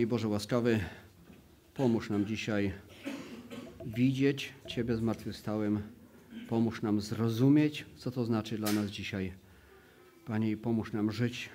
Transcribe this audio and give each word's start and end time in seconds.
I 0.00 0.06
Boże 0.06 0.28
łaskawy, 0.28 0.80
pomóż 1.74 2.10
nam 2.10 2.26
dzisiaj 2.26 2.72
widzieć 3.86 4.52
Ciebie 4.66 4.96
zmartwychwstałym. 4.96 5.82
Pomóż 6.48 6.82
nam 6.82 7.00
zrozumieć, 7.00 7.86
co 7.96 8.10
to 8.10 8.24
znaczy 8.24 8.58
dla 8.58 8.72
nas 8.72 8.86
dzisiaj. 8.86 9.32
Panie, 10.26 10.50
i 10.50 10.56
pomóż 10.56 10.92
nam 10.92 11.12
żyć 11.12 11.50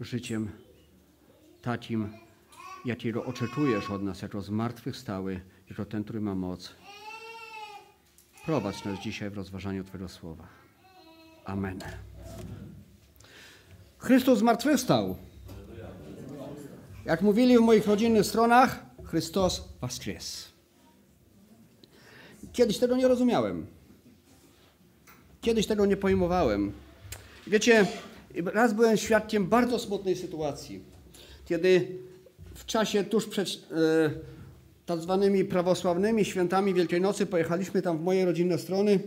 życiem 0.00 0.48
takim, 1.62 2.08
jakiego 2.84 3.24
oczekujesz 3.24 3.90
od 3.90 4.02
nas, 4.02 4.22
jako 4.22 4.42
zmartwychwstały, 4.42 5.40
jako 5.70 5.84
ten, 5.84 6.04
który 6.04 6.20
ma 6.20 6.34
moc. 6.34 6.74
Prowadź 8.44 8.84
nas 8.84 9.00
dzisiaj 9.00 9.30
w 9.30 9.34
rozważaniu 9.34 9.84
Twojego 9.84 10.08
słowa. 10.08 10.46
Amen. 11.44 11.78
Chrystus 13.98 14.38
zmartwychwstał. 14.38 15.16
Jak 17.04 17.22
mówili 17.22 17.58
w 17.58 17.60
moich 17.60 17.86
rodzinnych 17.86 18.26
stronach, 18.26 18.86
Chrystus 19.04 19.62
Waskrzes. 19.80 20.48
Kiedyś 22.52 22.78
tego 22.78 22.96
nie 22.96 23.08
rozumiałem. 23.08 23.66
Kiedyś 25.40 25.66
tego 25.66 25.86
nie 25.86 25.96
pojmowałem. 25.96 26.72
Wiecie, 27.46 27.86
raz 28.44 28.72
byłem 28.72 28.96
świadkiem 28.96 29.46
bardzo 29.46 29.78
smutnej 29.78 30.16
sytuacji, 30.16 30.82
kiedy 31.44 31.98
w 32.54 32.66
czasie 32.66 33.04
tuż 33.04 33.26
przed 33.26 33.48
e, 33.48 33.54
tak 34.86 35.00
zwanymi 35.00 35.44
prawosławnymi 35.44 36.24
świętami 36.24 36.74
Wielkiej 36.74 37.00
Nocy 37.00 37.26
pojechaliśmy 37.26 37.82
tam 37.82 37.98
w 37.98 38.02
moje 38.02 38.24
rodzinne 38.24 38.58
strony 38.58 39.00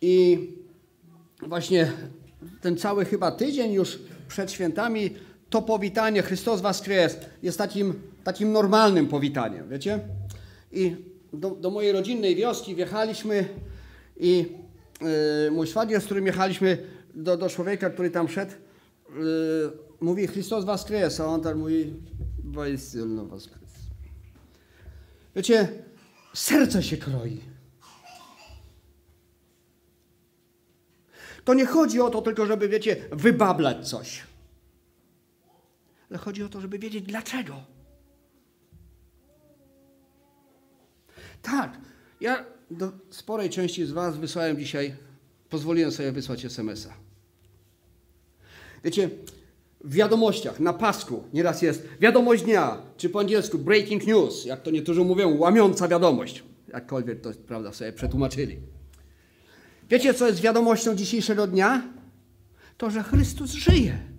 i 0.00 0.38
właśnie 1.46 1.92
ten 2.60 2.76
cały 2.76 3.04
chyba 3.04 3.32
tydzień 3.32 3.72
już 3.72 3.98
przed 4.28 4.52
świętami 4.52 5.10
to 5.50 5.62
powitanie 5.62 6.22
Chrystus 6.22 6.60
Woskres 6.60 7.16
jest 7.42 7.58
takim, 7.58 8.02
takim 8.24 8.52
normalnym 8.52 9.08
powitaniem, 9.08 9.68
wiecie? 9.68 10.00
I 10.72 10.96
do, 11.32 11.50
do 11.50 11.70
mojej 11.70 11.92
rodzinnej 11.92 12.36
wioski 12.36 12.74
wjechaliśmy 12.74 13.48
i 14.16 14.46
yy, 15.00 15.50
mój 15.50 15.66
szwagier, 15.66 16.00
z 16.00 16.04
którym 16.04 16.26
jechaliśmy 16.26 16.78
do, 17.14 17.36
do 17.36 17.48
człowieka, 17.48 17.90
który 17.90 18.10
tam 18.10 18.28
szedł, 18.28 18.52
yy, 19.14 19.72
mówi 20.00 20.26
Chrystus 20.26 20.64
Woskres, 20.64 21.20
a 21.20 21.26
on 21.26 21.40
tam 21.40 21.58
mówi 21.58 21.94
Wojesylno 22.44 23.24
Woskres. 23.24 23.70
Wiecie, 25.36 25.68
serce 26.34 26.82
się 26.82 26.96
kroi. 26.96 27.40
To 31.44 31.54
nie 31.54 31.66
chodzi 31.66 32.00
o 32.00 32.10
to 32.10 32.22
tylko, 32.22 32.46
żeby, 32.46 32.68
wiecie, 32.68 32.96
wybablać 33.12 33.88
coś. 33.88 34.29
Ale 36.10 36.18
chodzi 36.18 36.42
o 36.42 36.48
to, 36.48 36.60
żeby 36.60 36.78
wiedzieć 36.78 37.04
dlaczego. 37.04 37.54
Tak, 41.42 41.78
ja 42.20 42.44
do 42.70 42.92
sporej 43.10 43.50
części 43.50 43.86
z 43.86 43.92
Was 43.92 44.16
wysłałem 44.16 44.58
dzisiaj, 44.58 44.94
pozwoliłem 45.48 45.92
sobie 45.92 46.12
wysłać 46.12 46.44
SMS-a. 46.44 46.94
Wiecie, 48.84 49.10
w 49.84 49.94
wiadomościach 49.94 50.60
na 50.60 50.72
pasku 50.72 51.24
nieraz 51.32 51.62
jest 51.62 51.88
wiadomość 52.00 52.42
dnia, 52.42 52.82
czy 52.96 53.10
po 53.10 53.20
angielsku 53.20 53.58
breaking 53.58 54.06
news, 54.06 54.44
jak 54.44 54.62
to 54.62 54.70
niektórzy 54.70 55.04
mówią, 55.04 55.38
łamiąca 55.38 55.88
wiadomość. 55.88 56.44
Jakkolwiek 56.68 57.20
to 57.20 57.30
prawda 57.46 57.72
sobie 57.72 57.92
przetłumaczyli. 57.92 58.58
Wiecie, 59.90 60.14
co 60.14 60.26
jest 60.26 60.40
wiadomością 60.40 60.94
dzisiejszego 60.94 61.46
dnia? 61.46 61.82
To, 62.76 62.90
że 62.90 63.02
Chrystus 63.02 63.50
żyje. 63.50 64.09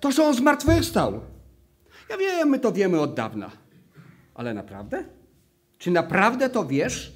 To, 0.00 0.12
że 0.12 0.24
On 0.24 0.34
zmartwychwstał. 0.34 1.20
Ja 2.10 2.16
wiem, 2.16 2.48
my 2.48 2.58
to 2.58 2.72
wiemy 2.72 3.00
od 3.00 3.14
dawna. 3.14 3.50
Ale 4.34 4.54
naprawdę? 4.54 5.04
Czy 5.78 5.90
naprawdę 5.90 6.50
to 6.50 6.66
wiesz? 6.66 7.12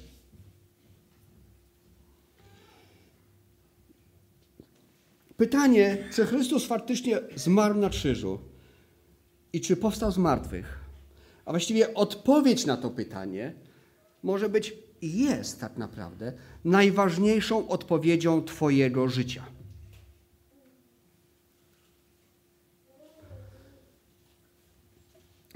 Pytanie, 5.37 5.97
czy 6.13 6.25
Chrystus 6.25 6.65
faktycznie 6.65 7.19
zmarł 7.35 7.75
na 7.75 7.89
krzyżu 7.89 8.39
i 9.53 9.61
czy 9.61 9.77
powstał 9.77 10.11
z 10.11 10.17
martwych? 10.17 10.79
A 11.45 11.51
właściwie 11.51 11.93
odpowiedź 11.93 12.65
na 12.65 12.77
to 12.77 12.89
pytanie 12.89 13.53
może 14.23 14.49
być 14.49 14.73
i 15.01 15.19
jest 15.19 15.59
tak 15.59 15.77
naprawdę 15.77 16.33
najważniejszą 16.65 17.67
odpowiedzią 17.67 18.43
Twojego 18.43 19.07
życia. 19.07 19.43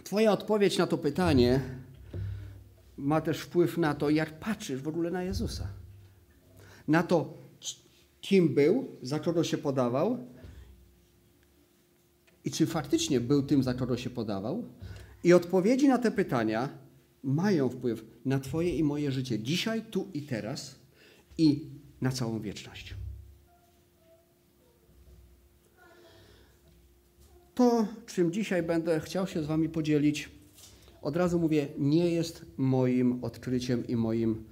Twoja 0.05 0.31
odpowiedź 0.31 0.77
na 0.77 0.87
to 0.87 0.97
pytanie 0.97 1.61
ma 2.97 3.21
też 3.21 3.39
wpływ 3.39 3.77
na 3.77 3.93
to, 3.93 4.09
jak 4.09 4.39
patrzysz 4.39 4.81
w 4.81 4.87
ogóle 4.87 5.11
na 5.11 5.23
Jezusa. 5.23 5.67
Na 6.87 7.03
to, 7.03 7.37
kim 8.21 8.53
był, 8.53 8.97
za 9.01 9.19
kogo 9.19 9.43
się 9.43 9.57
podawał 9.57 10.27
i 12.43 12.51
czy 12.51 12.65
faktycznie 12.65 13.19
był 13.19 13.43
tym, 13.43 13.63
za 13.63 13.73
kogo 13.73 13.97
się 13.97 14.09
podawał. 14.09 14.63
I 15.23 15.33
odpowiedzi 15.33 15.87
na 15.87 15.97
te 15.97 16.11
pytania 16.11 16.69
mają 17.23 17.69
wpływ 17.69 18.05
na 18.25 18.39
Twoje 18.39 18.75
i 18.75 18.83
moje 18.83 19.11
życie 19.11 19.39
dzisiaj, 19.39 19.81
tu 19.81 20.07
i 20.13 20.21
teraz 20.21 20.79
i 21.37 21.69
na 22.01 22.11
całą 22.11 22.39
wieczność. 22.39 22.95
To, 27.55 27.87
czym 28.05 28.31
dzisiaj 28.31 28.63
będę 28.63 28.99
chciał 28.99 29.27
się 29.27 29.43
z 29.43 29.45
Wami 29.45 29.69
podzielić, 29.69 30.31
od 31.01 31.15
razu 31.15 31.39
mówię, 31.39 31.67
nie 31.77 32.11
jest 32.11 32.45
moim 32.57 33.23
odkryciem 33.23 33.87
i 33.87 33.95
moim, 33.95 34.43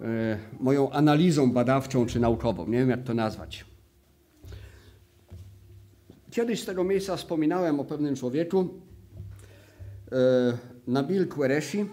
e, 0.00 0.38
moją 0.60 0.90
analizą 0.90 1.52
badawczą 1.52 2.06
czy 2.06 2.20
naukową. 2.20 2.66
Nie 2.66 2.78
wiem, 2.78 2.90
jak 2.90 3.02
to 3.02 3.14
nazwać. 3.14 3.64
Kiedyś 6.30 6.62
z 6.62 6.64
tego 6.64 6.84
miejsca 6.84 7.16
wspominałem 7.16 7.80
o 7.80 7.84
pewnym 7.84 8.16
człowieku, 8.16 8.68
e, 10.12 10.16
Nabil 10.86 11.28
Qureshi, 11.28 11.86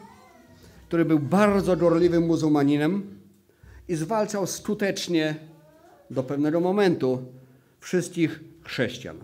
który 0.88 1.06
był 1.06 1.20
bardzo 1.20 1.78
gorliwym 1.78 2.26
muzułmaninem 2.26 3.20
i 3.88 3.96
zwalczał 3.96 4.48
skutecznie 4.48 5.36
do 6.12 6.24
pewnego 6.24 6.60
momentu 6.60 7.26
wszystkich 7.80 8.40
chrześcijan. 8.64 9.18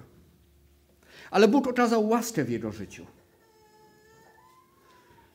Ale 1.34 1.48
Bóg 1.48 1.68
okazał 1.68 2.10
łaskę 2.10 2.44
w 2.44 2.50
jego 2.50 2.72
życiu, 2.72 3.06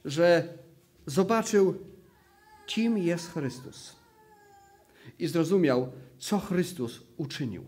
że 0.05 0.55
zobaczył, 1.07 1.75
kim 2.67 2.99
jest 2.99 3.33
Chrystus 3.33 3.97
i 5.19 5.29
zrozumiał, 5.29 5.93
co 6.19 6.39
Chrystus 6.39 7.01
uczynił. 7.17 7.65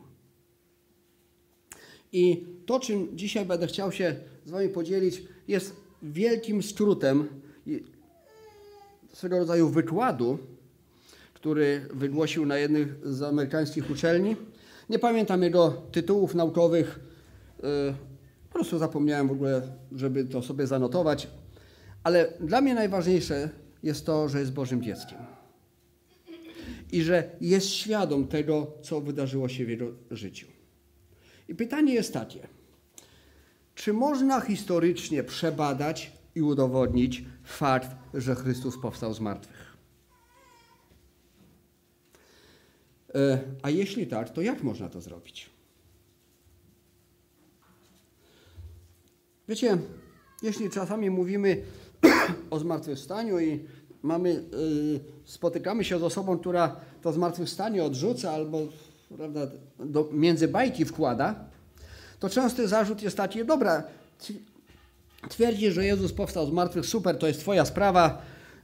I 2.12 2.46
to, 2.66 2.80
czym 2.80 3.18
dzisiaj 3.18 3.46
będę 3.46 3.66
chciał 3.66 3.92
się 3.92 4.16
z 4.44 4.50
Wami 4.50 4.68
podzielić, 4.68 5.22
jest 5.48 5.76
wielkim 6.02 6.62
skrótem 6.62 7.28
swego 9.12 9.38
rodzaju 9.38 9.68
wykładu, 9.68 10.38
który 11.34 11.88
wygłosił 11.94 12.46
na 12.46 12.58
jednych 12.58 13.08
z 13.14 13.22
amerykańskich 13.22 13.90
uczelni. 13.90 14.36
Nie 14.90 14.98
pamiętam 14.98 15.42
jego 15.42 15.70
tytułów 15.92 16.34
naukowych, 16.34 17.00
po 17.60 18.09
prostu 18.60 18.78
zapomniałem 18.78 19.28
w 19.28 19.32
ogóle, 19.32 19.62
żeby 19.92 20.24
to 20.24 20.42
sobie 20.42 20.66
zanotować, 20.66 21.28
ale 22.02 22.32
dla 22.40 22.60
mnie 22.60 22.74
najważniejsze 22.74 23.48
jest 23.82 24.06
to, 24.06 24.28
że 24.28 24.40
jest 24.40 24.52
Bożym 24.52 24.82
dzieckiem. 24.82 25.18
I 26.92 27.02
że 27.02 27.30
jest 27.40 27.68
świadom 27.68 28.28
tego, 28.28 28.72
co 28.82 29.00
wydarzyło 29.00 29.48
się 29.48 29.64
w 29.64 29.68
jego 29.68 29.86
życiu. 30.10 30.46
I 31.48 31.54
pytanie 31.54 31.94
jest 31.94 32.12
takie: 32.12 32.48
czy 33.74 33.92
można 33.92 34.40
historycznie 34.40 35.24
przebadać 35.24 36.12
i 36.34 36.42
udowodnić 36.42 37.24
fakt, 37.44 37.90
że 38.14 38.34
Chrystus 38.34 38.78
powstał 38.78 39.14
z 39.14 39.20
martwych? 39.20 39.76
E, 43.14 43.38
a 43.62 43.70
jeśli 43.70 44.06
tak, 44.06 44.30
to 44.30 44.42
jak 44.42 44.62
można 44.62 44.88
to 44.88 45.00
zrobić? 45.00 45.50
Wiecie, 49.50 49.78
jeśli 50.42 50.70
czasami 50.70 51.10
mówimy 51.10 51.62
o 52.50 52.58
zmartwychwstaniu 52.58 53.40
i 53.40 53.64
mamy, 54.02 54.30
yy, 54.30 55.00
spotykamy 55.24 55.84
się 55.84 55.98
z 55.98 56.02
osobą, 56.02 56.38
która 56.38 56.76
to 57.02 57.12
zmartwychwstanie 57.12 57.84
odrzuca 57.84 58.30
albo 58.30 58.58
prawda, 59.16 59.40
do, 59.78 60.08
między 60.12 60.48
bajki 60.48 60.84
wkłada, 60.84 61.44
to 62.18 62.28
częsty 62.28 62.68
zarzut 62.68 63.02
jest 63.02 63.16
taki, 63.16 63.44
dobra, 63.44 63.82
twierdzi, 65.28 65.70
że 65.70 65.84
Jezus 65.84 66.12
powstał 66.12 66.46
z 66.46 66.52
martwych, 66.52 66.86
super, 66.86 67.18
to 67.18 67.26
jest 67.26 67.40
twoja 67.40 67.64
sprawa 67.64 68.22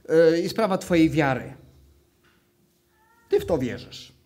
yy, 0.09 0.41
i 0.41 0.49
sprawa 0.49 0.77
twojej 0.77 1.09
wiary. 1.09 1.53
Ty 3.29 3.39
w 3.39 3.45
to 3.45 3.57
wierzysz. 3.57 4.16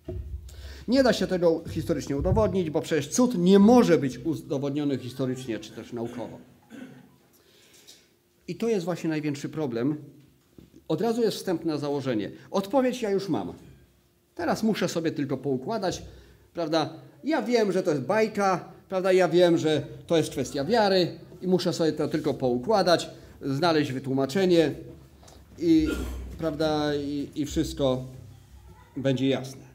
Nie 0.92 1.04
da 1.04 1.14
się 1.14 1.28
tego 1.28 1.64
historycznie 1.70 2.18
udowodnić, 2.18 2.70
bo 2.70 2.82
przecież 2.82 3.08
cud 3.08 3.38
nie 3.38 3.60
może 3.60 3.98
być 3.98 4.18
udowodniony 4.18 4.98
historycznie 4.98 5.60
czy 5.60 5.72
też 5.72 5.94
naukowo. 5.94 6.38
I 8.48 8.56
to 8.56 8.68
jest 8.68 8.86
właśnie 8.86 9.10
największy 9.10 9.50
problem. 9.50 9.98
Od 10.88 11.02
razu 11.02 11.22
jest 11.22 11.38
wstępne 11.38 11.78
założenie. 11.78 12.32
Odpowiedź 12.52 13.02
ja 13.02 13.10
już 13.10 13.30
mam. 13.30 13.54
Teraz 14.36 14.64
muszę 14.64 14.90
sobie 14.90 15.12
tylko 15.12 15.38
poukładać, 15.38 16.04
prawda? 16.54 16.94
Ja 17.24 17.42
wiem, 17.42 17.72
że 17.72 17.84
to 17.84 17.92
jest 17.92 18.04
bajka, 18.04 18.74
prawda? 18.90 19.12
Ja 19.12 19.30
wiem, 19.30 19.58
że 19.58 19.82
to 20.08 20.18
jest 20.18 20.30
kwestia 20.32 20.66
wiary 20.66 21.20
i 21.42 21.48
muszę 21.48 21.74
sobie 21.74 21.92
to 21.92 22.08
tylko 22.08 22.34
poukładać, 22.34 23.10
znaleźć 23.42 23.92
wytłumaczenie 23.92 24.72
i, 25.60 25.88
prawda? 26.38 26.96
I, 26.96 27.30
i 27.36 27.46
wszystko 27.46 28.06
będzie 28.98 29.30
jasne. 29.30 29.71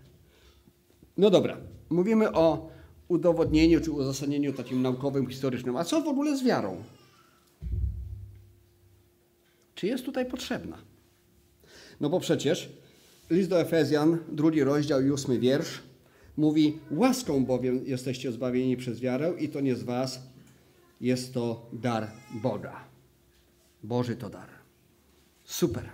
No 1.16 1.30
dobra, 1.30 1.56
mówimy 1.90 2.32
o 2.32 2.70
udowodnieniu 3.08 3.80
czy 3.80 3.90
uzasadnieniu 3.90 4.52
takim 4.52 4.82
naukowym, 4.82 5.26
historycznym. 5.26 5.76
A 5.76 5.84
co 5.84 6.02
w 6.02 6.08
ogóle 6.08 6.36
z 6.36 6.44
wiarą? 6.44 6.84
Czy 9.74 9.86
jest 9.86 10.04
tutaj 10.04 10.26
potrzebna? 10.26 10.78
No 12.00 12.10
bo 12.10 12.20
przecież 12.20 12.68
list 13.30 13.50
do 13.50 13.60
Efezjan, 13.60 14.18
drugi 14.32 14.64
rozdział 14.64 15.00
ósmy 15.14 15.38
wiersz 15.38 15.82
mówi 16.36 16.78
łaską 16.90 17.44
bowiem 17.44 17.86
jesteście 17.86 18.32
zbawieni 18.32 18.76
przez 18.76 19.00
wiarę 19.00 19.34
i 19.38 19.48
to 19.48 19.60
nie 19.60 19.76
z 19.76 19.82
was, 19.82 20.22
jest 21.00 21.34
to 21.34 21.70
dar 21.72 22.10
Boga. 22.42 22.84
Boży 23.82 24.16
to 24.16 24.30
dar. 24.30 24.48
Super. 25.44 25.90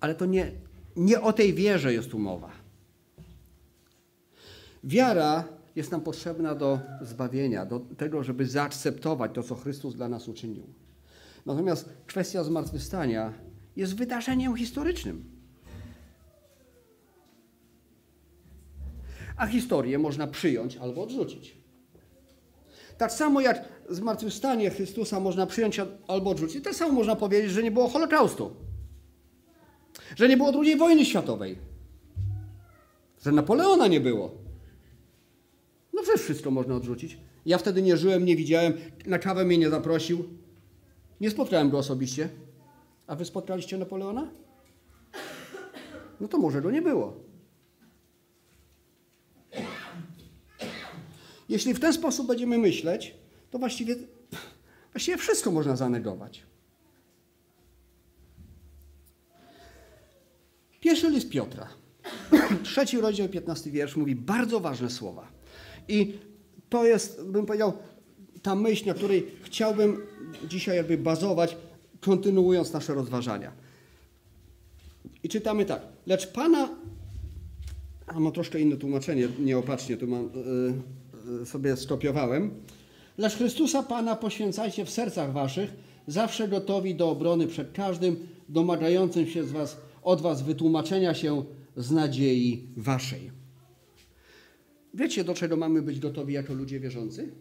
Ale 0.00 0.14
to 0.14 0.26
nie, 0.26 0.52
nie 0.96 1.20
o 1.20 1.32
tej 1.32 1.54
wierze 1.54 1.92
jest 1.92 2.10
tu 2.10 2.18
mowa. 2.18 2.59
Wiara 4.84 5.44
jest 5.76 5.90
nam 5.90 6.00
potrzebna 6.00 6.54
do 6.54 6.78
zbawienia, 7.02 7.66
do 7.66 7.80
tego, 7.80 8.22
żeby 8.22 8.46
zaakceptować 8.46 9.30
to, 9.34 9.42
co 9.42 9.54
Chrystus 9.54 9.94
dla 9.94 10.08
nas 10.08 10.28
uczynił. 10.28 10.66
Natomiast 11.46 11.88
kwestia 12.06 12.44
zmartwychwstania 12.44 13.32
jest 13.76 13.96
wydarzeniem 13.96 14.56
historycznym. 14.56 15.24
A 19.36 19.46
historię 19.46 19.98
można 19.98 20.26
przyjąć 20.26 20.76
albo 20.76 21.02
odrzucić. 21.02 21.56
Tak 22.98 23.12
samo 23.12 23.40
jak 23.40 23.68
zmartwychwstanie 23.88 24.70
Chrystusa 24.70 25.20
można 25.20 25.46
przyjąć 25.46 25.80
albo 26.08 26.30
odrzucić, 26.30 26.64
tak 26.64 26.74
samo 26.74 26.92
można 26.92 27.16
powiedzieć, 27.16 27.50
że 27.50 27.62
nie 27.62 27.70
było 27.70 27.88
Holokaustu, 27.88 28.56
że 30.16 30.28
nie 30.28 30.36
było 30.36 30.52
II 30.62 30.76
wojny 30.76 31.04
światowej, 31.04 31.58
że 33.22 33.32
Napoleona 33.32 33.86
nie 33.86 34.00
było. 34.00 34.39
No 36.00 36.04
przecież 36.04 36.22
wszystko 36.22 36.50
można 36.50 36.74
odrzucić. 36.74 37.18
Ja 37.46 37.58
wtedy 37.58 37.82
nie 37.82 37.96
żyłem, 37.96 38.24
nie 38.24 38.36
widziałem, 38.36 38.72
na 39.06 39.18
kawę 39.18 39.44
mnie 39.44 39.58
nie 39.58 39.70
zaprosił. 39.70 40.28
Nie 41.20 41.30
spotkałem 41.30 41.70
go 41.70 41.78
osobiście. 41.78 42.28
A 43.06 43.16
wy 43.16 43.24
spotkaliście 43.24 43.78
Napoleona? 43.78 44.30
No 46.20 46.28
to 46.28 46.38
może 46.38 46.62
go 46.62 46.70
nie 46.70 46.82
było. 46.82 47.16
Jeśli 51.48 51.74
w 51.74 51.80
ten 51.80 51.92
sposób 51.92 52.26
będziemy 52.26 52.58
myśleć, 52.58 53.14
to 53.50 53.58
właściwie, 53.58 53.96
właściwie 54.92 55.18
wszystko 55.18 55.50
można 55.50 55.76
zanegować. 55.76 56.42
Pierwszy 60.80 61.10
list 61.10 61.30
Piotra, 61.30 61.68
trzeci 62.62 63.00
rozdział, 63.00 63.28
15 63.28 63.70
wiersz 63.70 63.96
mówi 63.96 64.14
bardzo 64.14 64.60
ważne 64.60 64.90
słowa. 64.90 65.39
I 65.90 66.12
to 66.68 66.86
jest, 66.86 67.24
bym 67.24 67.46
powiedział, 67.46 67.72
ta 68.42 68.54
myśl, 68.54 68.86
na 68.86 68.94
której 68.94 69.26
chciałbym 69.42 69.96
dzisiaj 70.48 70.76
jakby 70.76 70.98
bazować, 70.98 71.56
kontynuując 72.00 72.72
nasze 72.72 72.94
rozważania. 72.94 73.52
I 75.22 75.28
czytamy 75.28 75.64
tak. 75.64 75.82
Lecz 76.06 76.26
Pana, 76.26 76.68
a 78.06 78.20
mam 78.20 78.32
troszkę 78.32 78.60
inne 78.60 78.76
tłumaczenie, 78.76 79.28
nieopatrznie 79.38 79.96
tu 79.96 80.06
mam, 80.06 80.30
yy, 81.38 81.46
sobie 81.46 81.76
skopiowałem. 81.76 82.50
Lecz 83.18 83.34
Chrystusa 83.34 83.82
Pana 83.82 84.16
poświęcajcie 84.16 84.84
w 84.84 84.90
sercach 84.90 85.32
waszych, 85.32 85.70
zawsze 86.06 86.48
gotowi 86.48 86.94
do 86.94 87.10
obrony 87.10 87.46
przed 87.46 87.72
każdym, 87.72 88.16
domagającym 88.48 89.26
się 89.26 89.44
z 89.44 89.52
was, 89.52 89.76
od 90.02 90.20
was 90.20 90.42
wytłumaczenia 90.42 91.14
się 91.14 91.44
z 91.76 91.90
nadziei 91.90 92.66
waszej. 92.76 93.39
Wiecie, 94.94 95.24
do 95.24 95.34
czego 95.34 95.56
mamy 95.56 95.82
być 95.82 96.00
gotowi 96.00 96.34
jako 96.34 96.54
ludzie 96.54 96.80
wierzący? 96.80 97.32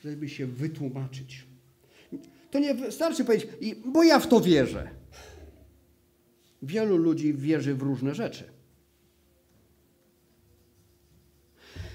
Żeby 0.00 0.28
się 0.28 0.46
wytłumaczyć. 0.46 1.46
To 2.50 2.58
nie 2.58 2.74
wystarczy 2.74 3.24
powiedzieć, 3.24 3.50
bo 3.86 4.02
ja 4.02 4.18
w 4.18 4.28
to 4.28 4.40
wierzę. 4.40 4.90
Wielu 6.62 6.96
ludzi 6.96 7.34
wierzy 7.34 7.74
w 7.74 7.82
różne 7.82 8.14
rzeczy. 8.14 8.44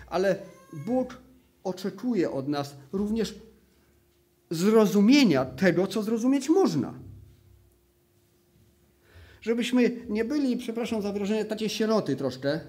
Ale 0.07 0.39
Bóg 0.85 1.21
oczekuje 1.63 2.31
od 2.31 2.47
nas 2.47 2.75
również 2.91 3.35
zrozumienia 4.49 5.45
tego, 5.45 5.87
co 5.87 6.03
zrozumieć 6.03 6.49
można. 6.49 6.99
Żebyśmy 9.41 9.91
nie 10.09 10.25
byli, 10.25 10.57
przepraszam 10.57 11.01
za 11.01 11.11
wyrażenie, 11.11 11.45
takie 11.45 11.69
sieroty 11.69 12.15
troszkę, 12.15 12.59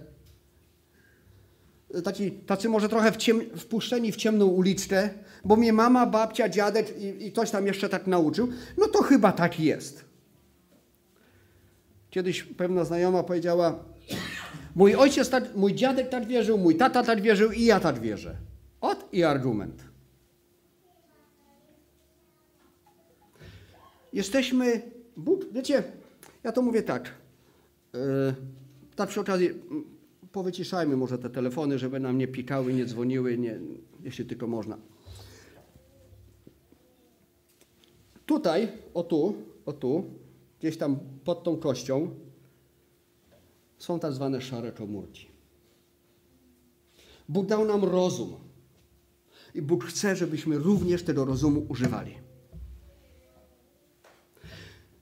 tacy, 2.05 2.31
tacy 2.47 2.69
może 2.69 2.89
trochę 2.89 3.13
w 3.13 3.17
ciem, 3.17 3.41
wpuszczeni 3.57 4.13
w 4.13 4.17
ciemną 4.17 4.47
uliczkę, 4.47 5.11
bo 5.45 5.57
mnie 5.57 5.73
mama, 5.73 6.07
babcia, 6.07 6.49
dziadek 6.49 6.99
i, 6.99 7.27
i 7.27 7.33
ktoś 7.33 7.51
tam 7.51 7.67
jeszcze 7.67 7.89
tak 7.89 8.07
nauczył, 8.07 8.49
no 8.79 8.89
to 8.89 9.03
chyba 9.03 9.33
tak 9.33 9.61
jest. 9.61 10.05
Kiedyś 12.11 12.43
pewna 12.43 12.85
znajoma 12.85 13.23
powiedziała, 13.23 13.79
mój 14.75 14.95
ojciec, 14.95 15.31
tak, 15.31 15.57
mój 15.57 15.75
dziadek 15.75 16.09
tak 16.09 16.27
wierzył, 16.27 16.59
mój 16.59 16.77
tata 16.77 17.03
tak 17.03 17.21
wierzył 17.21 17.53
i 17.53 17.65
ja 17.65 17.81
tak 17.81 18.01
wierzę. 18.01 18.37
Ot 18.81 19.09
i 19.13 19.25
argument. 19.25 19.83
Jesteśmy, 24.13 24.83
Bóg, 25.17 25.41
wiecie, 25.53 25.83
ja 26.45 26.53
to 26.53 26.63
mówię 26.63 26.83
tak, 26.83 27.11
yy, 27.93 28.01
tak 28.97 29.09
przy 29.09 29.21
okazji, 29.21 29.51
powyciszajmy 30.37 30.97
może 30.97 31.19
te 31.19 31.31
telefony, 31.31 31.79
żeby 31.79 32.01
nam 32.01 32.19
nie 32.19 32.29
pikały, 32.29 32.75
nie 32.75 32.87
dzwoniły, 32.87 33.39
nie, 33.39 33.61
jeśli 34.05 34.25
tylko 34.25 34.47
można. 34.47 34.79
Tutaj, 38.27 38.69
o 38.95 39.03
tu, 39.03 39.35
o 39.67 39.73
tu, 39.73 40.05
gdzieś 40.61 40.77
tam 40.77 40.99
pod 41.25 41.45
tą 41.45 41.57
kością 41.57 42.11
są 43.79 43.99
tak 44.01 44.13
zwane 44.13 44.41
szare 44.41 44.73
komórki. 44.73 45.27
Bóg 47.29 47.47
dał 47.47 47.65
nam 47.65 47.85
rozum. 47.85 48.37
I 49.55 49.63
Bóg 49.63 49.85
chce, 49.85 50.17
żebyśmy 50.17 50.59
również 50.59 51.03
tego 51.03 51.25
rozumu 51.25 51.67
używali. 51.69 52.15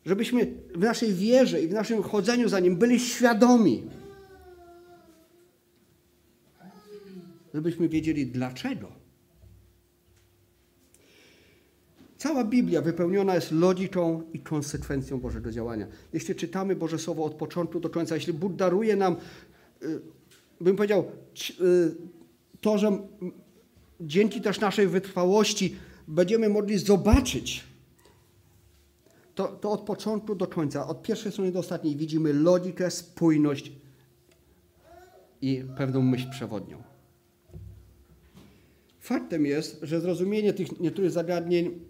Żebyśmy 0.07 0.53
w 0.75 0.79
naszej 0.79 1.15
wierze 1.15 1.63
i 1.63 1.69
w 1.69 1.73
naszym 1.73 2.03
chodzeniu 2.03 2.49
za 2.49 2.61
Nim 2.61 2.77
byli 2.77 3.01
świadomi, 3.01 3.83
żebyśmy 7.55 7.89
wiedzieli 7.89 8.27
dlaczego. 8.27 8.93
Cała 12.17 12.45
Biblia 12.45 12.83
wypełniona 12.83 13.35
jest 13.35 13.53
logiką 13.53 14.23
i 14.33 14.41
konsekwencją 14.41 15.21
Bożego 15.21 15.51
działania. 15.51 15.87
Jeśli 16.13 16.35
czytamy 16.35 16.77
Boże 16.77 16.99
Słowo 16.99 17.25
od 17.25 17.35
początku 17.35 17.81
do 17.81 17.91
końca, 17.91 18.15
jeśli 18.15 18.33
Bóg 18.33 18.53
daruje 18.53 18.97
nam, 18.97 19.17
y, 19.83 20.01
bym 20.61 20.77
powiedział, 20.77 21.05
y, 21.61 21.95
to, 22.61 22.79
że 22.79 22.99
dzięki 24.01 24.41
też 24.41 24.61
naszej 24.61 24.87
wytrwałości 24.87 25.77
będziemy 26.09 26.49
mogli 26.49 26.79
zobaczyć, 26.79 27.65
to, 29.35 29.49
to 29.49 29.71
od 29.71 29.81
początku 29.81 30.35
do 30.35 30.47
końca, 30.47 30.87
od 30.87 31.03
pierwszej 31.03 31.33
strony 31.33 31.53
do 31.53 31.59
ostatniej 31.59 31.97
widzimy 31.97 32.33
logikę, 32.33 32.91
spójność 32.91 33.73
i 35.43 35.65
pewną 35.77 36.03
myśl 36.03 36.31
przewodnią. 36.31 36.94
Faktem 39.05 39.47
jest, 39.47 39.79
że 39.83 40.01
zrozumienie 40.01 40.53
tych 40.53 40.81
niektórych 40.81 41.11
zagadnień 41.11 41.81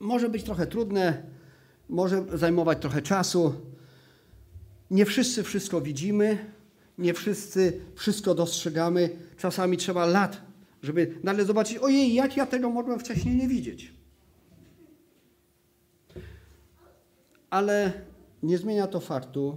może 0.00 0.28
być 0.28 0.42
trochę 0.42 0.66
trudne, 0.66 1.22
może 1.88 2.24
zajmować 2.34 2.78
trochę 2.80 3.02
czasu. 3.02 3.54
Nie 4.90 5.04
wszyscy 5.04 5.42
wszystko 5.42 5.80
widzimy, 5.80 6.38
nie 6.98 7.14
wszyscy 7.14 7.80
wszystko 7.94 8.34
dostrzegamy. 8.34 9.10
Czasami 9.36 9.76
trzeba 9.76 10.06
lat, 10.06 10.42
żeby 10.82 11.14
nagle 11.22 11.44
zobaczyć, 11.44 11.78
ojej, 11.78 12.14
jak 12.14 12.36
ja 12.36 12.46
tego 12.46 12.70
mogłem 12.70 12.98
wcześniej 12.98 13.36
nie 13.36 13.48
widzieć. 13.48 13.94
Ale 17.50 17.92
nie 18.42 18.58
zmienia 18.58 18.86
to 18.86 19.00
faktu, 19.00 19.56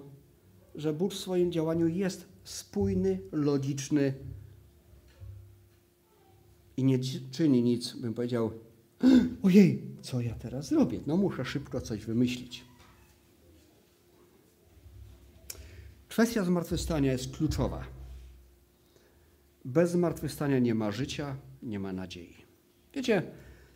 że 0.75 0.93
Bóg 0.93 1.13
w 1.13 1.17
swoim 1.17 1.51
działaniu 1.51 1.87
jest 1.87 2.25
spójny, 2.43 3.19
logiczny 3.31 4.13
i 6.77 6.83
nie 6.83 6.99
czyni 7.31 7.63
nic, 7.63 7.93
bym 7.93 8.13
powiedział, 8.13 8.51
ojej, 9.43 9.81
co 10.01 10.21
ja 10.21 10.35
teraz 10.35 10.67
zrobię? 10.67 10.99
No 11.07 11.17
muszę 11.17 11.45
szybko 11.45 11.81
coś 11.81 12.05
wymyślić. 12.05 12.65
Kwestia 16.09 16.43
zmartwychwstania 16.43 17.11
jest 17.11 17.37
kluczowa. 17.37 17.83
Bez 19.65 19.91
zmartwychwstania 19.91 20.59
nie 20.59 20.75
ma 20.75 20.91
życia, 20.91 21.35
nie 21.63 21.79
ma 21.79 21.93
nadziei. 21.93 22.35
Wiecie, 22.93 23.23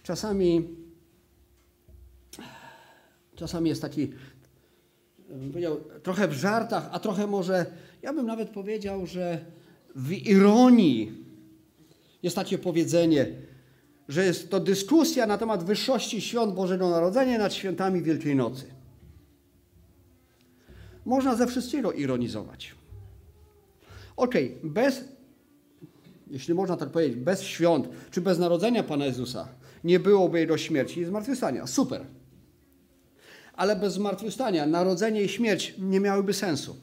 czasami, 0.03 0.67
czasami 3.35 3.69
jest 3.69 3.81
taki, 3.81 4.11
bym 5.29 5.49
powiedział, 5.49 5.77
trochę 6.03 6.27
w 6.27 6.33
żartach, 6.33 6.89
a 6.91 6.99
trochę 6.99 7.27
może, 7.27 7.65
ja 8.01 8.13
bym 8.13 8.25
nawet 8.25 8.49
powiedział, 8.49 9.05
że 9.05 9.45
w 9.95 10.11
ironii 10.11 11.30
jest 12.23 12.35
takie 12.35 12.57
powiedzenie, 12.57 13.27
że 14.07 14.25
jest 14.25 14.49
to 14.49 14.59
dyskusja 14.59 15.25
na 15.27 15.37
temat 15.37 15.63
wyższości 15.63 16.21
świąt 16.21 16.53
Bożego 16.53 16.89
Narodzenia 16.89 17.37
nad 17.37 17.53
świętami 17.53 18.01
Wielkiej 18.01 18.35
Nocy. 18.35 18.65
Można 21.05 21.35
ze 21.35 21.47
wszystkiego 21.47 21.91
ironizować. 21.91 22.75
Okej, 24.17 24.57
okay, 24.57 24.69
bez, 24.69 25.03
jeśli 26.27 26.53
można 26.53 26.77
tak 26.77 26.89
powiedzieć, 26.89 27.17
bez 27.17 27.41
świąt, 27.41 27.89
czy 28.11 28.21
bez 28.21 28.39
narodzenia 28.39 28.83
Pana 28.83 29.05
Jezusa, 29.05 29.47
nie 29.83 29.99
byłoby 29.99 30.39
Jego 30.39 30.57
śmierci 30.57 30.99
i 30.99 31.05
zmartwychwstania. 31.05 31.67
Super. 31.67 32.05
Ale 33.53 33.75
bez 33.75 33.93
zmartwychwstania 33.93 34.65
narodzenie 34.65 35.23
i 35.23 35.29
śmierć 35.29 35.75
nie 35.79 35.99
miałyby 35.99 36.33
sensu. 36.33 36.75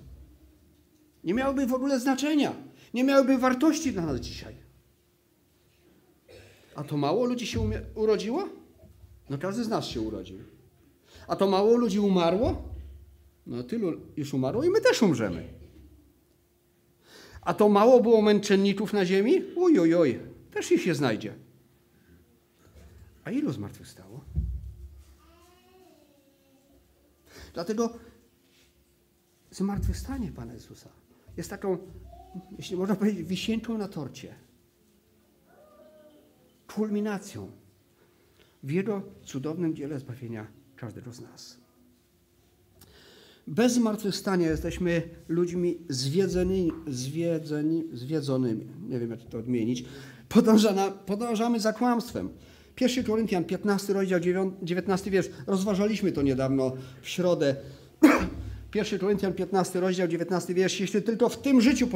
Nie 1.24 1.34
miałyby 1.34 1.66
w 1.66 1.74
ogóle 1.74 2.00
znaczenia. 2.00 2.52
Nie 2.94 3.04
miałyby 3.04 3.38
wartości 3.38 3.92
dla 3.92 4.06
nas 4.06 4.20
dzisiaj. 4.20 4.67
A 6.78 6.84
to 6.84 6.96
mało 6.96 7.24
ludzi 7.24 7.46
się 7.46 7.70
urodziło? 7.94 8.48
No 9.30 9.38
każdy 9.38 9.64
z 9.64 9.68
nas 9.68 9.86
się 9.86 10.00
urodził. 10.00 10.38
A 11.28 11.36
to 11.36 11.46
mało 11.46 11.76
ludzi 11.76 12.00
umarło? 12.00 12.62
No 13.46 13.62
tylu 13.62 14.00
już 14.16 14.34
umarło 14.34 14.64
i 14.64 14.70
my 14.70 14.80
też 14.80 15.02
umrzemy. 15.02 15.48
A 17.42 17.54
to 17.54 17.68
mało 17.68 18.00
było 18.00 18.22
męczenników 18.22 18.92
na 18.92 19.04
ziemi? 19.04 19.44
Oj, 19.56 19.78
oj, 19.78 19.94
oj, 19.94 20.20
też 20.50 20.72
ich 20.72 20.82
się 20.82 20.94
znajdzie. 20.94 21.34
A 23.24 23.30
ilu 23.30 23.52
zmartwychwstało? 23.52 24.24
Dlatego 27.54 27.98
zmartwychwstanie 29.50 30.32
Pana 30.32 30.54
Jezusa 30.54 30.88
jest 31.36 31.50
taką, 31.50 31.78
jeśli 32.58 32.76
można 32.76 32.96
powiedzieć, 32.96 33.28
wisienką 33.28 33.78
na 33.78 33.88
torcie. 33.88 34.47
Kulminacją 36.74 37.50
w 38.62 38.70
Jego 38.70 39.02
cudownym 39.24 39.74
dziele 39.74 39.98
zbawienia 39.98 40.46
każdego 40.76 41.12
z 41.12 41.20
nas. 41.20 41.56
Bez 43.46 43.72
zmartwychwstania 43.72 44.50
jesteśmy 44.50 45.02
ludźmi 45.28 45.78
zwiedzeni, 45.88 46.72
zwiedzeni, 46.86 47.84
zwiedzonymi. 47.92 48.66
Nie 48.88 48.98
wiem, 48.98 49.10
jak 49.10 49.20
to 49.20 49.38
odmienić. 49.38 49.84
Podążana, 50.28 50.90
podążamy 50.90 51.60
za 51.60 51.72
kłamstwem. 51.72 52.28
1 52.80 53.04
Koryntian, 53.04 53.44
15 53.44 53.92
rozdział, 53.92 54.20
19 54.62 55.10
wiersz. 55.10 55.28
Rozważaliśmy 55.46 56.12
to 56.12 56.22
niedawno 56.22 56.72
w 57.02 57.08
środę. 57.08 57.56
1 58.74 58.98
Koryntian, 58.98 59.32
15 59.32 59.80
rozdział, 59.80 60.08
19 60.08 60.54
wiersz. 60.54 60.80
Jeśli 60.80 61.02
tylko 61.02 61.28
w 61.28 61.42
tym 61.42 61.60
życiu 61.60 61.88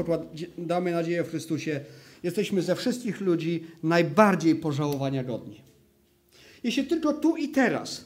damy 0.58 0.92
nadzieję 0.92 1.24
w 1.24 1.28
Chrystusie, 1.28 1.80
jesteśmy 2.22 2.62
ze 2.62 2.76
wszystkich 2.76 3.20
ludzi 3.20 3.66
najbardziej 3.82 4.54
pożałowania 4.54 5.24
godni. 5.24 5.62
Jeśli 6.62 6.84
tylko 6.84 7.12
tu 7.12 7.36
i 7.36 7.48
teraz, 7.48 8.04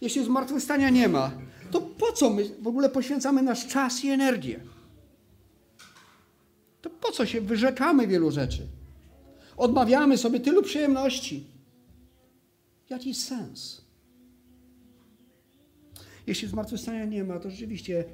jeśli 0.00 0.24
zmartwychwstania 0.24 0.90
nie 0.90 1.08
ma, 1.08 1.32
to 1.70 1.80
po 1.80 2.12
co 2.12 2.30
my 2.30 2.44
w 2.62 2.66
ogóle 2.66 2.88
poświęcamy 2.88 3.42
nasz 3.42 3.66
czas 3.66 4.04
i 4.04 4.08
energię? 4.08 4.60
To 6.82 6.90
po 6.90 7.12
co 7.12 7.26
się 7.26 7.40
wyrzekamy 7.40 8.06
wielu 8.06 8.30
rzeczy? 8.30 8.66
Odmawiamy 9.56 10.18
sobie 10.18 10.40
tylu 10.40 10.62
przyjemności. 10.62 11.46
Jaki 12.90 13.14
sens? 13.14 13.84
Jeśli 16.26 16.48
zmartwychwstania 16.48 17.04
nie 17.04 17.24
ma, 17.24 17.38
to 17.38 17.50
rzeczywiście 17.50 18.04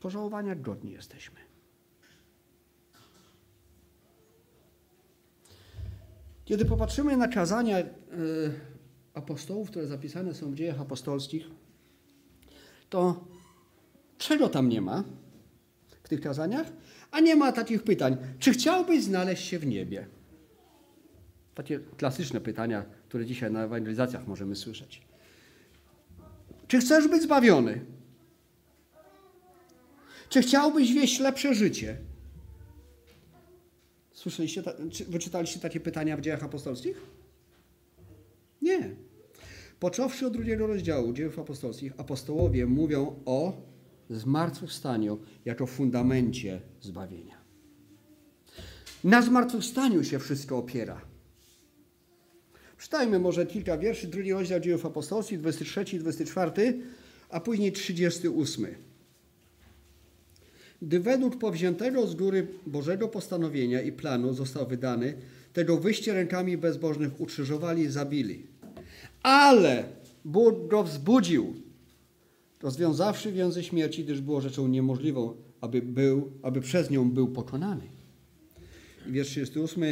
pożałowania 0.00 0.54
godni 0.54 0.92
jesteśmy. 0.92 1.43
Kiedy 6.44 6.64
popatrzymy 6.64 7.16
na 7.16 7.28
kazania, 7.28 7.78
yy, 7.78 7.86
apostołów, 9.14 9.70
które 9.70 9.86
zapisane 9.86 10.34
są 10.34 10.50
w 10.50 10.54
dziejach 10.54 10.80
apostolskich, 10.80 11.50
to 12.90 13.24
czego 14.18 14.48
tam 14.48 14.68
nie 14.68 14.80
ma 14.80 15.04
w 16.02 16.08
tych 16.08 16.20
kazaniach? 16.20 16.66
A 17.10 17.20
nie 17.20 17.36
ma 17.36 17.52
takich 17.52 17.82
pytań, 17.82 18.16
czy 18.38 18.52
chciałbyś 18.52 19.04
znaleźć 19.04 19.44
się 19.44 19.58
w 19.58 19.66
niebie? 19.66 20.06
Takie 21.54 21.80
klasyczne 21.96 22.40
pytania, 22.40 22.84
które 23.08 23.26
dzisiaj 23.26 23.52
na 23.52 23.64
ewangelizacjach 23.64 24.26
możemy 24.26 24.56
słyszeć. 24.56 25.02
Czy 26.68 26.78
chcesz 26.78 27.08
być 27.08 27.22
zbawiony? 27.22 27.80
Czy 30.28 30.42
chciałbyś 30.42 30.92
wieść 30.92 31.20
lepsze 31.20 31.54
życie? 31.54 31.96
Słyszeliście, 34.24 34.62
czy 34.90 35.04
wyczytaliście 35.04 35.60
takie 35.60 35.80
pytania 35.80 36.16
w 36.16 36.20
dziejach 36.20 36.44
apostolskich? 36.44 37.00
Nie. 38.62 38.90
Począwszy 39.80 40.26
od 40.26 40.32
drugiego 40.32 40.66
rozdziału 40.66 41.12
dziejów 41.12 41.38
apostolskich, 41.38 41.92
apostołowie 41.96 42.66
mówią 42.66 43.20
o 43.24 43.62
zmartwychwstaniu 44.10 45.18
jako 45.44 45.66
fundamencie 45.66 46.60
zbawienia. 46.80 47.36
Na 49.04 49.22
zmartwychwstaniu 49.22 50.04
się 50.04 50.18
wszystko 50.18 50.58
opiera. 50.58 51.00
Czytajmy 52.78 53.18
może 53.18 53.46
kilka 53.46 53.78
wierszy, 53.78 54.06
drugi 54.06 54.32
rozdział 54.32 54.60
dziejów 54.60 54.86
apostolskich, 54.86 55.40
23 55.40 55.96
i 55.96 55.98
24, 55.98 56.80
a 57.28 57.40
później 57.40 57.72
38. 57.72 58.66
Gdy 60.84 61.00
według 61.00 61.38
powziętego 61.38 62.06
z 62.06 62.14
góry 62.14 62.46
Bożego 62.66 63.08
postanowienia 63.08 63.82
i 63.82 63.92
planu 63.92 64.32
został 64.32 64.66
wydany, 64.66 65.14
tego 65.52 65.76
wyjście 65.76 66.14
rękami 66.14 66.56
bezbożnych 66.56 67.20
ukrzyżowali 67.20 67.82
i 67.82 67.88
zabili 67.88 68.54
ale 69.24 69.84
Bóg 70.24 70.68
go 70.68 70.82
wzbudził, 70.82 71.54
rozwiązawszy 72.62 73.32
więzy 73.32 73.62
śmierci, 73.62 74.04
gdyż 74.04 74.20
było 74.20 74.40
rzeczą 74.40 74.68
niemożliwą, 74.68 75.34
aby, 75.60 75.82
był, 75.82 76.32
aby 76.42 76.60
przez 76.60 76.90
nią 76.90 77.10
był 77.10 77.28
pokonany. 77.28 77.82
I 79.08 79.12
wiersz 79.12 79.28
38. 79.28 79.84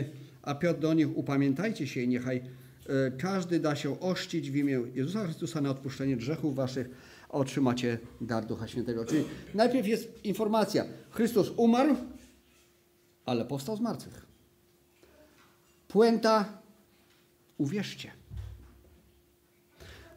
A 0.43 0.55
Piotr 0.55 0.81
do 0.81 0.95
nich, 0.95 1.19
upamiętajcie 1.19 1.87
się 1.87 2.01
i 2.01 2.09
niechaj 2.09 2.37
e, 2.37 3.11
każdy 3.11 3.61
da 3.61 3.77
się 3.77 4.01
ościć 4.01 4.51
w 4.51 4.57
imię 4.57 4.81
Jezusa 4.95 5.25
Chrystusa 5.25 5.61
na 5.61 5.71
odpuszczenie 5.71 6.17
grzechów 6.17 6.55
waszych, 6.55 6.91
otrzymacie 7.33 7.99
dar 8.21 8.47
Ducha 8.47 8.69
Świętego. 8.69 9.05
Czyli 9.05 9.25
najpierw 9.55 9.89
jest 9.89 10.25
informacja, 10.25 10.85
Chrystus 11.11 11.51
umarł, 11.57 11.97
ale 13.25 13.45
powstał 13.45 13.77
z 13.77 13.81
martwych. 13.81 14.27
Puenta, 15.89 16.45
uwierzcie 17.59 18.23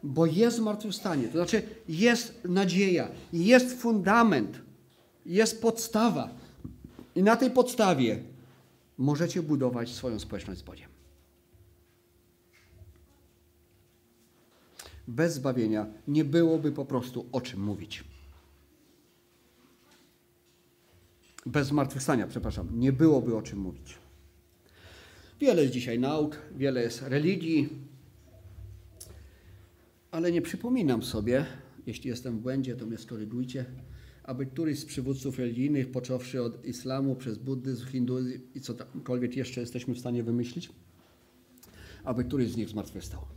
bo 0.06 0.26
jest 0.26 0.56
zmartwychwstanie. 0.56 1.24
To 1.28 1.32
znaczy 1.32 1.62
jest 1.88 2.44
nadzieja, 2.44 3.08
jest 3.32 3.80
fundament, 3.80 4.60
jest 5.26 5.62
podstawa. 5.62 6.30
I 7.14 7.22
na 7.22 7.36
tej 7.36 7.50
podstawie 7.50 8.22
możecie 8.98 9.42
budować 9.42 9.90
swoją 9.90 10.18
społeczność 10.18 10.60
z 10.60 10.62
Bogiem. 10.62 10.95
Bez 15.08 15.34
zbawienia 15.34 15.86
nie 16.08 16.24
byłoby 16.24 16.72
po 16.72 16.84
prostu 16.84 17.26
o 17.32 17.40
czym 17.40 17.60
mówić. 17.62 18.04
Bez 21.46 21.68
zmartwychwstania, 21.68 22.26
przepraszam, 22.26 22.80
nie 22.80 22.92
byłoby 22.92 23.36
o 23.36 23.42
czym 23.42 23.58
mówić. 23.58 23.98
Wiele 25.40 25.62
jest 25.62 25.74
dzisiaj 25.74 25.98
nauk, 25.98 26.38
wiele 26.56 26.82
jest 26.82 27.02
religii, 27.02 27.68
ale 30.10 30.32
nie 30.32 30.42
przypominam 30.42 31.02
sobie, 31.02 31.46
jeśli 31.86 32.10
jestem 32.10 32.38
w 32.38 32.40
błędzie, 32.40 32.76
to 32.76 32.86
mnie 32.86 32.98
skorygujcie, 32.98 33.64
aby 34.22 34.46
któryś 34.46 34.78
z 34.78 34.84
przywódców 34.84 35.38
religijnych, 35.38 35.90
począwszy 35.90 36.42
od 36.42 36.64
islamu, 36.64 37.16
przez 37.16 37.38
buddyzm, 37.38 37.86
hinduizm 37.86 38.40
i 38.54 38.60
cokolwiek 38.60 39.36
jeszcze 39.36 39.60
jesteśmy 39.60 39.94
w 39.94 39.98
stanie 39.98 40.22
wymyślić, 40.22 40.72
aby 42.04 42.24
któryś 42.24 42.50
z 42.50 42.56
nich 42.56 42.68
zmartwychwstał. 42.68 43.35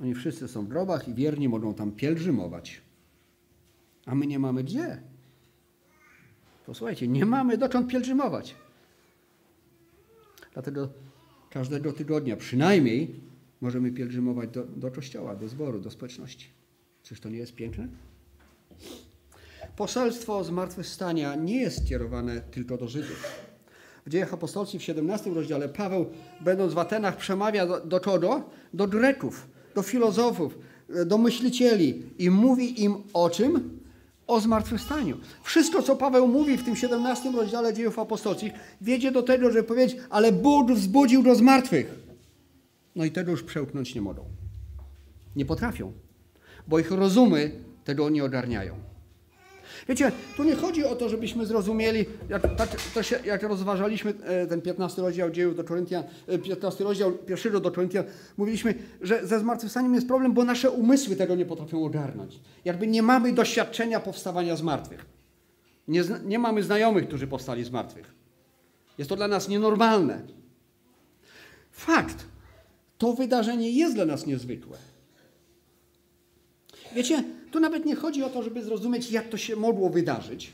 Oni 0.00 0.14
wszyscy 0.14 0.48
są 0.48 0.64
w 0.64 0.68
grobach 0.68 1.08
i 1.08 1.14
wierni 1.14 1.48
mogą 1.48 1.74
tam 1.74 1.92
pielgrzymować. 1.92 2.80
A 4.06 4.14
my 4.14 4.26
nie 4.26 4.38
mamy 4.38 4.64
gdzie. 4.64 5.02
Posłuchajcie, 6.66 7.08
nie 7.08 7.26
mamy 7.26 7.58
dokąd 7.58 7.88
pielgrzymować. 7.88 8.54
Dlatego 10.52 10.88
każdego 11.50 11.92
tygodnia 11.92 12.36
przynajmniej 12.36 13.20
możemy 13.60 13.92
pielgrzymować 13.92 14.50
do, 14.50 14.64
do 14.64 14.90
kościoła, 14.90 15.36
do 15.36 15.48
zboru, 15.48 15.80
do 15.80 15.90
społeczności. 15.90 16.48
Czyż 17.02 17.20
to 17.20 17.28
nie 17.28 17.38
jest 17.38 17.54
piękne? 17.54 17.88
Poselstwo 19.76 20.44
zmartwychwstania 20.44 21.34
nie 21.34 21.60
jest 21.60 21.88
kierowane 21.88 22.40
tylko 22.40 22.76
do 22.76 22.88
Żydów. 22.88 23.46
W 24.06 24.10
dziejach 24.10 24.34
apostolskich 24.34 24.80
w 24.80 24.84
17 24.84 25.30
rozdziale 25.30 25.68
Paweł, 25.68 26.06
będąc 26.40 26.74
w 26.74 26.78
Atenach, 26.78 27.16
przemawia 27.16 27.66
do, 27.66 27.80
do 27.80 28.00
kogo? 28.00 28.50
Do 28.74 28.88
Greków, 28.88 29.48
do 29.76 29.82
filozofów, 29.82 30.58
do 31.06 31.18
myślicieli 31.18 32.02
i 32.18 32.30
mówi 32.30 32.82
im 32.82 32.96
o 33.12 33.30
czym? 33.30 33.80
O 34.26 34.40
zmartwychwstaniu. 34.40 35.18
Wszystko, 35.42 35.82
co 35.82 35.96
Paweł 35.96 36.28
mówi 36.28 36.56
w 36.56 36.64
tym 36.64 36.76
17 36.76 37.32
rozdziale 37.32 37.74
dziejów 37.74 37.98
apostolskich, 37.98 38.52
wiedzie 38.80 39.12
do 39.12 39.22
tego, 39.22 39.50
żeby 39.50 39.62
powiedzieć, 39.62 39.96
ale 40.10 40.32
Bóg 40.32 40.72
wzbudził 40.72 41.22
do 41.22 41.34
zmartwych. 41.34 41.94
No 42.96 43.04
i 43.04 43.10
tego 43.10 43.30
już 43.30 43.42
przełknąć 43.42 43.94
nie 43.94 44.00
mogą. 44.00 44.24
Nie 45.36 45.44
potrafią, 45.44 45.92
bo 46.68 46.78
ich 46.78 46.90
rozumy 46.90 47.50
tego 47.84 48.10
nie 48.10 48.24
ogarniają. 48.24 48.74
Wiecie, 49.88 50.12
tu 50.36 50.44
nie 50.44 50.54
chodzi 50.54 50.84
o 50.84 50.96
to, 50.96 51.08
żebyśmy 51.08 51.46
zrozumieli, 51.46 52.04
jak, 52.28 52.56
tak, 52.56 52.68
to 52.94 53.02
się, 53.02 53.18
jak 53.24 53.42
rozważaliśmy 53.42 54.14
e, 54.24 54.46
ten 54.46 54.62
15 54.62 55.02
rozdział 55.02 55.30
dziejów 55.30 55.56
do 55.56 55.64
Koryntian, 55.64 56.04
15 56.44 56.84
e, 56.84 56.86
rozdział 56.86 57.12
pierwszego 57.12 57.60
do 57.60 57.70
Koryntian, 57.70 58.04
mówiliśmy, 58.36 58.74
że 59.00 59.26
ze 59.26 59.40
zmartwychwstaniem 59.40 59.94
jest 59.94 60.08
problem, 60.08 60.32
bo 60.32 60.44
nasze 60.44 60.70
umysły 60.70 61.16
tego 61.16 61.34
nie 61.34 61.46
potrafią 61.46 61.84
ogarnąć. 61.84 62.40
Jakby 62.64 62.86
nie 62.86 63.02
mamy 63.02 63.32
doświadczenia 63.32 64.00
powstawania 64.00 64.56
zmartwych. 64.56 65.06
Nie, 65.88 66.04
nie 66.24 66.38
mamy 66.38 66.62
znajomych, 66.62 67.08
którzy 67.08 67.26
powstali 67.26 67.64
z 67.64 67.70
martwych. 67.70 68.14
Jest 68.98 69.10
to 69.10 69.16
dla 69.16 69.28
nas 69.28 69.48
nienormalne. 69.48 70.22
Fakt, 71.70 72.26
to 72.98 73.12
wydarzenie 73.12 73.70
jest 73.70 73.94
dla 73.94 74.04
nas 74.04 74.26
niezwykłe. 74.26 74.78
Wiecie, 76.94 77.24
tu 77.56 77.60
nawet 77.60 77.86
nie 77.86 77.96
chodzi 77.96 78.22
o 78.22 78.28
to, 78.28 78.42
żeby 78.42 78.62
zrozumieć, 78.62 79.10
jak 79.10 79.28
to 79.28 79.36
się 79.36 79.56
mogło 79.56 79.90
wydarzyć, 79.90 80.52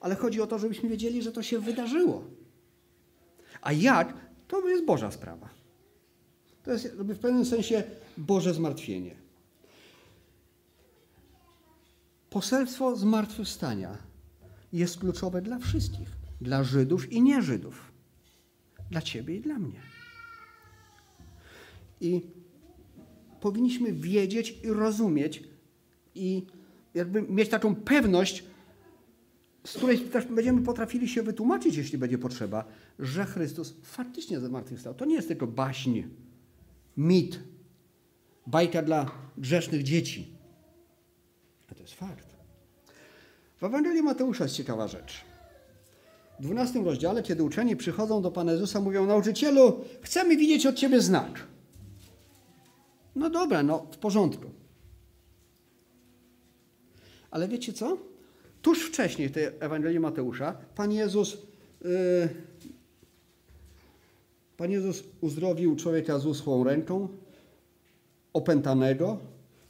ale 0.00 0.16
chodzi 0.16 0.40
o 0.40 0.46
to, 0.46 0.58
żebyśmy 0.58 0.88
wiedzieli, 0.88 1.22
że 1.22 1.32
to 1.32 1.42
się 1.42 1.58
wydarzyło. 1.58 2.24
A 3.60 3.72
jak, 3.72 4.14
to 4.48 4.68
jest 4.68 4.84
Boża 4.84 5.10
sprawa. 5.10 5.48
To 6.64 6.72
jest 6.72 6.88
w 6.88 7.18
pewnym 7.18 7.44
sensie 7.44 7.82
Boże 8.16 8.54
zmartwienie. 8.54 9.14
Poselstwo 12.30 12.96
zmartwychwstania 12.96 13.98
jest 14.72 14.98
kluczowe 14.98 15.42
dla 15.42 15.58
wszystkich, 15.58 16.08
dla 16.40 16.64
Żydów 16.64 17.12
i 17.12 17.22
nie 17.22 17.42
Żydów, 17.42 17.92
dla 18.90 19.02
Ciebie 19.02 19.36
i 19.36 19.40
dla 19.40 19.58
mnie. 19.58 19.80
I 22.00 22.22
powinniśmy 23.40 23.92
wiedzieć 23.92 24.54
i 24.64 24.68
rozumieć 24.68 25.57
i 26.18 26.46
jakby 26.94 27.22
mieć 27.22 27.48
taką 27.48 27.74
pewność, 27.74 28.44
z 29.64 29.76
której 29.76 29.98
też 29.98 30.24
będziemy 30.24 30.62
potrafili 30.62 31.08
się 31.08 31.22
wytłumaczyć, 31.22 31.76
jeśli 31.76 31.98
będzie 31.98 32.18
potrzeba, 32.18 32.64
że 32.98 33.24
Chrystus 33.24 33.74
faktycznie 33.82 34.40
zmartwychwstał. 34.40 34.94
To 34.94 35.04
nie 35.04 35.14
jest 35.14 35.28
tylko 35.28 35.46
baśń, 35.46 36.02
mit, 36.96 37.40
bajka 38.46 38.82
dla 38.82 39.10
grzesznych 39.38 39.82
dzieci. 39.82 40.28
A 41.70 41.74
to 41.74 41.82
jest 41.82 41.94
fakt. 41.94 42.28
W 43.56 43.64
Ewangelii 43.64 44.02
Mateusza 44.02 44.44
jest 44.44 44.56
ciekawa 44.56 44.88
rzecz. 44.88 45.24
W 46.40 46.42
12 46.42 46.82
rozdziale, 46.82 47.22
kiedy 47.22 47.42
uczeni 47.42 47.76
przychodzą 47.76 48.22
do 48.22 48.30
Pana 48.30 48.52
Jezusa, 48.52 48.80
mówią, 48.80 49.06
nauczycielu, 49.06 49.84
chcemy 50.02 50.36
widzieć 50.36 50.66
od 50.66 50.74
Ciebie 50.74 51.00
znak. 51.00 51.46
No 53.16 53.30
dobra, 53.30 53.62
no 53.62 53.86
w 53.90 53.96
porządku. 53.96 54.57
Ale 57.30 57.48
wiecie 57.48 57.72
co? 57.72 57.98
Tuż 58.62 58.82
wcześniej 58.82 59.28
w 59.28 59.32
tej 59.32 59.46
Ewangelii 59.60 60.00
Mateusza 60.00 60.56
Pan 60.74 60.92
Jezus, 60.92 61.36
yy, 61.84 61.88
Pan 64.56 64.70
Jezus 64.70 65.04
uzdrowił 65.20 65.76
człowieka 65.76 66.18
z 66.18 66.26
uschłą 66.26 66.64
ręką, 66.64 67.08
opętanego, 68.32 69.18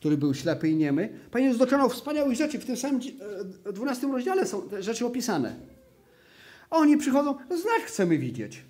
który 0.01 0.17
był 0.17 0.35
ślepy 0.35 0.69
i 0.69 0.77
niemy. 0.77 1.09
Pan 1.31 1.43
Jezus 1.43 1.59
dokonał 1.59 1.89
wspaniałych 1.89 2.37
rzeczy. 2.37 2.59
W 2.59 2.65
tym 2.65 2.77
samym 2.77 3.01
12 3.73 4.07
e, 4.07 4.13
rozdziale 4.13 4.47
są 4.47 4.63
te 4.63 4.83
rzeczy 4.83 5.07
opisane. 5.07 5.57
A 6.71 6.77
oni 6.77 6.97
przychodzą, 6.97 7.35
znak 7.35 7.83
chcemy 7.87 8.19
widzieć. 8.19 8.65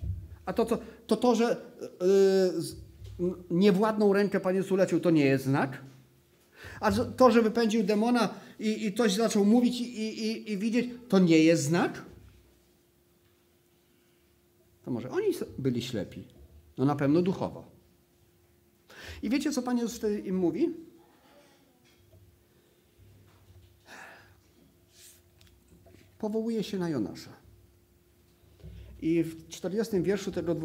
A 0.45 0.53
to, 0.53 0.65
to, 0.65 0.77
to, 1.07 1.17
to 1.17 1.35
że 1.35 1.57
yy, 3.19 3.33
niewładną 3.49 4.13
rękę 4.13 4.39
Pan 4.39 4.55
Jezus 4.55 4.71
ulecił, 4.71 4.99
to 4.99 5.09
nie 5.09 5.25
jest 5.25 5.43
znak. 5.43 5.81
A 6.79 6.91
to, 6.91 7.31
że 7.31 7.41
wypędził 7.41 7.83
demona 7.83 8.29
i, 8.59 8.85
i 8.85 8.93
ktoś 8.93 9.13
zaczął 9.13 9.45
mówić 9.45 9.81
i, 9.81 10.27
i, 10.27 10.51
i 10.51 10.57
widzieć, 10.57 10.89
to 11.09 11.19
nie 11.19 11.43
jest 11.43 11.63
znak? 11.63 12.05
To 14.85 14.91
może 14.91 15.09
oni 15.09 15.27
byli 15.57 15.81
ślepi. 15.81 16.23
No 16.77 16.85
na 16.85 16.95
pewno 16.95 17.21
duchowo. 17.21 17.71
I 19.23 19.29
wiecie, 19.29 19.51
co 19.51 19.61
Pan 19.61 19.77
Jezus 19.77 19.97
wtedy 19.97 20.19
im 20.19 20.35
mówi? 20.35 20.69
Powołuje 26.19 26.63
się 26.63 26.77
na 26.77 26.89
Jonasza. 26.89 27.33
I 29.01 29.23
w 29.23 29.47
40 29.47 30.01
wierszu 30.01 30.31
tego 30.31 30.55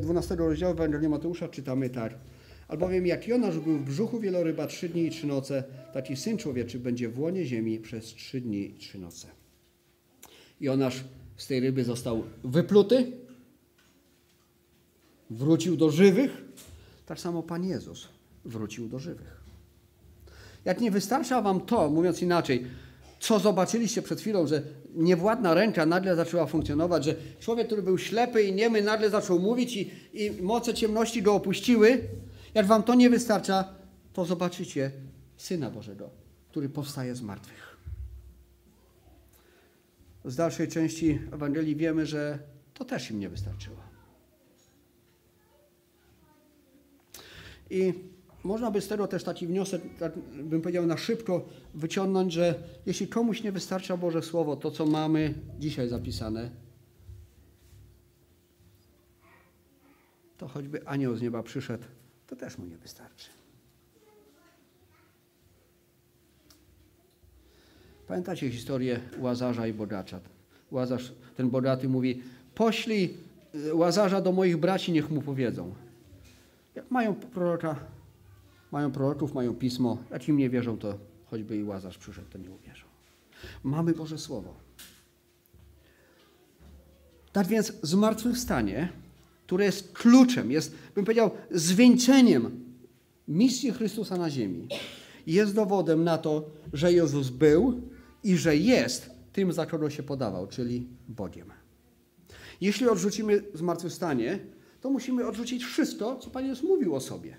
12 0.00 0.34
e, 0.34 0.36
rozdziału 0.36 0.72
Ewangelii 0.72 1.08
Mateusza 1.08 1.48
czytamy 1.48 1.90
tak. 1.90 2.14
Albowiem 2.68 3.06
jak 3.06 3.28
Jonasz 3.28 3.58
był 3.58 3.78
w 3.78 3.84
brzuchu 3.84 4.20
wieloryba 4.20 4.66
trzy 4.66 4.88
dni 4.88 5.06
i 5.06 5.10
trzy 5.10 5.26
noce, 5.26 5.64
taki 5.92 6.16
Syn 6.16 6.38
Człowieczy 6.38 6.78
będzie 6.78 7.08
w 7.08 7.18
łonie 7.18 7.44
ziemi 7.44 7.78
przez 7.78 8.04
trzy 8.04 8.40
dni 8.40 8.70
i 8.70 8.78
trzy 8.78 8.98
noce. 8.98 9.28
Jonasz 10.60 11.04
z 11.36 11.46
tej 11.46 11.60
ryby 11.60 11.84
został 11.84 12.24
wypluty, 12.44 13.12
wrócił 15.30 15.76
do 15.76 15.90
żywych, 15.90 16.30
tak 17.06 17.20
samo 17.20 17.42
Pan 17.42 17.64
Jezus 17.64 18.08
wrócił 18.44 18.88
do 18.88 18.98
żywych. 18.98 19.40
Jak 20.64 20.80
nie 20.80 20.90
wystarcza 20.90 21.42
wam 21.42 21.60
to, 21.60 21.90
mówiąc 21.90 22.22
inaczej, 22.22 22.66
co 23.20 23.38
zobaczyliście 23.38 24.02
przed 24.02 24.20
chwilą, 24.20 24.46
że 24.46 24.62
niewładna 24.94 25.54
ręka 25.54 25.86
nagle 25.86 26.16
zaczęła 26.16 26.46
funkcjonować, 26.46 27.04
że 27.04 27.14
człowiek, 27.40 27.66
który 27.66 27.82
był 27.82 27.98
ślepy 27.98 28.42
i 28.42 28.52
niemy, 28.52 28.82
nagle 28.82 29.10
zaczął 29.10 29.38
mówić 29.38 29.76
i, 29.76 29.90
i 30.14 30.42
moce 30.42 30.74
ciemności 30.74 31.22
go 31.22 31.34
opuściły, 31.34 32.00
jak 32.54 32.66
wam 32.66 32.82
to 32.82 32.94
nie 32.94 33.10
wystarcza, 33.10 33.74
to 34.12 34.24
zobaczycie 34.24 34.90
Syna 35.36 35.70
Bożego, 35.70 36.10
który 36.50 36.68
powstaje 36.68 37.14
z 37.14 37.22
martwych. 37.22 37.76
Z 40.24 40.36
dalszej 40.36 40.68
części 40.68 41.20
Ewangelii 41.32 41.76
wiemy, 41.76 42.06
że 42.06 42.38
to 42.74 42.84
też 42.84 43.10
im 43.10 43.20
nie 43.20 43.28
wystarczyło. 43.28 43.76
I 47.70 47.94
można 48.44 48.70
by 48.70 48.80
z 48.80 48.88
tego 48.88 49.08
też 49.08 49.24
taki 49.24 49.46
wniosek, 49.46 49.82
tak 49.98 50.18
bym 50.42 50.62
powiedział 50.62 50.86
na 50.86 50.96
szybko, 50.96 51.48
wyciągnąć, 51.74 52.32
że 52.32 52.54
jeśli 52.86 53.08
komuś 53.08 53.42
nie 53.42 53.52
wystarcza 53.52 53.96
Boże 53.96 54.22
Słowo, 54.22 54.56
to 54.56 54.70
co 54.70 54.86
mamy 54.86 55.34
dzisiaj 55.58 55.88
zapisane, 55.88 56.50
to 60.38 60.48
choćby 60.48 60.86
anioł 60.86 61.16
z 61.16 61.22
nieba 61.22 61.42
przyszedł 61.42 61.84
to 62.28 62.36
też 62.36 62.58
mu 62.58 62.66
nie 62.66 62.76
wystarczy. 62.76 63.28
Pamiętacie 68.08 68.50
historię 68.50 69.00
Łazarza 69.18 69.66
i 69.66 69.72
bogacza? 69.72 70.20
Łazarz, 70.70 71.12
ten 71.36 71.50
bogaty 71.50 71.88
mówi, 71.88 72.22
poślij 72.54 73.14
y, 73.54 73.74
Łazarza 73.74 74.20
do 74.20 74.32
moich 74.32 74.56
braci, 74.56 74.92
niech 74.92 75.10
mu 75.10 75.22
powiedzą. 75.22 75.74
Mają 76.90 77.14
proroka, 77.14 77.76
mają 78.72 78.92
proroków, 78.92 79.34
mają 79.34 79.54
pismo, 79.54 79.98
jak 80.10 80.28
im 80.28 80.36
nie 80.36 80.50
wierzą, 80.50 80.78
to 80.78 80.98
choćby 81.30 81.56
i 81.56 81.64
Łazarz 81.64 81.98
przyszedł, 81.98 82.28
to 82.30 82.38
nie 82.38 82.50
uwierzą. 82.50 82.86
Mamy 83.62 83.92
Boże 83.92 84.18
Słowo. 84.18 84.54
Tak 87.32 87.46
więc 87.46 87.72
zmartwychwstanie 87.82 88.92
które 89.48 89.64
jest 89.64 89.92
kluczem, 89.92 90.50
jest, 90.50 90.74
bym 90.94 91.04
powiedział, 91.04 91.30
zwieńczeniem 91.50 92.64
misji 93.28 93.72
Chrystusa 93.72 94.16
na 94.16 94.30
ziemi, 94.30 94.68
jest 95.26 95.54
dowodem 95.54 96.04
na 96.04 96.18
to, 96.18 96.50
że 96.72 96.92
Jezus 96.92 97.28
był 97.28 97.82
i 98.24 98.36
że 98.36 98.56
jest 98.56 99.10
tym, 99.32 99.52
za 99.52 99.66
kogo 99.66 99.90
się 99.90 100.02
podawał, 100.02 100.46
czyli 100.46 100.86
Bogiem. 101.08 101.52
Jeśli 102.60 102.88
odrzucimy 102.88 103.42
zmartwychwstanie, 103.54 104.38
to 104.80 104.90
musimy 104.90 105.26
odrzucić 105.26 105.64
wszystko, 105.64 106.16
co 106.16 106.30
Pan 106.30 106.46
Jezus 106.46 106.64
mówił 106.64 106.94
o 106.94 107.00
sobie. 107.00 107.36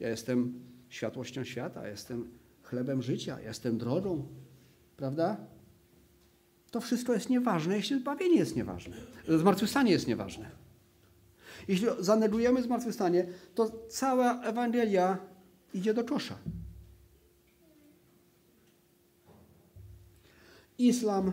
Ja 0.00 0.08
jestem 0.08 0.54
światłością 0.88 1.44
świata, 1.44 1.88
jestem 1.88 2.28
chlebem 2.62 3.02
życia, 3.02 3.40
jestem 3.40 3.78
drogą, 3.78 4.26
prawda? 4.96 5.36
To 6.70 6.80
wszystko 6.80 7.14
jest 7.14 7.30
nieważne, 7.30 7.76
jeśli 7.76 8.00
zbawienie 8.00 8.36
jest 8.36 8.56
nieważne. 8.56 8.96
Zmartwychwstanie 9.28 9.92
jest 9.92 10.08
nieważne. 10.08 10.64
Jeśli 11.68 11.86
zanegujemy 12.00 12.62
zmartwychwstanie, 12.62 13.26
to 13.54 13.70
cała 13.88 14.42
Ewangelia 14.42 15.18
idzie 15.74 15.94
do 15.94 16.04
kosza. 16.04 16.38
Islam, 20.78 21.32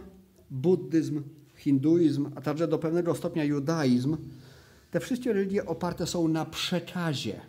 buddyzm, 0.51 1.23
hinduizm, 1.55 2.29
a 2.35 2.41
także 2.41 2.67
do 2.67 2.79
pewnego 2.79 3.15
stopnia 3.15 3.43
judaizm, 3.43 4.17
te 4.91 4.99
wszystkie 4.99 5.33
religie 5.33 5.65
oparte 5.65 6.07
są 6.07 6.27
na 6.27 6.45
przekazie. 6.45 7.41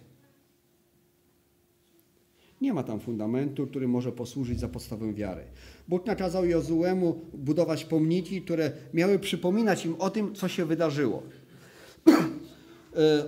Nie 2.61 2.73
ma 2.73 2.83
tam 2.83 3.01
fundamentu, 3.01 3.67
który 3.67 3.89
może 3.89 4.13
posłużyć 4.13 4.61
za 4.61 4.69
podstawę 4.69 5.13
wiary. 5.15 5.45
Bóg 5.89 6.07
nakazał 6.07 6.47
Jozuemu 6.47 7.21
budować 7.35 7.85
pomniki, 7.85 8.43
które 8.43 8.73
miały 8.95 9.19
przypominać 9.19 9.87
im 9.87 9.95
o 9.99 10.11
tym, 10.11 10.35
co 10.35 10.49
się 10.49 10.65
wydarzyło. 10.65 11.23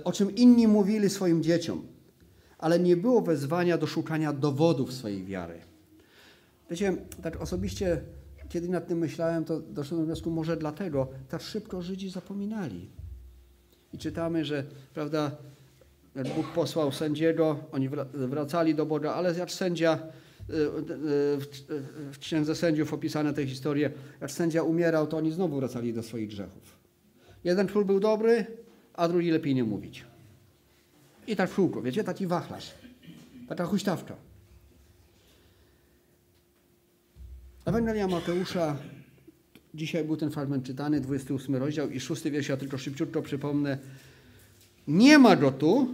O 0.03 0.11
czym 0.11 0.35
inni 0.35 0.67
mówili 0.67 1.09
swoim 1.09 1.43
dzieciom. 1.43 1.87
Ale 2.57 2.79
nie 2.79 2.97
było 2.97 3.21
wezwania 3.21 3.77
do 3.77 3.87
szukania 3.87 4.33
dowodów 4.33 4.93
swojej 4.93 5.25
wiary. 5.25 5.59
Wiecie, 6.69 6.97
tak 7.23 7.41
osobiście, 7.41 8.01
kiedy 8.49 8.69
nad 8.69 8.87
tym 8.87 8.97
myślałem, 8.97 9.45
to 9.45 9.59
doszedłem 9.59 10.01
do 10.01 10.05
wniosku, 10.05 10.31
może 10.31 10.57
dlatego 10.57 11.07
tak 11.29 11.41
szybko 11.41 11.81
Żydzi 11.81 12.09
zapominali. 12.09 12.89
I 13.93 13.97
czytamy, 13.97 14.45
że, 14.45 14.63
prawda, 14.93 15.31
Bóg 16.35 16.47
posłał 16.55 16.91
sędziego, 16.91 17.59
oni 17.71 17.89
wracali 18.13 18.75
do 18.75 18.85
Boga, 18.85 19.13
ale 19.13 19.33
jak 19.33 19.51
sędzia, 19.51 19.99
y, 20.49 20.53
y, 20.53 20.61
w 22.11 22.17
księdze 22.19 22.55
sędziów 22.55 22.93
opisane 22.93 23.33
te 23.33 23.47
historie, 23.47 23.91
jak 24.21 24.31
sędzia 24.31 24.63
umierał, 24.63 25.07
to 25.07 25.17
oni 25.17 25.31
znowu 25.31 25.55
wracali 25.55 25.93
do 25.93 26.03
swoich 26.03 26.27
grzechów. 26.27 26.77
Jeden 27.43 27.67
król 27.67 27.85
był 27.85 27.99
dobry, 27.99 28.45
a 28.97 29.07
drugi 29.07 29.31
lepiej 29.31 29.55
nie 29.55 29.63
mówić. 29.63 30.05
I 31.27 31.35
tak 31.35 31.49
w 31.49 31.55
kółko, 31.55 31.81
wiecie, 31.81 32.03
taki 32.03 32.27
wachlarz, 32.27 32.71
taka 33.47 33.65
huśtawka. 33.65 34.15
Ewangelia 37.65 38.07
Mateusza, 38.07 38.77
dzisiaj 39.73 40.03
był 40.03 40.17
ten 40.17 40.31
fragment 40.31 40.65
czytany, 40.65 41.01
28 41.01 41.55
rozdział 41.55 41.89
i 41.89 41.99
6 41.99 42.23
wiersz, 42.23 42.49
ja 42.49 42.57
tylko 42.57 42.77
szybciutko 42.77 43.21
przypomnę. 43.21 43.77
Nie 44.87 45.19
ma 45.19 45.35
go 45.35 45.51
tu, 45.51 45.87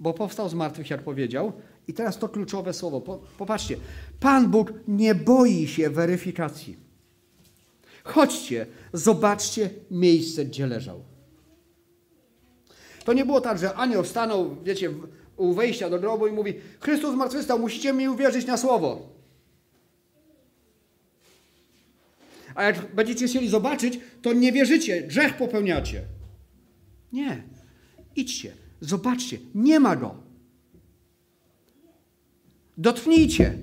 bo 0.00 0.14
powstał 0.14 0.48
z 0.48 0.54
martwych, 0.54 0.90
jak 0.90 1.02
powiedział. 1.02 1.52
I 1.88 1.92
teraz 1.92 2.18
to 2.18 2.28
kluczowe 2.28 2.72
słowo. 2.72 3.20
Popatrzcie. 3.38 3.76
Pan 4.20 4.50
Bóg 4.50 4.72
nie 4.88 5.14
boi 5.14 5.66
się 5.66 5.90
weryfikacji. 5.90 6.76
Chodźcie, 8.04 8.66
zobaczcie 8.92 9.70
miejsce, 9.90 10.44
gdzie 10.44 10.66
leżał. 10.66 11.09
To 13.04 13.12
nie 13.12 13.24
było 13.24 13.40
tak, 13.40 13.58
że 13.58 13.74
anioł 13.74 14.04
stanął, 14.04 14.56
wiecie, 14.64 14.90
u 15.36 15.52
wejścia 15.54 15.90
do 15.90 15.98
grobu 15.98 16.26
i 16.26 16.32
mówi 16.32 16.54
Chrystus 16.80 17.12
zmartwychwstał, 17.12 17.58
musicie 17.58 17.92
mi 17.92 18.08
uwierzyć 18.08 18.46
na 18.46 18.56
słowo. 18.56 19.08
A 22.54 22.62
jak 22.62 22.94
będziecie 22.94 23.26
chcieli 23.26 23.48
zobaczyć, 23.48 24.00
to 24.22 24.32
nie 24.32 24.52
wierzycie, 24.52 25.02
grzech 25.02 25.36
popełniacie. 25.36 26.02
Nie. 27.12 27.42
Idźcie, 28.16 28.52
zobaczcie, 28.80 29.38
nie 29.54 29.80
ma 29.80 29.96
go. 29.96 30.14
Dotknijcie. 32.78 33.58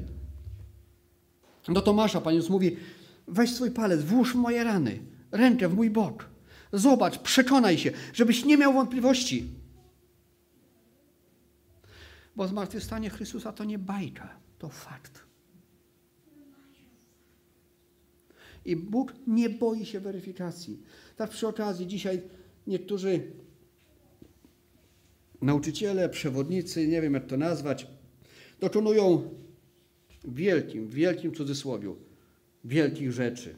Do 1.67 1.81
Tomasza 1.81 2.21
Pan 2.21 2.33
Jezus 2.33 2.49
mówi, 2.49 2.77
weź 3.27 3.53
swój 3.53 3.71
palec, 3.71 4.01
włóż 4.01 4.35
moje 4.35 4.63
rany, 4.63 4.99
rękę 5.31 5.69
w 5.69 5.75
mój 5.75 5.89
bok. 5.89 6.29
Zobacz, 6.73 7.17
przekonaj 7.17 7.77
się, 7.77 7.91
żebyś 8.13 8.45
nie 8.45 8.57
miał 8.57 8.73
wątpliwości. 8.73 9.47
Bo 12.35 12.47
zmartwychwstanie 12.47 13.09
Chrystusa 13.09 13.53
to 13.53 13.63
nie 13.63 13.79
bajka, 13.79 14.39
to 14.59 14.69
fakt. 14.69 15.27
I 18.65 18.75
Bóg 18.75 19.13
nie 19.27 19.49
boi 19.49 19.85
się 19.85 19.99
weryfikacji. 19.99 20.81
Tak 21.15 21.29
przy 21.29 21.47
okazji 21.47 21.87
dzisiaj 21.87 22.21
niektórzy 22.67 23.31
nauczyciele, 25.41 26.09
przewodnicy, 26.09 26.87
nie 26.87 27.01
wiem 27.01 27.13
jak 27.13 27.27
to 27.27 27.37
nazwać, 27.37 27.87
dokonują 28.59 29.29
wielkim, 30.25 30.87
wielkim 30.87 31.35
cudzysłowiu, 31.35 31.95
wielkich 32.63 33.11
rzeczy, 33.11 33.55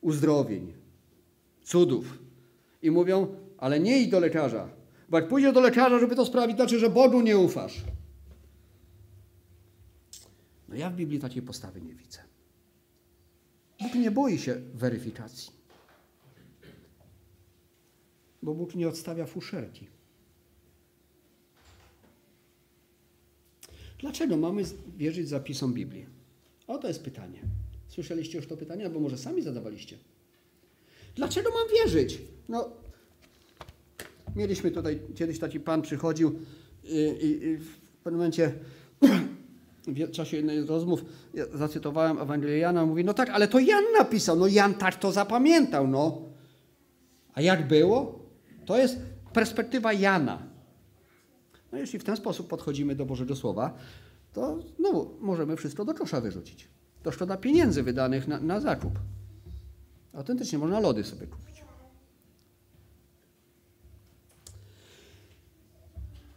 uzdrowień, 0.00 0.79
cudów. 1.70 2.18
I 2.82 2.90
mówią, 2.90 3.36
ale 3.58 3.80
nie 3.80 3.98
idź 3.98 4.10
do 4.10 4.20
lekarza. 4.20 4.68
Bo 5.08 5.18
jak 5.18 5.28
pójdziesz 5.28 5.54
do 5.54 5.60
lekarza, 5.60 5.98
żeby 5.98 6.16
to 6.16 6.26
sprawić, 6.26 6.56
znaczy, 6.56 6.78
że 6.78 6.90
Bogu 6.90 7.20
nie 7.20 7.38
ufasz. 7.38 7.84
No 10.68 10.74
ja 10.74 10.90
w 10.90 10.96
Biblii 10.96 11.20
takiej 11.20 11.42
postawy 11.42 11.80
nie 11.80 11.94
widzę. 11.94 12.18
Bóg 13.80 13.94
nie 13.94 14.10
boi 14.10 14.38
się 14.38 14.60
weryfikacji. 14.74 15.52
Bo 18.42 18.54
Bóg 18.54 18.74
nie 18.74 18.88
odstawia 18.88 19.26
fuszerki. 19.26 19.86
Dlaczego 23.98 24.36
mamy 24.36 24.62
wierzyć 24.96 25.28
zapisom 25.28 25.74
Biblii? 25.74 26.06
Oto 26.66 26.88
jest 26.88 27.02
pytanie. 27.02 27.40
Słyszeliście 27.88 28.38
już 28.38 28.46
to 28.46 28.56
pytanie, 28.56 28.84
albo 28.86 29.00
może 29.00 29.18
sami 29.18 29.42
zadawaliście. 29.42 29.98
Dlaczego 31.14 31.50
mam 31.50 31.68
wierzyć? 31.74 32.22
No, 32.48 32.68
mieliśmy 34.36 34.70
tutaj, 34.70 35.00
kiedyś 35.14 35.38
taki 35.38 35.60
pan 35.60 35.82
przychodził 35.82 36.38
i, 36.84 36.96
i, 36.96 37.46
i 37.46 37.56
w 37.56 37.76
pewnym 38.04 38.18
momencie 38.18 38.52
w 39.86 40.10
czasie 40.10 40.36
jednej 40.36 40.66
z 40.66 40.68
rozmów 40.68 41.04
ja 41.34 41.44
zacytowałem 41.54 42.18
Ewangelię 42.18 42.58
Jana, 42.58 42.86
mówi, 42.86 43.04
no 43.04 43.14
tak, 43.14 43.30
ale 43.30 43.48
to 43.48 43.58
Jan 43.58 43.84
napisał, 43.98 44.36
no 44.36 44.46
Jan 44.46 44.74
tak 44.74 44.96
to 44.96 45.12
zapamiętał, 45.12 45.88
no. 45.88 46.22
A 47.34 47.40
jak 47.40 47.68
było? 47.68 48.24
To 48.66 48.78
jest 48.78 48.98
perspektywa 49.32 49.92
Jana. 49.92 50.42
No 51.72 51.78
jeśli 51.78 51.98
w 51.98 52.04
ten 52.04 52.16
sposób 52.16 52.48
podchodzimy 52.48 52.94
do 52.94 53.06
Bożego 53.06 53.36
Słowa, 53.36 53.74
to 54.32 54.58
no, 54.78 55.10
możemy 55.20 55.56
wszystko 55.56 55.84
do 55.84 55.94
kosza 55.94 56.20
wyrzucić. 56.20 56.68
To 57.02 57.12
szkoda 57.12 57.36
pieniędzy 57.36 57.82
wydanych 57.82 58.28
na, 58.28 58.40
na 58.40 58.60
zakup. 58.60 58.98
Autentycznie 60.12 60.58
można 60.58 60.80
lody 60.80 61.04
sobie 61.04 61.26
kupić. 61.26 61.64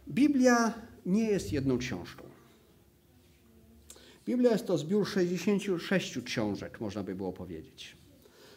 Biblia 0.08 0.74
nie 1.06 1.24
jest 1.24 1.52
jedną 1.52 1.78
książką. 1.78 2.24
Biblia 4.26 4.52
jest 4.52 4.66
to 4.66 4.78
zbiór 4.78 5.08
66 5.08 6.18
książek, 6.24 6.80
można 6.80 7.02
by 7.02 7.14
było 7.14 7.32
powiedzieć. 7.32 7.96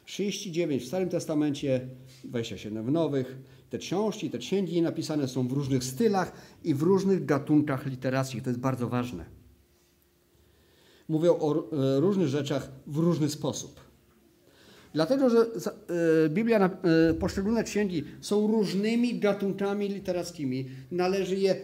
39 0.06 0.84
w 0.84 0.88
Starym 0.88 1.10
Testamencie, 1.10 1.88
27 2.23 2.86
w 2.86 2.91
Nowych. 2.91 3.38
Te 3.69 3.77
książki, 3.77 4.30
te 4.30 4.38
księgi 4.38 4.82
napisane 4.82 5.27
są 5.27 5.47
w 5.47 5.51
różnych 5.51 5.84
stylach 5.84 6.32
i 6.63 6.73
w 6.73 6.82
różnych 6.82 7.25
gatunkach 7.25 7.86
literackich. 7.86 8.43
To 8.43 8.49
jest 8.49 8.60
bardzo 8.60 8.89
ważne. 8.89 9.25
Mówią 11.08 11.38
o 11.39 11.71
e, 11.71 11.99
różnych 11.99 12.27
rzeczach 12.27 12.71
w 12.88 12.97
różny 12.97 13.30
sposób. 13.30 13.87
Dlatego, 14.97 15.29
że 15.29 15.38
e, 15.38 16.29
Biblia, 16.29 16.69
e, 17.10 17.13
poszczególne 17.13 17.63
księgi 17.63 18.03
są 18.21 18.47
różnymi 18.47 19.19
gatunkami 19.19 19.89
literackimi. 19.89 20.69
Należy, 20.91 21.36
je, 21.36 21.55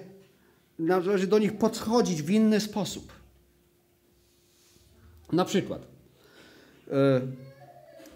należy 0.80 1.28
do 1.28 1.40
nich 1.40 1.58
podchodzić 1.58 2.24
w 2.24 2.30
inny 2.30 2.60
sposób. 2.60 3.14
Na 5.32 5.46
przykład 5.46 5.82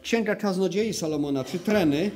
Księga 0.01 0.35
Kaznodziei 0.35 0.93
Salomona 0.93 1.43
czy 1.43 1.59
Treny 1.59 2.11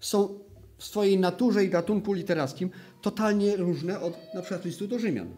są 0.00 0.38
w 0.78 0.84
swojej 0.84 1.18
naturze 1.18 1.64
i 1.64 1.68
gatunku 1.68 2.12
literackim 2.12 2.70
totalnie 3.02 3.56
różne 3.56 4.00
od 4.00 4.14
na 4.34 4.42
przykład 4.42 4.64
listu 4.64 4.86
do 4.88 4.98
Rzymian. 4.98 5.28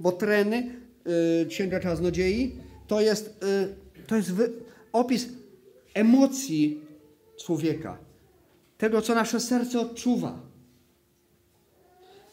Bo 0.00 0.12
Treny, 0.12 0.70
Księga 1.48 1.80
Kaznodziei, 1.80 2.56
to 2.86 3.00
jest, 3.00 3.40
to 4.06 4.16
jest 4.16 4.32
wy, 4.32 4.67
opis 4.92 5.28
emocji 5.94 6.80
człowieka, 7.38 7.98
tego, 8.78 9.02
co 9.02 9.14
nasze 9.14 9.40
serce 9.40 9.80
odczuwa. 9.80 10.40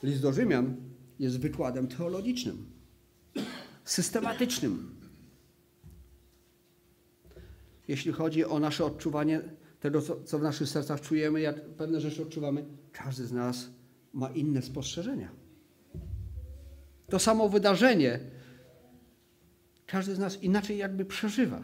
List 0.03 0.21
do 0.21 0.33
Rzymian 0.33 0.75
jest 1.19 1.39
wykładem 1.39 1.87
teologicznym, 1.87 2.65
systematycznym. 3.83 4.95
Jeśli 7.87 8.11
chodzi 8.11 8.45
o 8.45 8.59
nasze 8.59 8.85
odczuwanie 8.85 9.41
tego, 9.79 10.01
co, 10.01 10.23
co 10.23 10.39
w 10.39 10.41
naszych 10.41 10.69
sercach 10.69 11.01
czujemy, 11.01 11.41
jak 11.41 11.65
pewne 11.65 12.01
rzeczy 12.01 12.21
odczuwamy, 12.21 12.65
każdy 12.91 13.25
z 13.25 13.31
nas 13.31 13.69
ma 14.13 14.29
inne 14.29 14.61
spostrzeżenia. 14.61 15.29
To 17.09 17.19
samo 17.19 17.49
wydarzenie 17.49 18.19
Każdy 19.85 20.15
z 20.15 20.19
nas 20.19 20.43
inaczej 20.43 20.77
jakby 20.77 21.05
przeżywa. 21.05 21.63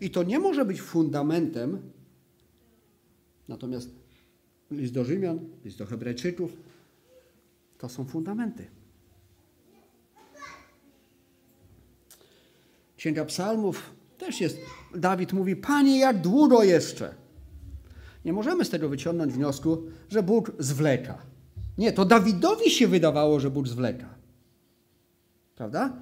I 0.00 0.10
to 0.10 0.22
nie 0.22 0.38
może 0.38 0.64
być 0.64 0.82
fundamentem, 0.82 1.82
natomiast 3.48 3.90
list 4.70 4.92
do 4.92 5.04
Rzymian, 5.04 5.38
list 5.64 5.78
do 5.78 5.86
Hebrajczyków, 5.86 6.56
to 7.78 7.88
są 7.88 8.04
fundamenty. 8.04 8.66
Księga 12.96 13.24
Psalmów 13.24 13.90
też 14.18 14.40
jest. 14.40 14.58
Dawid 14.94 15.32
mówi: 15.32 15.56
Panie, 15.56 15.98
jak 15.98 16.20
długo 16.20 16.62
jeszcze? 16.62 17.14
Nie 18.24 18.32
możemy 18.32 18.64
z 18.64 18.70
tego 18.70 18.88
wyciągnąć 18.88 19.32
wniosku, 19.32 19.82
że 20.08 20.22
Bóg 20.22 20.52
zwleka. 20.58 21.18
Nie, 21.78 21.92
to 21.92 22.04
Dawidowi 22.04 22.70
się 22.70 22.88
wydawało, 22.88 23.40
że 23.40 23.50
Bóg 23.50 23.68
zwleka. 23.68 24.14
Prawda? 25.56 25.96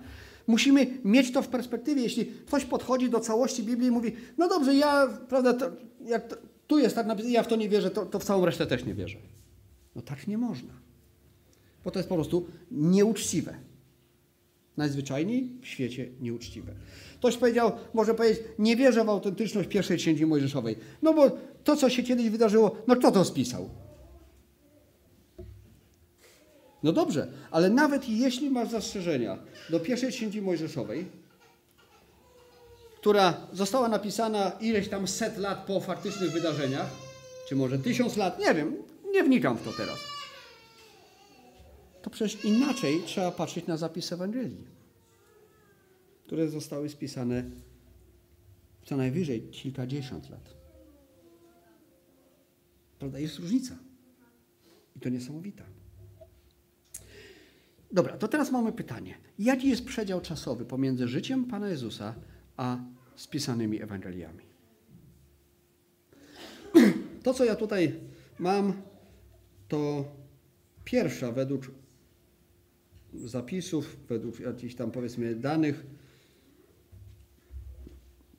Musimy 0.50 0.86
mieć 1.04 1.32
to 1.32 1.42
w 1.42 1.48
perspektywie. 1.48 2.02
Jeśli 2.02 2.26
ktoś 2.26 2.64
podchodzi 2.64 3.10
do 3.10 3.20
całości 3.20 3.62
Biblii 3.62 3.88
i 3.88 3.90
mówi, 3.90 4.12
no 4.38 4.48
dobrze, 4.48 4.74
ja, 4.74 5.06
prawda, 5.28 5.54
to, 5.54 5.70
jak 6.04 6.28
to, 6.28 6.36
tu 6.66 6.78
jest 6.78 6.94
tak 6.94 7.06
napisane, 7.06 7.32
ja 7.32 7.42
w 7.42 7.46
to 7.46 7.56
nie 7.56 7.68
wierzę, 7.68 7.90
to, 7.90 8.06
to 8.06 8.18
w 8.18 8.24
całą 8.24 8.44
resztę 8.44 8.66
też 8.66 8.84
nie 8.84 8.94
wierzę. 8.94 9.18
No 9.94 10.02
tak 10.02 10.26
nie 10.26 10.38
można. 10.38 10.72
Bo 11.84 11.90
to 11.90 11.98
jest 11.98 12.08
po 12.08 12.14
prostu 12.14 12.46
nieuczciwe. 12.70 13.54
Najzwyczajniej 14.76 15.50
w 15.62 15.66
świecie 15.66 16.08
nieuczciwe. 16.20 16.72
Ktoś 17.18 17.36
powiedział, 17.36 17.72
może 17.94 18.14
powiedzieć, 18.14 18.42
nie 18.58 18.76
wierzę 18.76 19.04
w 19.04 19.08
autentyczność 19.08 19.68
pierwszej 19.68 19.98
księgi 19.98 20.26
Mojżeszowej. 20.26 20.76
No 21.02 21.14
bo 21.14 21.30
to, 21.64 21.76
co 21.76 21.90
się 21.90 22.02
kiedyś 22.02 22.30
wydarzyło, 22.30 22.76
no 22.86 22.96
kto 22.96 23.10
to 23.10 23.24
spisał? 23.24 23.70
No 26.82 26.92
dobrze, 26.92 27.32
ale 27.50 27.70
nawet 27.70 28.08
jeśli 28.08 28.50
masz 28.50 28.68
zastrzeżenia 28.68 29.38
do 29.70 29.80
pierwszej 29.80 30.12
księgi 30.12 30.42
Mojżeszowej, 30.42 31.06
która 33.00 33.46
została 33.52 33.88
napisana 33.88 34.50
ileś 34.60 34.88
tam 34.88 35.08
set 35.08 35.38
lat 35.38 35.66
po 35.66 35.80
faktycznych 35.80 36.32
wydarzeniach, 36.32 36.90
czy 37.48 37.56
może 37.56 37.78
tysiąc 37.78 38.16
lat, 38.16 38.38
nie 38.38 38.54
wiem, 38.54 38.76
nie 39.12 39.24
wnikam 39.24 39.56
w 39.56 39.62
to 39.62 39.72
teraz. 39.72 39.98
To 42.02 42.10
przecież 42.10 42.44
inaczej 42.44 43.02
trzeba 43.06 43.30
patrzeć 43.30 43.66
na 43.66 43.76
zapis 43.76 44.12
Ewangelii, 44.12 44.66
które 46.26 46.48
zostały 46.48 46.88
spisane 46.88 47.44
co 48.84 48.96
najwyżej 48.96 49.42
kilkadziesiąt 49.42 50.30
lat. 50.30 50.54
Prawda? 52.98 53.18
Jest 53.18 53.38
różnica. 53.38 53.76
I 54.96 55.00
to 55.00 55.08
niesamowita. 55.08 55.64
Dobra, 57.92 58.16
to 58.16 58.28
teraz 58.28 58.50
mamy 58.50 58.72
pytanie. 58.72 59.18
Jaki 59.38 59.68
jest 59.68 59.84
przedział 59.84 60.20
czasowy 60.20 60.64
pomiędzy 60.64 61.08
życiem 61.08 61.44
Pana 61.44 61.68
Jezusa 61.68 62.14
a 62.56 62.78
spisanymi 63.16 63.82
Ewangeliami? 63.82 64.44
To, 67.22 67.34
co 67.34 67.44
ja 67.44 67.56
tutaj 67.56 68.00
mam, 68.38 68.72
to 69.68 70.04
pierwsza 70.84 71.32
według 71.32 71.70
zapisów, 73.14 73.96
według 74.08 74.40
jakichś 74.40 74.74
tam 74.74 74.90
powiedzmy 74.90 75.34
danych, 75.34 75.86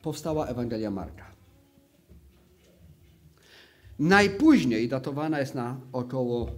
powstała 0.01 0.47
Ewangelia 0.47 0.91
Marka. 0.91 1.31
Najpóźniej 3.99 4.89
datowana 4.89 5.39
jest 5.39 5.55
na 5.55 5.81
około 5.91 6.51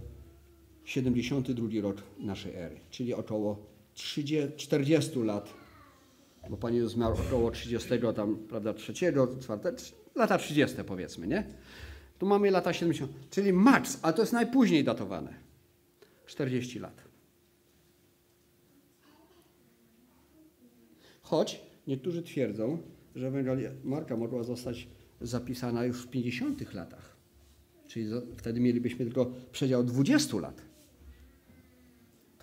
72 0.84 1.68
rok 1.82 1.96
naszej 2.18 2.54
ery, 2.54 2.80
czyli 2.90 3.14
około 3.14 3.66
30, 3.94 4.56
40 4.56 5.18
lat, 5.18 5.54
bo 6.50 6.56
Pan 6.56 6.74
Jezus 6.74 6.96
miał 6.96 7.12
około 7.12 7.50
30 7.50 7.88
tam, 8.16 8.36
prawda, 8.36 8.74
3, 8.74 8.94
4, 8.94 9.16
lata 10.14 10.38
30 10.38 10.76
powiedzmy, 10.86 11.26
nie? 11.26 11.46
Tu 12.18 12.26
mamy 12.26 12.50
lata 12.50 12.72
70, 12.72 13.12
czyli 13.30 13.52
maks, 13.52 13.98
ale 14.02 14.14
to 14.14 14.22
jest 14.22 14.32
najpóźniej 14.32 14.84
datowane. 14.84 15.34
40 16.26 16.78
lat. 16.78 17.04
Choć 21.22 21.60
niektórzy 21.86 22.22
twierdzą, 22.22 22.78
że 23.14 23.28
Ewangelia 23.28 23.70
Marka 23.84 24.16
mogła 24.16 24.42
zostać 24.42 24.88
zapisana 25.20 25.84
już 25.84 26.02
w 26.02 26.10
50 26.10 26.74
latach. 26.74 27.16
Czyli 27.88 28.10
wtedy 28.36 28.60
mielibyśmy 28.60 29.04
tylko 29.04 29.32
przedział 29.52 29.84
20 29.84 30.36
lat. 30.36 30.73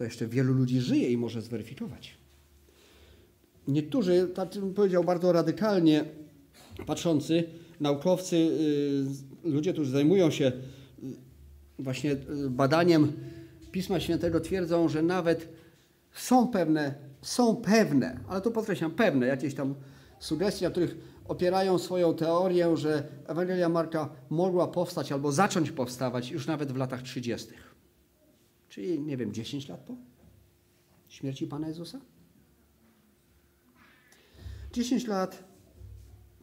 To 0.01 0.05
jeszcze 0.05 0.27
wielu 0.27 0.53
ludzi 0.53 0.79
żyje 0.79 1.09
i 1.09 1.17
może 1.17 1.41
zweryfikować. 1.41 2.17
Niektórzy, 3.67 4.27
tak 4.35 4.49
bym 4.49 4.73
powiedział, 4.73 5.03
bardzo 5.03 5.31
radykalnie 5.31 6.05
patrzący, 6.85 7.43
naukowcy, 7.79 8.35
y, 8.35 9.49
ludzie, 9.49 9.73
którzy 9.73 9.91
zajmują 9.91 10.31
się 10.31 10.45
y, 10.45 10.53
właśnie 11.79 12.11
y, 12.11 12.49
badaniem 12.49 13.11
Pisma 13.71 13.99
Świętego, 13.99 14.39
twierdzą, 14.39 14.89
że 14.89 15.01
nawet 15.01 15.49
są 16.11 16.47
pewne, 16.47 16.93
są 17.21 17.55
pewne, 17.55 18.19
ale 18.27 18.41
to 18.41 18.51
podkreślam, 18.51 18.91
pewne 18.91 19.27
jakieś 19.27 19.55
tam 19.55 19.75
sugestie, 20.19 20.65
na 20.65 20.71
których 20.71 20.97
opierają 21.27 21.77
swoją 21.77 22.13
teorię, 22.13 22.77
że 22.77 23.03
Ewangelia 23.27 23.69
Marka 23.69 24.09
mogła 24.29 24.67
powstać 24.67 25.11
albo 25.11 25.31
zacząć 25.31 25.71
powstawać 25.71 26.31
już 26.31 26.47
nawet 26.47 26.71
w 26.71 26.77
latach 26.77 27.01
30. 27.01 27.47
Czyli, 28.71 28.99
nie 28.99 29.17
wiem, 29.17 29.33
10 29.33 29.67
lat 29.67 29.79
po 29.79 29.95
śmierci 31.09 31.47
Pana 31.47 31.67
Jezusa? 31.67 31.99
10 34.73 35.07
lat 35.07 35.43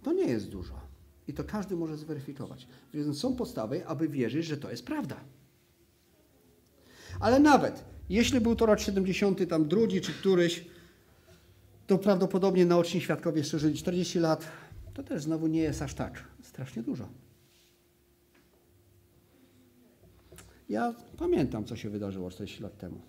to 0.03 0.12
nie 0.12 0.25
jest 0.25 0.49
dużo. 0.49 0.81
I 1.29 1.35
to 1.35 1.45
każdy 1.45 1.77
może 1.77 1.97
zweryfikować. 1.97 2.69
Więc 2.95 3.19
są 3.19 3.37
podstawy, 3.37 3.87
aby 3.87 4.09
wierzyć, 4.09 4.47
że 4.47 4.57
to 4.57 4.71
jest 4.71 4.87
prawda. 4.87 5.17
Ale 7.21 7.41
nawet 7.41 7.85
jeśli 8.09 8.41
był 8.41 8.57
to 8.57 8.67
rok 8.67 8.81
70, 8.81 9.49
tam 9.49 9.69
drugi 9.69 10.01
czy 10.01 10.12
któryś, 10.12 10.64
to 11.87 11.99
prawdopodobnie 11.99 12.67
naoczni 12.67 13.01
świadkowie 13.01 13.38
jeszcze 13.38 13.59
żyli 13.59 13.75
40 13.75 14.19
lat, 14.19 14.49
to 14.95 15.03
też 15.03 15.23
znowu 15.23 15.47
nie 15.47 15.61
jest 15.61 15.83
aż 15.83 15.95
tak 15.95 16.25
strasznie 16.43 16.83
dużo. 16.83 17.09
Ja 20.69 20.95
pamiętam, 21.17 21.65
co 21.65 21.77
się 21.77 21.91
wydarzyło 21.91 22.31
40 22.31 22.63
lat 22.63 22.79
temu. 22.79 23.01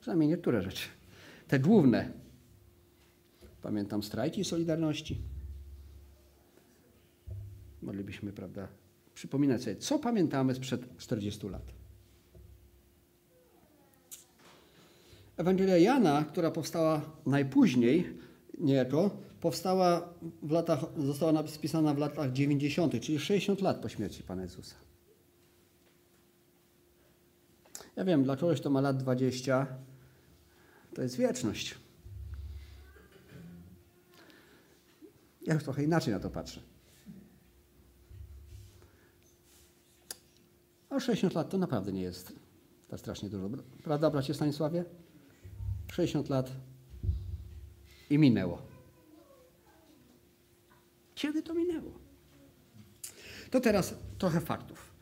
Przynajmniej 0.00 0.28
niektóre 0.28 0.62
rzeczy. 0.62 0.88
Te 1.48 1.58
główne. 1.58 2.12
Pamiętam 3.62 4.02
strajki 4.02 4.44
Solidarności. 4.44 5.18
Moglibyśmy, 7.82 8.32
prawda, 8.32 8.68
przypominać 9.14 9.62
sobie, 9.62 9.76
co 9.76 9.98
pamiętamy 9.98 10.54
sprzed 10.54 10.96
40 10.96 11.48
lat. 11.48 11.62
Ewangelia 15.36 15.76
Jana, 15.76 16.24
która 16.24 16.50
powstała 16.50 17.02
najpóźniej, 17.26 18.18
niejako, 18.58 19.10
powstała 19.40 20.14
w 20.42 20.50
latach, 20.50 20.84
została 20.96 21.46
spisana 21.46 21.94
w 21.94 21.98
latach 21.98 22.32
90., 22.32 23.00
czyli 23.00 23.18
60 23.18 23.60
lat 23.60 23.76
po 23.80 23.88
śmierci 23.88 24.22
Pana 24.22 24.42
Jezusa. 24.42 24.87
Ja 27.98 28.04
wiem, 28.04 28.24
dla 28.24 28.36
kogoś, 28.36 28.60
kto 28.60 28.70
ma 28.70 28.80
lat 28.80 28.96
20, 28.96 29.66
to 30.94 31.02
jest 31.02 31.16
wieczność. 31.16 31.74
Ja 35.42 35.54
już 35.54 35.64
trochę 35.64 35.84
inaczej 35.84 36.14
na 36.14 36.20
to 36.20 36.30
patrzę. 36.30 36.60
A 40.90 41.00
60 41.00 41.34
lat 41.34 41.50
to 41.50 41.58
naprawdę 41.58 41.92
nie 41.92 42.02
jest 42.02 42.32
tak 42.88 43.00
strasznie 43.00 43.30
dużo. 43.30 43.50
Prawda, 43.82 44.10
bracie 44.10 44.34
Stanisławie? 44.34 44.84
60 45.92 46.28
lat 46.28 46.50
i 48.10 48.18
minęło. 48.18 48.62
Kiedy 51.14 51.42
to 51.42 51.54
minęło? 51.54 51.92
To 53.50 53.60
teraz 53.60 53.94
trochę 54.18 54.40
faktów. 54.40 54.92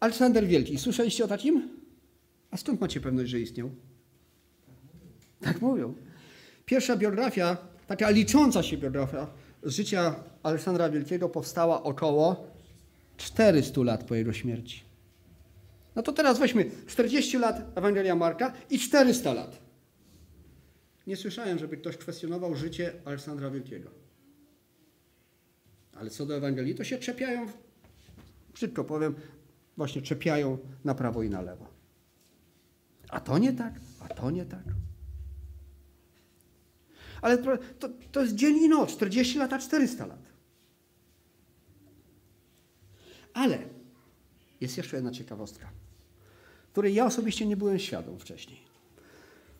Aleksander 0.00 0.46
Wielki, 0.46 0.78
słyszeliście 0.78 1.24
o 1.24 1.28
takim? 1.28 1.81
A 2.52 2.56
skąd 2.56 2.80
macie 2.80 3.00
pewność, 3.00 3.30
że 3.30 3.40
istniał? 3.40 3.70
Tak 5.40 5.60
mówią. 5.60 5.94
Pierwsza 6.64 6.96
biografia, 6.96 7.56
taka 7.86 8.10
licząca 8.10 8.62
się 8.62 8.76
biografia 8.76 9.26
z 9.62 9.76
życia 9.76 10.14
Aleksandra 10.42 10.90
Wielkiego 10.90 11.28
powstała 11.28 11.82
około 11.82 12.46
400 13.16 13.82
lat 13.82 14.04
po 14.04 14.14
jego 14.14 14.32
śmierci. 14.32 14.82
No 15.96 16.02
to 16.02 16.12
teraz 16.12 16.38
weźmy 16.38 16.70
40 16.86 17.38
lat 17.38 17.78
Ewangelia 17.78 18.14
Marka 18.14 18.52
i 18.70 18.78
400 18.78 19.34
lat. 19.34 19.62
Nie 21.06 21.16
słyszałem, 21.16 21.58
żeby 21.58 21.76
ktoś 21.76 21.96
kwestionował 21.96 22.54
życie 22.54 22.92
Aleksandra 23.04 23.50
Wielkiego. 23.50 23.90
Ale 25.92 26.10
co 26.10 26.26
do 26.26 26.36
Ewangelii, 26.36 26.74
to 26.74 26.84
się 26.84 26.98
czepiają, 26.98 27.46
szybko 28.54 28.84
powiem, 28.84 29.14
właśnie 29.76 30.02
czepiają 30.02 30.58
na 30.84 30.94
prawo 30.94 31.22
i 31.22 31.30
na 31.30 31.42
lewo. 31.42 31.71
A 33.12 33.20
to 33.20 33.38
nie 33.38 33.52
tak, 33.52 33.74
a 34.00 34.08
to 34.08 34.30
nie 34.30 34.44
tak. 34.44 34.64
Ale 37.22 37.38
to, 37.38 37.88
to 38.12 38.20
jest 38.20 38.34
dzień 38.34 38.56
i 38.56 38.68
noc, 38.68 38.92
40 38.92 39.38
lat, 39.38 39.52
a 39.52 39.58
400 39.58 40.06
lat. 40.06 40.22
Ale 43.34 43.58
jest 44.60 44.76
jeszcze 44.76 44.96
jedna 44.96 45.10
ciekawostka, 45.10 45.68
której 46.72 46.94
ja 46.94 47.06
osobiście 47.06 47.46
nie 47.46 47.56
byłem 47.56 47.78
świadom 47.78 48.18
wcześniej. 48.18 48.58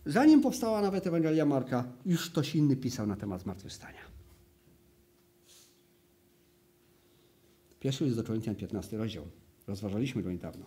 Zanim 0.06 0.40
powstała 0.40 0.82
nawet 0.82 1.06
Ewangelia 1.06 1.44
Marka, 1.44 1.84
już 2.06 2.30
ktoś 2.30 2.54
inny 2.54 2.76
pisał 2.76 3.06
na 3.06 3.16
temat 3.16 3.42
zmartwychwstania. 3.42 4.02
Pierwszy 7.80 8.04
jest 8.04 8.16
do 8.16 8.24
Koryntian 8.24 8.54
15 8.54 8.96
rozdział. 8.96 9.24
Rozważaliśmy 9.66 10.22
go 10.22 10.32
niedawno. 10.32 10.66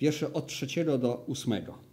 Wiersze 0.00 0.32
od 0.32 0.46
trzeciego 0.46 0.98
do 0.98 1.14
ósmego. 1.14 1.87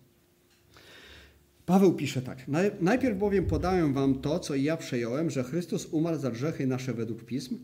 Paweł 1.65 1.93
pisze 1.93 2.21
tak. 2.21 2.45
Najpierw 2.82 3.17
bowiem 3.17 3.45
podałem 3.45 3.93
wam 3.93 4.21
to, 4.21 4.39
co 4.39 4.56
ja 4.56 4.78
przejąłem, 4.78 5.30
że 5.30 5.43
Chrystus 5.43 5.86
umarł 5.86 6.19
za 6.19 6.32
grzechy 6.32 6.67
nasze 6.67 6.93
według 6.93 7.23
Pism, 7.23 7.58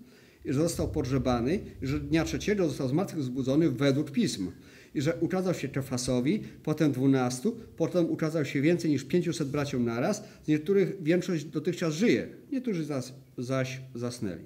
i 0.45 0.53
że 0.53 0.59
został 0.59 0.91
pogrzebany, 0.91 1.59
i 1.81 1.87
że 1.87 1.99
dnia 1.99 2.23
trzeciego 2.23 2.67
został 2.67 2.87
zmartwychwzbudzony 2.87 3.71
według 3.71 4.11
Pism, 4.11 4.51
i 4.95 5.01
że 5.01 5.15
ukazał 5.19 5.53
się 5.53 5.67
Kefasowi, 5.67 6.43
potem 6.63 6.91
dwunastu, 6.91 7.57
potem 7.77 8.09
ukazał 8.09 8.45
się 8.45 8.61
więcej 8.61 8.91
niż 8.91 9.03
pięciuset 9.03 9.49
braciom 9.49 9.85
naraz, 9.85 10.23
z 10.43 10.47
niektórych 10.47 11.03
większość 11.03 11.45
dotychczas 11.45 11.93
żyje, 11.93 12.27
niektórzy 12.51 12.85
zaś, 12.85 13.13
zaś 13.37 13.81
zasnęli. 13.95 14.45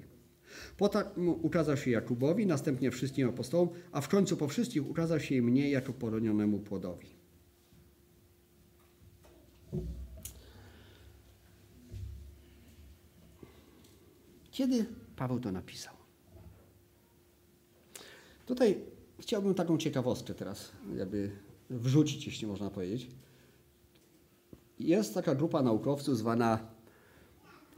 Potem 0.76 1.28
ukazał 1.28 1.76
się 1.76 1.90
Jakubowi, 1.90 2.46
następnie 2.46 2.90
wszystkim 2.90 3.28
apostołom, 3.28 3.68
a 3.92 4.00
w 4.00 4.08
końcu 4.08 4.36
po 4.36 4.48
wszystkich 4.48 4.90
ukazał 4.90 5.20
się 5.20 5.34
i 5.34 5.42
mnie 5.42 5.70
jako 5.70 5.92
poronionemu 5.92 6.58
płodowi. 6.58 7.15
Kiedy 14.56 14.86
Paweł 15.16 15.40
to 15.40 15.52
napisał? 15.52 15.94
Tutaj 18.46 18.80
chciałbym 19.20 19.54
taką 19.54 19.78
ciekawostkę 19.78 20.34
teraz 20.34 20.72
jakby 20.96 21.30
wrzucić, 21.70 22.26
jeśli 22.26 22.46
można 22.46 22.70
powiedzieć. 22.70 23.10
Jest 24.78 25.14
taka 25.14 25.34
grupa 25.34 25.62
naukowców 25.62 26.18
zwana 26.18 26.58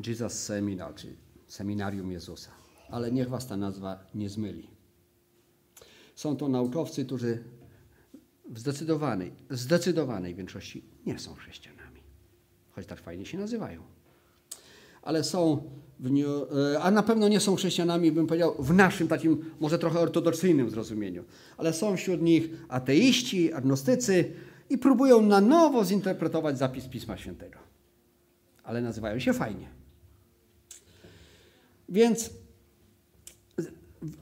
Jesus 0.07 0.33
Seminar, 0.33 0.95
czyli 0.95 1.17
Seminarium 1.47 2.12
Jezusa. 2.12 2.51
Ale 2.91 3.12
niech 3.12 3.29
was 3.29 3.47
ta 3.47 3.57
nazwa 3.57 4.07
nie 4.14 4.29
zmyli. 4.29 4.71
Są 6.14 6.37
to 6.37 6.49
naukowcy, 6.49 7.05
którzy 7.05 7.45
w 8.51 8.59
zdecydowanej, 8.59 9.33
zdecydowanej 9.51 10.35
większości 10.35 10.85
nie 11.07 11.19
są 11.19 11.35
chrześcijanami. 11.35 12.01
Choć 12.71 12.87
tak 12.87 13.01
fajnie 13.01 13.27
się 13.27 13.38
nazywają. 13.38 13.98
Ale 15.09 15.25
są, 15.25 15.62
e, 16.75 16.81
a 16.81 16.90
na 16.90 17.03
pewno 17.03 17.29
nie 17.29 17.40
są 17.40 17.57
chrześcijanami, 17.57 18.12
bym 18.12 18.27
powiedział, 18.27 18.55
w 18.59 18.75
naszym 18.75 19.09
takim 19.09 19.44
może 19.61 19.79
trochę 19.79 20.01
ortodoksyjnym 20.01 20.71
zrozumieniu. 20.71 21.25
Ale 21.57 21.73
są 21.73 21.97
wśród 21.97 22.23
nich 22.23 22.51
ateiści, 22.68 23.53
agnostycy 23.53 24.33
i 24.71 24.79
próbują 24.79 25.23
na 25.23 25.40
nowo 25.40 25.85
zinterpretować 25.85 26.59
zapis 26.59 26.87
Pisma 26.87 27.16
Świętego. 27.16 27.59
Ale 28.64 28.83
nazywają 28.83 29.18
się 29.18 29.33
fajnie. 29.33 29.68
Więc 31.88 32.31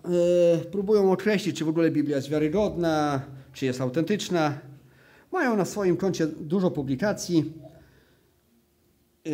e, 0.04 0.58
próbują 0.70 1.12
określić, 1.12 1.58
czy 1.58 1.64
w 1.64 1.68
ogóle 1.68 1.90
Biblia 1.90 2.16
jest 2.16 2.28
wiarygodna, 2.28 3.22
czy 3.52 3.66
jest 3.66 3.80
autentyczna. 3.80 4.58
Mają 5.32 5.56
na 5.56 5.64
swoim 5.64 5.96
koncie 5.96 6.26
dużo 6.26 6.70
publikacji, 6.70 7.52
e, 9.26 9.30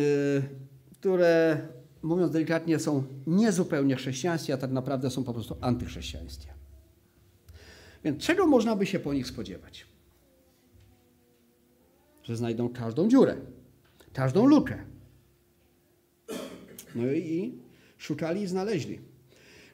które, 1.03 1.67
mówiąc 2.01 2.31
delikatnie, 2.31 2.79
są 2.79 3.03
niezupełnie 3.27 3.95
chrześcijańskie, 3.95 4.53
a 4.53 4.57
tak 4.57 4.71
naprawdę 4.71 5.09
są 5.09 5.23
po 5.23 5.33
prostu 5.33 5.57
antychrześcijańskie. 5.61 6.47
Więc 8.03 8.23
czego 8.23 8.47
można 8.47 8.75
by 8.75 8.85
się 8.85 8.99
po 8.99 9.13
nich 9.13 9.27
spodziewać? 9.27 9.85
Że 12.23 12.35
znajdą 12.35 12.69
każdą 12.69 13.09
dziurę, 13.09 13.35
każdą 14.13 14.45
lukę. 14.45 14.85
No 16.95 17.07
i 17.07 17.57
szukali 17.97 18.41
i 18.41 18.47
znaleźli. 18.47 18.99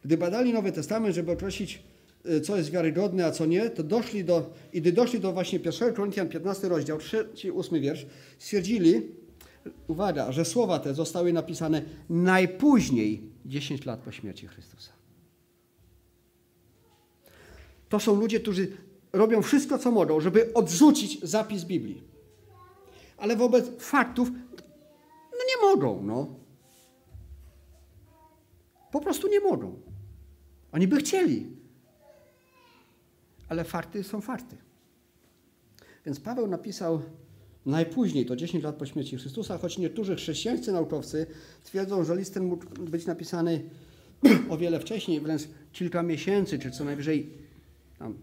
Gdy 0.06 0.18
badali 0.18 0.54
Nowy 0.54 0.72
Testament, 0.72 1.16
żeby 1.16 1.32
określić, 1.32 1.84
y, 2.26 2.42
co 2.42 2.58
jest 2.58 2.72
wiarygodne, 2.72 3.26
a 3.26 3.32
co 3.32 3.46
nie, 3.46 3.70
to 3.70 3.84
doszli 3.84 4.24
do, 4.24 4.54
i 4.74 4.82
gdy 4.82 4.92
doszli 4.92 5.20
do 5.20 5.34
właśnie 5.34 5.60
1 5.60 5.94
Koryntian 5.94 6.30
15 6.30 6.70
rozdział, 6.70 6.98
3-8 6.98 7.82
wiersz, 7.82 8.06
stwierdzili, 8.40 9.19
uwaga, 9.88 10.32
że 10.32 10.46
słowa 10.46 10.80
te 10.80 10.94
zostały 10.94 11.34
napisane 11.34 11.82
najpóźniej 12.10 13.32
10 13.46 13.86
lat 13.86 14.00
po 14.00 14.12
śmierci 14.12 14.48
Chrystusa. 14.48 14.92
To 17.90 18.00
są 18.00 18.16
ludzie, 18.16 18.40
którzy 18.40 18.78
robią 19.14 19.42
wszystko, 19.42 19.78
co 19.78 19.92
mogą, 19.92 20.20
żeby 20.20 20.54
odrzucić 20.54 21.22
zapis 21.22 21.64
Biblii. 21.64 22.04
Ale 23.18 23.36
wobec 23.36 23.84
faktów, 23.84 24.32
no 25.32 25.40
nie 25.48 25.70
mogą, 25.70 26.04
no. 26.04 26.36
Po 28.92 29.02
prostu 29.02 29.28
nie 29.28 29.40
mogą. 29.40 29.80
Oni 30.72 30.88
by 30.88 30.98
chcieli. 30.98 31.58
Ale 33.50 33.64
fakty 33.64 34.04
są 34.04 34.22
fakty. 34.22 34.58
Więc 36.06 36.20
Paweł 36.20 36.48
napisał 36.48 37.02
najpóźniej, 37.66 38.26
to 38.26 38.36
10 38.36 38.64
lat 38.64 38.76
po 38.76 38.86
śmierci 38.86 39.18
Chrystusa, 39.18 39.58
choć 39.58 39.78
niektórzy 39.78 40.16
chrześcijańscy 40.16 40.72
naukowcy 40.72 41.26
twierdzą, 41.64 42.04
że 42.04 42.16
list 42.16 42.34
ten 42.34 42.46
mógł 42.46 42.66
być 42.84 43.06
napisany 43.06 43.70
o 44.50 44.58
wiele 44.58 44.80
wcześniej, 44.80 45.20
wręcz 45.20 45.42
kilka 45.74 46.04
miesięcy, 46.04 46.60
czy 46.60 46.72
co 46.72 46.84
najwyżej 46.84 47.30
tam, 48.00 48.18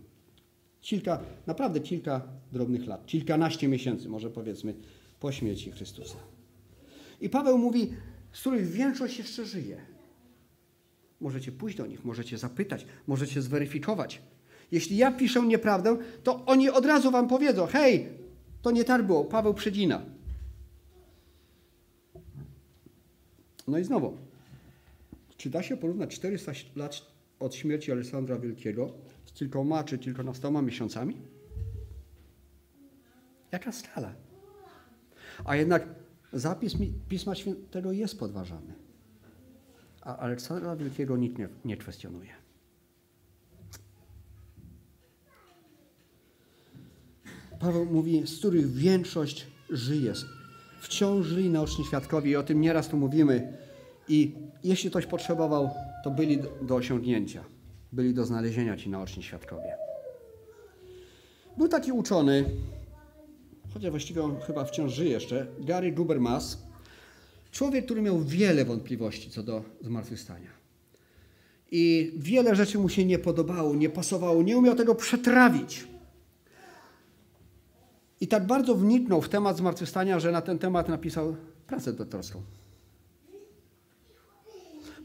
kilka, 0.81 1.21
naprawdę 1.47 1.81
kilka 1.81 2.23
drobnych 2.53 2.87
lat, 2.87 3.07
kilkanaście 3.07 3.69
miesięcy, 3.69 4.09
może 4.09 4.31
powiedzmy, 4.31 4.75
po 5.21 5.33
śmierci 5.33 5.71
Chrystusa. 5.71 6.17
I 7.21 7.29
Paweł 7.29 7.59
mówi, 7.59 7.93
z 8.33 8.41
których 8.41 8.67
większość 8.69 9.19
jeszcze 9.19 9.45
żyje. 9.45 9.77
Możecie 11.21 11.53
pójść 11.53 11.77
do 11.77 11.87
nich, 11.87 12.05
możecie 12.05 12.39
zapytać, 12.39 12.87
możecie 13.07 13.43
zweryfikować. 13.43 14.23
Jeśli 14.73 14.97
ja 14.97 15.13
piszę 15.13 15.43
nieprawdę, 15.43 15.97
to 16.23 16.45
oni 16.47 16.71
od 16.71 16.87
razu 16.87 17.11
wam 17.11 17.29
powiedzą: 17.29 17.67
hej, 17.67 18.09
to 18.67 18.71
nie 18.71 18.85
tak 18.85 19.07
było, 19.07 19.25
Paweł 19.25 19.55
przedzina. 19.55 20.03
No 23.69 23.79
i 23.79 23.85
znowu, 23.85 24.17
czy 25.37 25.51
da 25.51 25.63
się 25.63 25.77
porównać 25.77 26.15
400 26.15 26.53
lat 26.77 27.03
od 27.41 27.55
śmierci 27.55 27.93
Aleksandra 27.93 28.39
Wielkiego 28.39 28.93
z 29.25 29.33
kilkoma 29.33 29.85
czy 29.85 29.99
kilkunastoma 29.99 30.63
miesiącami? 30.63 31.17
Jaka 33.53 33.73
skala? 33.73 34.15
A 35.45 35.57
jednak 35.57 35.89
zapis 36.33 36.75
Pisma 37.09 37.35
Świętego 37.35 37.93
jest 37.93 38.19
podważany 38.19 38.87
a 40.07 40.17
Aleksandra 40.17 40.77
Wielkiego 40.77 41.17
nikt 41.17 41.39
nie, 41.39 41.49
nie 41.65 41.77
kwestionuje. 41.77 42.46
Paweł 47.61 47.87
mówi, 47.87 48.27
z 48.27 48.39
których 48.39 48.73
większość 48.73 49.47
żyje. 49.71 50.13
Wciąż 50.81 51.27
żyli 51.27 51.51
naoczni 51.51 51.85
świadkowie 51.85 52.31
i 52.31 52.37
o 52.37 52.43
tym 52.43 52.61
nieraz 52.61 52.89
tu 52.89 52.97
mówimy. 52.97 53.53
I 54.09 54.33
jeśli 54.65 54.91
ktoś 54.91 55.07
potrzebował, 55.07 55.71
to 56.05 56.11
byli 56.11 56.39
do 56.63 56.75
osiągnięcia. 56.75 57.45
Byli 57.93 58.15
do 58.15 58.25
znalezienia 58.25 58.77
ci 58.77 58.91
naoczni 58.91 59.23
świadkowie. 59.23 59.77
Był 61.57 61.69
taki 61.69 61.93
uczony, 61.93 62.45
chociaż 63.75 63.91
właściwie 63.91 64.23
on 64.23 64.41
chyba 64.41 64.65
wciąż 64.65 64.93
żyje 64.93 65.11
jeszcze, 65.11 65.47
Gary 65.61 65.93
Gubermas, 65.93 66.67
Człowiek, 67.57 67.85
który 67.85 68.03
miał 68.03 68.21
wiele 68.21 68.65
wątpliwości 68.65 69.31
co 69.31 69.43
do 69.43 69.65
zmartwychwstania. 69.81 70.51
I 71.71 72.13
wiele 72.17 72.55
rzeczy 72.57 72.79
mu 72.79 72.89
się 72.89 73.05
nie 73.05 73.19
podobało, 73.19 73.75
nie 73.75 73.89
pasowało, 73.89 74.43
nie 74.43 74.59
umiał 74.59 74.75
tego 74.75 74.95
przetrawić. 74.95 75.85
I 78.21 78.29
tak 78.29 78.47
bardzo 78.47 78.75
wniknął 78.75 79.23
w 79.23 79.29
temat 79.29 79.57
zmartwychwstania, 79.57 80.21
że 80.21 80.33
na 80.33 80.43
ten 80.43 80.59
temat 80.59 80.89
napisał 80.89 81.37
pracę 81.67 81.93
doktorską. 81.93 82.43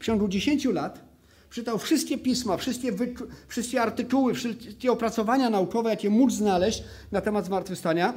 W 0.00 0.04
ciągu 0.04 0.28
10 0.28 0.64
lat 0.64 1.04
czytał 1.50 1.78
wszystkie 1.78 2.18
pisma, 2.18 2.56
wszystkie, 2.56 2.92
wszystkie 3.48 3.82
artykuły, 3.82 4.34
wszystkie 4.34 4.92
opracowania 4.92 5.50
naukowe, 5.50 5.90
jakie 5.90 6.10
mógł 6.10 6.32
znaleźć 6.32 6.82
na 7.12 7.20
temat 7.20 7.46
zmartwychwstania, 7.46 8.14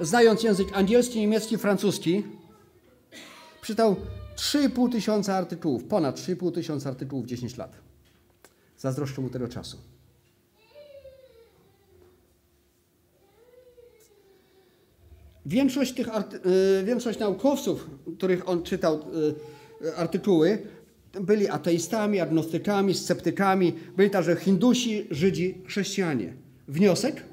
znając 0.00 0.42
język 0.42 0.68
angielski, 0.76 1.20
niemiecki, 1.20 1.58
francuski, 1.58 2.22
Przeczytał 3.64 3.96
3,5 4.36 4.92
tysiąca 4.92 5.34
artykułów, 5.34 5.84
ponad 5.84 6.16
3,5 6.16 6.52
tysiąca 6.52 6.90
artykułów 6.90 7.24
w 7.24 7.28
10 7.28 7.56
lat. 7.56 7.76
Zazdroszczę 8.78 9.22
mu 9.22 9.30
tego 9.30 9.48
czasu. 9.48 9.78
Większość 15.46 15.92
tych 15.92 16.08
y, 16.08 16.84
większość 16.84 17.18
naukowców, 17.18 17.90
których 18.18 18.48
on 18.48 18.62
czytał 18.62 19.00
y, 19.82 19.96
artykuły, 19.96 20.58
byli 21.20 21.48
ateistami, 21.48 22.20
agnostykami, 22.20 22.94
sceptykami, 22.94 23.72
byli 23.96 24.10
także 24.10 24.36
Hindusi, 24.36 25.06
Żydzi, 25.10 25.62
chrześcijanie. 25.66 26.34
Wniosek? 26.68 27.24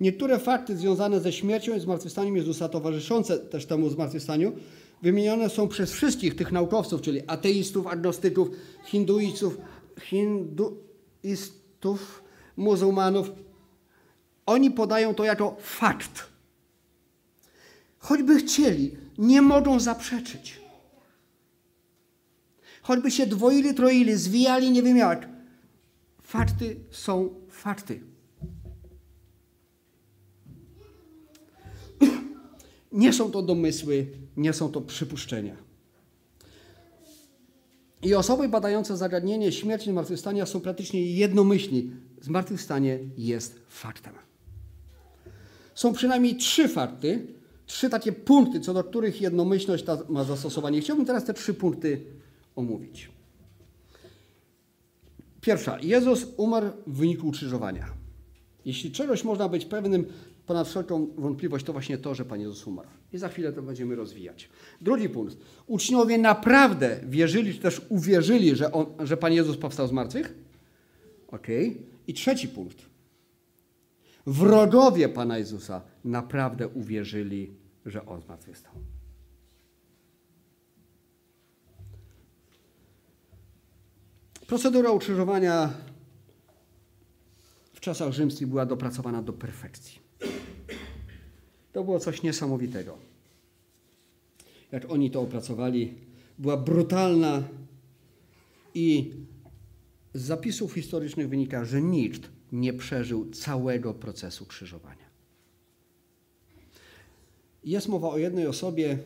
Niektóre 0.00 0.38
fakty 0.38 0.76
związane 0.76 1.20
ze 1.20 1.32
śmiercią 1.32 1.76
i 1.76 1.80
zmartwychwstaniem 1.80 2.36
Jezusa, 2.36 2.68
towarzyszące 2.68 3.38
też 3.38 3.66
temu 3.66 3.90
zmartwychwstaniu, 3.90 4.52
wymienione 5.02 5.50
są 5.50 5.68
przez 5.68 5.92
wszystkich 5.92 6.36
tych 6.36 6.52
naukowców, 6.52 7.00
czyli 7.00 7.22
ateistów, 7.26 7.86
agnostyków, 7.86 8.48
hinduistów, 8.84 9.58
hinduistów, 10.00 10.82
muzułmanów. 12.56 13.30
Oni 14.46 14.70
podają 14.70 15.14
to 15.14 15.24
jako 15.24 15.56
fakt. 15.60 16.37
Choćby 18.08 18.38
chcieli, 18.38 18.96
nie 19.18 19.42
mogą 19.42 19.80
zaprzeczyć. 19.80 20.60
Choćby 22.82 23.10
się 23.10 23.26
dwoili, 23.26 23.74
troili, 23.74 24.16
zwijali, 24.16 24.70
nie 24.70 24.82
wiem 24.82 24.96
jak. 24.96 25.28
Fakty 26.22 26.76
są 26.90 27.30
fakty. 27.48 28.00
Nie 32.92 33.12
są 33.12 33.30
to 33.30 33.42
domysły, 33.42 34.06
nie 34.36 34.52
są 34.52 34.72
to 34.72 34.80
przypuszczenia. 34.80 35.56
I 38.02 38.14
osoby 38.14 38.48
badające 38.48 38.96
zagadnienie 38.96 39.52
śmierci 39.52 39.90
zmartwychwstania 39.90 40.46
są 40.46 40.60
praktycznie 40.60 41.02
jednomyślni. 41.02 41.90
Zmartwychwstanie 42.20 42.98
jest 43.16 43.60
faktem. 43.68 44.14
Są 45.74 45.92
przynajmniej 45.92 46.36
trzy 46.36 46.68
fakty, 46.68 47.37
trzy 47.68 47.90
takie 47.90 48.12
punkty, 48.12 48.60
co 48.60 48.74
do 48.74 48.84
których 48.84 49.20
jednomyślność 49.20 49.84
ma 50.08 50.24
zastosowanie. 50.24 50.80
Chciałbym 50.80 51.06
teraz 51.06 51.24
te 51.24 51.34
trzy 51.34 51.54
punkty 51.54 52.04
omówić. 52.56 53.10
Pierwsza. 55.40 55.78
Jezus 55.80 56.26
umarł 56.36 56.66
w 56.86 56.96
wyniku 56.96 57.28
ukrzyżowania. 57.28 57.86
Jeśli 58.64 58.92
czegoś 58.92 59.24
można 59.24 59.48
być 59.48 59.64
pewnym 59.64 60.06
ponad 60.46 60.68
wszelką 60.68 61.06
wątpliwość, 61.18 61.64
to 61.64 61.72
właśnie 61.72 61.98
to, 61.98 62.14
że 62.14 62.24
Pan 62.24 62.40
Jezus 62.40 62.66
umarł. 62.66 62.88
I 63.12 63.18
za 63.18 63.28
chwilę 63.28 63.52
to 63.52 63.62
będziemy 63.62 63.96
rozwijać. 63.96 64.48
Drugi 64.80 65.08
punkt. 65.08 65.36
Uczniowie 65.66 66.18
naprawdę 66.18 67.00
wierzyli, 67.08 67.54
czy 67.54 67.60
też 67.60 67.80
uwierzyli, 67.88 68.56
że, 68.56 68.72
on, 68.72 68.86
że 69.00 69.16
Pan 69.16 69.32
Jezus 69.32 69.56
powstał 69.56 69.88
z 69.88 69.92
martwych? 69.92 70.34
Ok. 71.28 71.46
I 72.06 72.14
trzeci 72.14 72.48
punkt. 72.48 72.87
Wrogowie 74.26 75.08
Pana 75.08 75.38
Jezusa 75.38 75.82
naprawdę 76.04 76.68
uwierzyli, 76.68 77.54
że 77.86 78.06
On 78.06 78.20
zmartwychwstał. 78.20 78.72
Procedura 84.46 84.90
ukrzyżowania 84.90 85.72
w 87.72 87.80
czasach 87.80 88.12
rzymskich 88.12 88.46
była 88.48 88.66
dopracowana 88.66 89.22
do 89.22 89.32
perfekcji. 89.32 89.98
To 91.72 91.84
było 91.84 91.98
coś 91.98 92.22
niesamowitego. 92.22 92.98
Jak 94.72 94.90
oni 94.90 95.10
to 95.10 95.20
opracowali, 95.20 95.94
była 96.38 96.56
brutalna 96.56 97.42
i 98.74 99.12
z 100.14 100.22
zapisów 100.22 100.72
historycznych 100.72 101.28
wynika, 101.28 101.64
że 101.64 101.82
nikt 101.82 102.30
nie 102.52 102.72
przeżył 102.72 103.30
całego 103.30 103.94
procesu 103.94 104.46
krzyżowania. 104.46 105.08
Jest 107.64 107.88
mowa 107.88 108.08
o 108.08 108.18
jednej 108.18 108.46
osobie, 108.46 108.98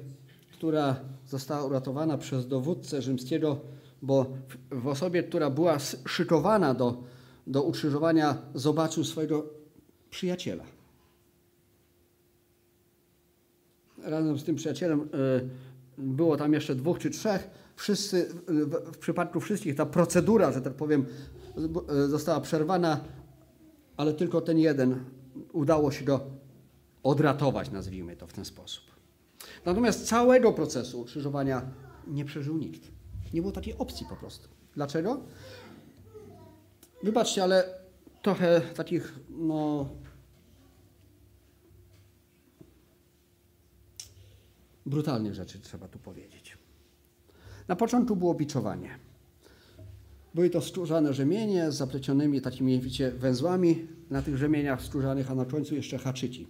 która 0.52 0.96
została 1.26 1.64
uratowana 1.64 2.18
przez 2.18 2.48
dowódcę 2.48 3.02
rzymskiego, 3.02 3.60
bo 4.02 4.26
w 4.70 4.86
osobie, 4.86 5.22
która 5.22 5.50
była 5.50 5.78
szykowana 6.06 6.74
do, 6.74 7.02
do 7.46 7.62
ukrzyżowania, 7.62 8.38
zobaczył 8.54 9.04
swojego 9.04 9.46
przyjaciela. 10.10 10.64
Razem 14.02 14.38
z 14.38 14.44
tym 14.44 14.56
przyjacielem 14.56 15.00
y, 15.00 15.06
było 15.98 16.36
tam 16.36 16.52
jeszcze 16.52 16.74
dwóch 16.74 16.98
czy 16.98 17.10
trzech. 17.10 17.50
Wszyscy, 17.76 18.28
w 18.92 18.98
przypadku 18.98 19.40
wszystkich 19.40 19.76
ta 19.76 19.86
procedura, 19.86 20.52
że 20.52 20.62
tak 20.62 20.74
powiem, 20.74 21.06
y, 22.04 22.08
została 22.08 22.40
przerwana, 22.40 23.04
ale 23.96 24.14
tylko 24.14 24.40
ten 24.40 24.58
jeden 24.58 25.04
udało 25.52 25.92
się 25.92 26.04
go 26.04 26.20
odratować, 27.02 27.70
nazwijmy 27.70 28.16
to 28.16 28.26
w 28.26 28.32
ten 28.32 28.44
sposób. 28.44 28.84
Natomiast 29.64 30.06
całego 30.06 30.52
procesu 30.52 31.00
ukrzyżowania 31.00 31.62
nie 32.06 32.24
przeżył 32.24 32.58
nikt. 32.58 32.82
Nie 33.32 33.40
było 33.40 33.52
takiej 33.52 33.78
opcji 33.78 34.06
po 34.08 34.16
prostu. 34.16 34.48
Dlaczego? 34.74 35.20
Wybaczcie, 37.02 37.42
ale 37.42 37.64
trochę 38.22 38.60
takich, 38.60 39.18
no. 39.30 39.88
brutalnych 44.86 45.34
rzeczy 45.34 45.60
trzeba 45.60 45.88
tu 45.88 45.98
powiedzieć. 45.98 46.58
Na 47.68 47.76
początku 47.76 48.16
było 48.16 48.34
biczowanie. 48.34 48.98
Były 50.34 50.50
to 50.50 50.60
skórzane 50.60 51.14
rzemienie 51.14 51.72
z 51.72 51.76
zaplecionymi 51.76 52.40
takimi, 52.40 52.80
wiecie, 52.80 53.10
węzłami 53.10 53.86
na 54.10 54.22
tych 54.22 54.36
rzemieniach 54.36 54.82
skórzanych, 54.82 55.30
a 55.30 55.34
na 55.34 55.44
końcu 55.44 55.74
jeszcze 55.74 55.98
haczyci. 55.98 56.48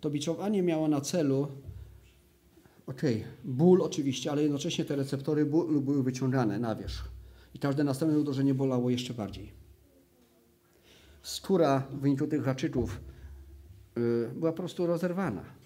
To 0.00 0.10
biczowanie 0.10 0.62
miało 0.62 0.88
na 0.88 1.00
celu, 1.00 1.48
okej, 2.86 3.16
okay, 3.16 3.32
ból 3.44 3.82
oczywiście, 3.82 4.32
ale 4.32 4.42
jednocześnie 4.42 4.84
te 4.84 4.96
receptory 4.96 5.46
były 5.46 6.02
wyciągane 6.02 6.58
na 6.58 6.74
wierzch. 6.74 7.08
I 7.54 7.58
każde 7.58 7.84
następne 7.84 8.18
uderzenie 8.18 8.54
bolało 8.54 8.90
jeszcze 8.90 9.14
bardziej. 9.14 9.52
Skóra 11.22 11.86
w 11.90 12.00
wyniku 12.00 12.26
tych 12.26 12.44
haczyków 12.44 13.00
yy, 13.96 14.30
była 14.36 14.52
po 14.52 14.58
prostu 14.58 14.86
rozerwana. 14.86 15.61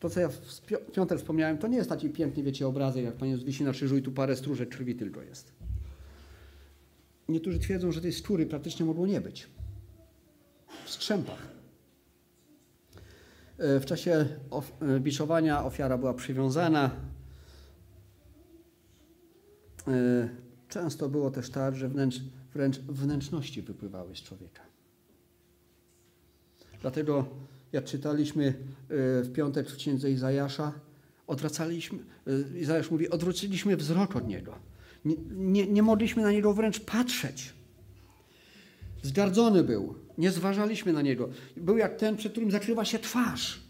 To, 0.00 0.10
co 0.10 0.20
ja 0.20 0.28
w 0.28 0.60
piątek 0.92 1.18
wspomniałem, 1.18 1.58
to 1.58 1.68
nie 1.68 1.76
jest 1.76 1.90
taki 1.90 2.10
piękny, 2.10 2.42
wiecie, 2.42 2.66
obrazek, 2.66 3.04
jak 3.04 3.14
Pan 3.14 3.28
Jezus 3.28 3.44
wisi 3.44 3.64
na 3.64 3.72
krzyżu 3.72 3.96
i 3.96 4.02
tu 4.02 4.12
parę 4.12 4.36
stróżek 4.36 4.68
krwi 4.68 4.94
tylko 4.94 5.22
jest. 5.22 5.52
Niektórzy 7.28 7.58
twierdzą, 7.58 7.92
że 7.92 8.00
tej 8.00 8.12
skóry 8.12 8.46
praktycznie 8.46 8.86
mogło 8.86 9.06
nie 9.06 9.20
być. 9.20 9.46
W 10.84 10.90
strzępach. 10.90 11.48
E, 13.58 13.80
w 13.80 13.86
czasie 13.86 14.26
e, 14.80 15.00
biczowania 15.00 15.64
ofiara 15.64 15.98
była 15.98 16.14
przywiązana. 16.14 16.90
E, 19.88 20.28
często 20.68 21.08
było 21.08 21.30
też 21.30 21.50
tak, 21.50 21.76
że 21.76 21.88
wręcz, 21.88 22.20
wręcz 22.54 22.78
wnętrzności 22.78 23.62
wypływały 23.62 24.16
z 24.16 24.22
człowieka. 24.22 24.62
Dlatego, 26.80 27.26
jak 27.72 27.84
czytaliśmy 27.84 28.54
w 28.88 29.30
piątek 29.34 29.70
w 29.70 29.76
księdze 29.76 30.10
Izajasza, 30.10 30.72
odwracaliśmy, 31.26 31.98
Izajasz 32.60 32.90
mówi, 32.90 33.10
odwróciliśmy 33.10 33.76
wzrok 33.76 34.16
od 34.16 34.28
niego. 34.28 34.58
Nie, 35.04 35.16
nie, 35.30 35.66
nie 35.66 35.82
mogliśmy 35.82 36.22
na 36.22 36.32
niego 36.32 36.54
wręcz 36.54 36.80
patrzeć. 36.80 37.52
Zgardzony 39.02 39.64
był. 39.64 39.94
Nie 40.18 40.30
zważaliśmy 40.30 40.92
na 40.92 41.02
niego. 41.02 41.28
Był 41.56 41.76
jak 41.76 41.96
ten, 41.96 42.16
przed 42.16 42.32
którym 42.32 42.50
zakrywa 42.50 42.84
się 42.84 42.98
twarz. 42.98 43.60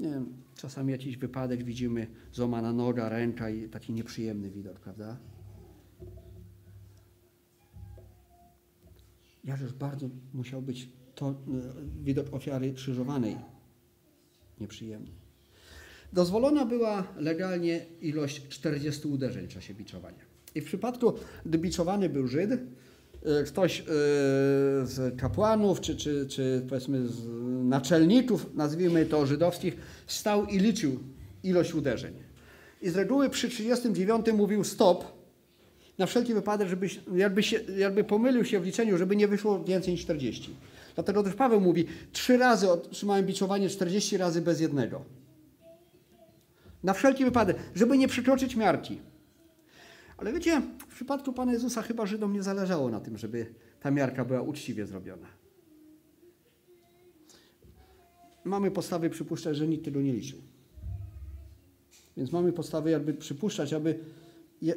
Nie 0.00 0.10
wiem, 0.10 0.32
czasami 0.56 0.92
jakiś 0.92 1.16
wypadek 1.16 1.64
widzimy, 1.64 2.06
złamana 2.32 2.72
noga, 2.72 3.08
ręka 3.08 3.50
i 3.50 3.68
taki 3.68 3.92
nieprzyjemny 3.92 4.50
widok, 4.50 4.80
prawda? 4.80 5.16
Jakżeż 9.44 9.72
bardzo 9.72 10.08
musiał 10.34 10.62
być 10.62 10.88
to 11.18 11.28
e, 11.28 11.34
widok 12.04 12.34
ofiary 12.34 12.72
krzyżowanej 12.72 13.36
nieprzyjemny. 14.60 15.10
Dozwolona 16.12 16.64
była 16.64 17.06
legalnie 17.16 17.86
ilość 18.00 18.48
40 18.48 19.08
uderzeń 19.08 19.46
w 19.46 19.54
czasie 19.54 19.74
biczowania. 19.74 20.24
I 20.54 20.60
w 20.60 20.64
przypadku, 20.64 21.12
gdy 21.46 21.58
biczowany 21.58 22.08
był 22.08 22.28
Żyd, 22.28 22.50
e, 22.52 22.58
ktoś 23.46 23.80
e, 23.80 23.84
z 24.84 25.20
kapłanów, 25.20 25.80
czy, 25.80 25.96
czy, 25.96 26.26
czy 26.26 26.62
powiedzmy 26.68 27.08
z 27.08 27.26
naczelników, 27.64 28.54
nazwijmy 28.54 29.06
to 29.06 29.26
żydowskich, 29.26 29.76
stał 30.06 30.46
i 30.46 30.58
liczył 30.58 30.98
ilość 31.42 31.74
uderzeń. 31.74 32.14
I 32.82 32.90
z 32.90 32.96
reguły 32.96 33.30
przy 33.30 33.48
39 33.48 34.26
mówił 34.32 34.64
stop, 34.64 35.04
na 35.98 36.06
wszelki 36.06 36.34
wypadek, 36.34 36.68
żeby, 36.68 36.88
jakby, 37.16 37.42
się, 37.42 37.60
jakby 37.78 38.04
pomylił 38.04 38.44
się 38.44 38.60
w 38.60 38.64
liczeniu, 38.64 38.98
żeby 38.98 39.16
nie 39.16 39.28
wyszło 39.28 39.64
więcej 39.64 39.92
niż 39.92 40.02
40. 40.02 40.54
Dlatego 40.98 41.22
też 41.22 41.34
Paweł 41.34 41.60
mówi, 41.60 41.86
trzy 42.12 42.36
razy 42.38 42.70
otrzymałem 42.70 43.26
biczowanie, 43.26 43.68
40 43.68 44.16
razy 44.16 44.42
bez 44.42 44.60
jednego. 44.60 45.04
Na 46.82 46.92
wszelki 46.92 47.24
wypadek, 47.24 47.56
żeby 47.74 47.98
nie 47.98 48.08
przekroczyć 48.08 48.56
miarki. 48.56 49.00
Ale 50.16 50.32
wiecie, 50.32 50.62
w 50.78 50.94
przypadku 50.94 51.32
Pana 51.32 51.52
Jezusa 51.52 51.82
chyba 51.82 52.06
Żydom 52.06 52.32
nie 52.32 52.42
zależało 52.42 52.90
na 52.90 53.00
tym, 53.00 53.18
żeby 53.18 53.54
ta 53.80 53.90
miarka 53.90 54.24
była 54.24 54.42
uczciwie 54.42 54.86
zrobiona. 54.86 55.26
mamy 58.44 58.70
podstawy 58.70 59.10
przypuszczać, 59.10 59.56
że 59.56 59.68
nikt 59.68 59.84
tego 59.84 60.00
nie 60.00 60.12
liczył. 60.12 60.38
Więc 62.16 62.32
mamy 62.32 62.52
podstawy 62.52 62.90
jakby 62.90 63.14
przypuszczać, 63.14 63.72
aby 63.72 63.98
je, 64.62 64.74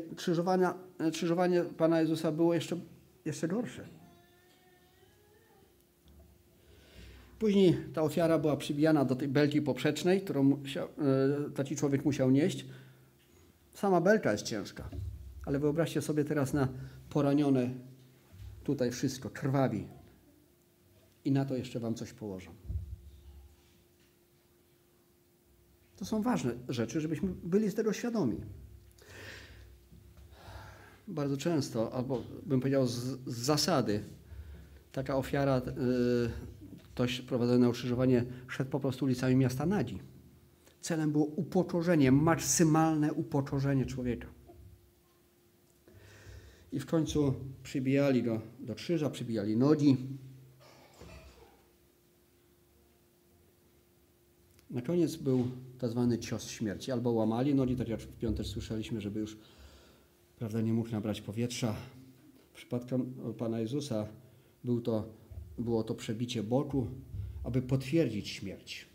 krzyżowanie 1.12 1.64
Pana 1.78 2.02
Jezusa 2.02 2.32
było 2.32 2.54
jeszcze, 2.54 2.78
jeszcze 3.26 3.48
gorsze. 3.48 4.01
Później 7.42 7.78
ta 7.94 8.02
ofiara 8.02 8.40
była 8.40 8.58
przybijana 8.58 9.06
do 9.06 9.16
tej 9.16 9.28
belki 9.28 9.62
poprzecznej, 9.62 10.22
którą 10.22 10.44
musiał, 10.44 10.88
e, 10.88 11.50
taki 11.50 11.76
człowiek 11.76 12.06
musiał 12.06 12.32
nieść. 12.32 12.66
Sama 13.74 14.02
belka 14.02 14.32
jest 14.32 14.44
ciężka, 14.44 14.90
ale 15.46 15.60
wyobraźcie 15.60 16.02
sobie 16.02 16.26
teraz 16.26 16.54
na 16.54 16.68
poranione 17.10 17.70
tutaj 18.64 18.92
wszystko, 18.92 19.30
krwawi. 19.30 19.88
I 21.26 21.32
na 21.32 21.46
to 21.46 21.56
jeszcze 21.56 21.80
wam 21.80 21.96
coś 21.96 22.14
położą. 22.14 22.52
To 25.98 26.06
są 26.06 26.22
ważne 26.22 26.54
rzeczy, 26.70 27.02
żebyśmy 27.02 27.30
byli 27.44 27.70
z 27.70 27.76
tego 27.76 27.94
świadomi. 27.94 28.38
Bardzo 31.08 31.38
często, 31.38 31.94
albo 31.94 32.24
bym 32.46 32.60
powiedział 32.60 32.88
z, 32.88 32.94
z 33.28 33.38
zasady, 33.38 34.04
taka 34.92 35.16
ofiara, 35.16 35.62
yy, 35.66 36.61
ktoś 37.02 37.22
prowadzony 37.22 37.60
na 37.60 37.70
ukrzyżowanie, 37.70 38.26
szedł 38.48 38.70
po 38.70 38.80
prostu 38.80 39.06
ulicami 39.06 39.36
miasta 39.36 39.66
Nadzi. 39.66 40.00
Celem 40.82 41.12
było 41.12 41.26
upokorzenie, 41.26 42.12
maksymalne 42.12 43.14
upokorzenie 43.14 43.86
człowieka. 43.86 44.28
I 46.72 46.80
w 46.80 46.86
końcu 46.86 47.34
przybijali 47.64 48.24
go 48.24 48.42
do 48.60 48.76
krzyża, 48.76 49.10
przybijali 49.10 49.58
nogi. 49.58 49.98
Na 54.70 54.82
koniec 54.82 55.16
był 55.16 55.48
tak 55.80 55.90
zwany 55.90 56.20
cios 56.20 56.48
śmierci. 56.48 56.92
Albo 56.92 57.12
łamali 57.12 57.56
nogi, 57.56 57.76
tak 57.76 57.88
jak 57.88 58.00
w 58.00 58.08
piątek 58.08 58.46
słyszeliśmy, 58.46 59.02
żeby 59.02 59.20
już 59.20 59.38
prawda, 60.36 60.62
nie 60.62 60.74
mógł 60.74 60.92
nabrać 60.92 61.22
powietrza. 61.22 61.76
W 62.54 62.56
przypadku 62.56 63.00
Pana 63.38 63.60
Jezusa 63.60 64.08
był 64.64 64.82
to, 64.82 65.21
było 65.62 65.84
to 65.84 65.96
przebicie 65.96 66.44
boku, 66.44 66.88
aby 67.44 67.62
potwierdzić 67.62 68.30
śmierć. 68.30 68.86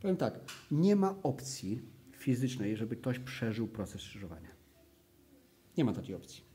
Powiem 0.00 0.16
tak, 0.16 0.40
nie 0.70 0.96
ma 0.96 1.14
opcji 1.22 1.82
fizycznej, 2.12 2.76
żeby 2.76 2.96
ktoś 2.96 3.18
przeżył 3.18 3.68
proces 3.68 4.00
krzyżowania. 4.00 4.50
Nie 5.76 5.84
ma 5.84 5.92
takiej 5.92 6.14
opcji. 6.14 6.48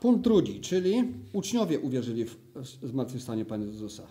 Punkt 0.00 0.20
drugi, 0.20 0.60
czyli 0.60 1.12
uczniowie 1.32 1.80
uwierzyli 1.80 2.24
w 2.24 2.36
zmartwychwstanie 2.82 3.44
Pana 3.44 3.64
Jezusa. 3.64 4.06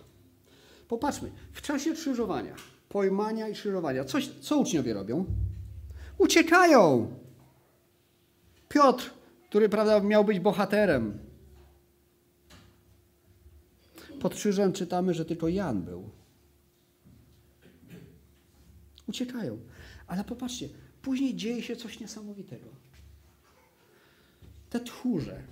Popatrzmy, 0.88 1.30
w 1.52 1.62
czasie 1.62 1.92
krzyżowania, 1.92 2.54
pojmania 2.88 3.48
i 3.48 3.52
krzyżowania, 3.52 4.04
coś, 4.04 4.28
co 4.28 4.58
uczniowie 4.58 4.94
robią? 4.94 5.24
Uciekają! 6.18 7.08
Piotr, 8.76 9.10
który 9.48 9.68
prawda, 9.68 10.00
miał 10.00 10.24
być 10.24 10.40
bohaterem. 10.40 11.18
Pod 14.20 14.34
krzyżem 14.34 14.72
czytamy, 14.72 15.14
że 15.14 15.24
tylko 15.24 15.48
Jan 15.48 15.82
był. 15.82 16.10
Uciekają. 19.06 19.58
Ale 20.06 20.24
popatrzcie, 20.24 20.68
później 21.02 21.36
dzieje 21.36 21.62
się 21.62 21.76
coś 21.76 22.00
niesamowitego. 22.00 22.68
Te 24.70 24.80
tchórze 24.80 25.42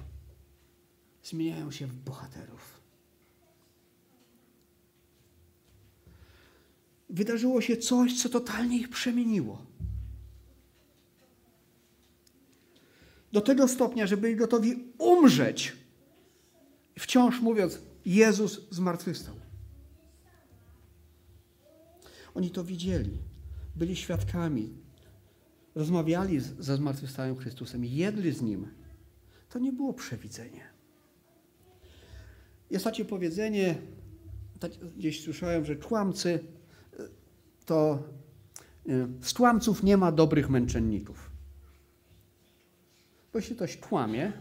zmieniają 1.22 1.70
się 1.70 1.86
w 1.86 1.94
bohaterów. 1.94 2.80
Wydarzyło 7.10 7.60
się 7.60 7.76
coś, 7.76 8.22
co 8.22 8.28
totalnie 8.28 8.76
ich 8.76 8.88
przemieniło. 8.88 9.66
Do 13.34 13.40
tego 13.40 13.68
stopnia, 13.68 14.06
że 14.06 14.16
byli 14.16 14.36
gotowi 14.36 14.92
umrzeć, 14.98 15.76
wciąż 16.98 17.40
mówiąc, 17.40 17.78
Jezus 18.06 18.60
zmartwychwstał. 18.70 19.34
Oni 22.34 22.50
to 22.50 22.64
widzieli 22.64 23.18
byli 23.76 23.96
świadkami, 23.96 24.72
rozmawiali 25.74 26.40
ze 26.40 26.76
zmartwychwstałym 26.76 27.36
Chrystusem, 27.36 27.84
jedli 27.84 28.32
z 28.32 28.42
Nim, 28.42 28.68
to 29.48 29.58
nie 29.58 29.72
było 29.72 29.92
przewidzenie. 29.92 30.68
Jest 32.70 32.84
takie 32.84 33.04
powiedzenie, 33.04 33.74
tak 34.60 34.72
gdzieś 34.96 35.24
słyszałem, 35.24 35.64
że 35.64 35.76
kłamcy 35.76 36.44
to 37.64 38.02
z 39.20 39.32
kłamców 39.32 39.82
nie 39.82 39.96
ma 39.96 40.12
dobrych 40.12 40.50
męczenników. 40.50 41.33
Bo 43.34 43.38
jeśli 43.38 43.56
ktoś 43.56 43.76
kłamie, 43.76 44.32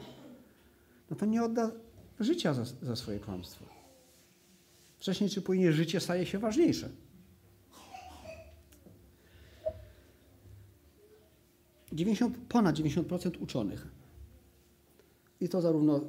no 1.10 1.16
to 1.16 1.26
nie 1.26 1.44
odda 1.44 1.72
życia 2.20 2.54
za, 2.54 2.66
za 2.82 2.96
swoje 2.96 3.20
kłamstwo. 3.20 3.66
Wcześniej 5.00 5.30
czy 5.30 5.42
później 5.42 5.74
życie 5.74 6.00
staje 6.00 6.26
się 6.26 6.40
ważniejsze. 6.40 6.90
90, 11.94 12.38
ponad 12.50 12.76
90% 12.76 13.42
uczonych. 13.44 13.88
I 15.42 15.50
to 15.50 15.62
zarówno 15.62 16.02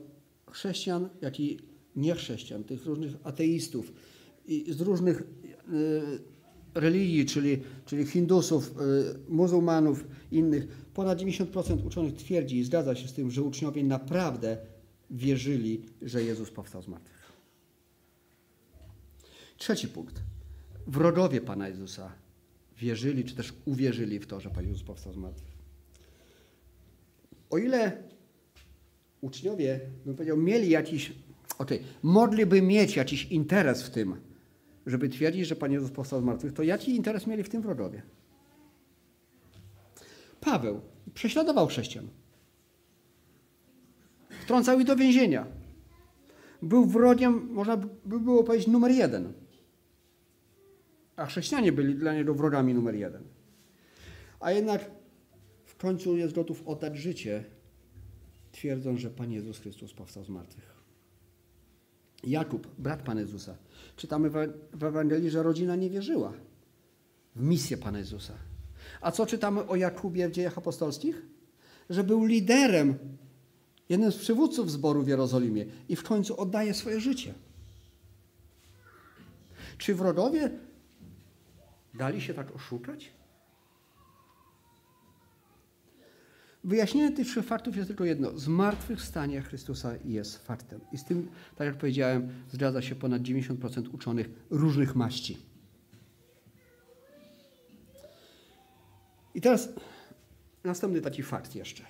chrześcijan, 0.51 1.09
jak 1.21 1.41
i 1.41 1.59
niechrześcijan, 1.97 2.65
tych 2.65 2.87
różnych 2.87 3.15
ateistów 3.23 3.93
i 4.47 4.73
z 4.73 4.81
różnych 4.81 5.21
y, 5.21 5.25
religii, 6.75 7.27
czyli, 7.27 7.63
czyli 7.87 8.07
hindusów, 8.07 8.71
y, 8.71 8.75
muzułmanów, 9.29 10.05
innych. 10.31 10.69
Ponad 10.95 11.19
90% 11.19 11.87
uczonych 11.87 12.15
twierdzi 12.15 12.59
i 12.59 12.65
zgadza 12.65 12.95
się 12.95 13.09
z 13.09 13.13
tym, 13.13 13.31
że 13.31 13.43
uczniowie 13.43 13.85
naprawdę 13.85 14.57
wierzyli, 15.11 15.83
że 16.03 16.23
Jezus 16.23 16.51
powstał 16.51 16.83
z 16.83 16.89
martwych. 16.89 17.33
Trzeci 19.57 19.89
punkt. 19.89 20.23
Wrogowie 20.87 21.41
Pana 21.41 21.69
Jezusa 21.69 22.13
wierzyli, 22.79 23.25
czy 23.25 23.35
też 23.35 23.53
uwierzyli 23.65 24.19
w 24.19 24.27
to, 24.27 24.41
że 24.41 24.51
Pan 24.51 24.67
Jezus 24.67 24.83
powstał 24.83 25.13
z 25.13 25.17
martwych. 25.17 25.55
O 27.51 27.59
ile 27.59 28.03
uczniowie, 29.21 29.81
bym 30.07 30.15
powiedział, 30.15 30.37
mieli 30.37 30.71
jakiś, 30.71 31.13
okej, 31.59 31.79
okay, 31.79 31.91
mogliby 32.03 32.63
mieć 32.63 32.97
jakiś 32.97 33.25
interes 33.25 33.83
w 33.83 33.91
tym, 33.91 34.17
żeby 34.87 35.09
twierdzić, 35.09 35.47
że 35.47 35.57
Pan 35.57 35.73
Jezus 35.73 35.91
powstał 35.91 36.21
z 36.21 36.25
martwych, 36.25 36.53
to 36.53 36.63
jaki 36.63 36.97
interes 36.97 37.27
mieli 37.27 37.43
w 37.43 37.49
tym 37.49 37.63
wrogowie? 37.63 38.03
Paweł 40.41 40.81
prześladował 41.15 41.67
chrześcijan. 41.67 42.09
Wtrącał 44.43 44.81
ich 44.81 44.87
do 44.87 44.97
więzienia. 44.97 45.47
Był 46.63 46.87
wrogiem, 46.87 47.49
można 47.53 47.77
by 48.05 48.21
było 48.21 48.45
powiedzieć, 48.45 48.69
numer 48.69 48.91
jeden. 48.91 49.33
A 51.17 51.27
chrześcijanie 51.27 51.73
byli 51.73 51.95
dla 51.95 52.15
niego 52.15 52.35
wrogami 52.35 52.75
numer 52.75 52.95
jeden. 52.95 53.23
A 54.41 54.53
jednak 54.53 54.91
w 55.65 55.77
końcu 55.77 56.17
jest 56.17 56.35
gotów 56.35 56.63
oddać 56.67 56.97
życie, 56.97 57.45
twierdząc, 58.53 59.01
że 59.01 59.11
Pan 59.11 59.33
Jezus 59.33 59.59
Chrystus 59.59 59.93
powstał 59.93 60.25
z 60.25 60.29
martwych. 60.29 60.74
Jakub, 62.27 62.69
brat 62.79 63.03
Pana 63.03 63.21
Jezusa. 63.21 63.57
Czytamy 63.97 64.31
w 64.73 64.85
Ewangelii, 64.85 65.31
że 65.31 65.43
rodzina 65.43 65.77
nie 65.77 65.91
wierzyła 65.91 66.33
w 67.37 67.43
misję 67.43 67.77
Pana 67.77 67.99
Jezusa. 67.99 68.35
A 69.01 69.11
co 69.11 69.27
czytamy 69.27 69.67
o 69.67 69.77
Jakubie 69.77 70.29
w 70.29 70.33
dziejach 70.33 70.59
apostolskich? 70.59 71.23
Że 71.91 72.05
był 72.05 72.25
liderem, 72.25 72.99
jednym 73.89 74.13
z 74.13 74.17
przywódców 74.17 74.71
zboru 74.71 75.03
w 75.03 75.09
Jerozolimie 75.09 75.67
i 75.89 75.97
w 75.97 76.03
końcu 76.03 76.41
oddaje 76.41 76.75
swoje 76.75 77.01
życie. 77.01 77.35
Czy 79.79 79.95
wrogowie 79.95 80.51
dali 81.95 82.21
się 82.21 82.35
tak 82.35 82.57
oszukać? 82.57 83.13
Wyjaśnienie 86.65 87.17
tych 87.17 87.27
trzech 87.27 87.47
faktów 87.47 87.77
jest 87.77 87.89
tylko 87.89 88.05
jedno. 88.05 88.39
Zmartwychwstanie 88.39 89.41
Chrystusa 89.43 89.93
jest 90.05 90.39
faktem. 90.39 90.81
I 90.93 90.99
z 90.99 91.05
tym, 91.05 91.29
tak 91.57 91.67
jak 91.67 91.77
powiedziałem, 91.77 92.29
zgadza 92.53 92.83
się 92.83 92.95
ponad 92.95 93.23
90% 93.23 93.95
uczonych 93.95 94.31
różnych 94.51 94.95
maści. 94.95 95.39
I 99.35 99.41
teraz 99.41 99.69
następny 100.65 101.01
taki 101.01 101.23
fakt 101.23 101.55
jeszcze. 101.55 101.85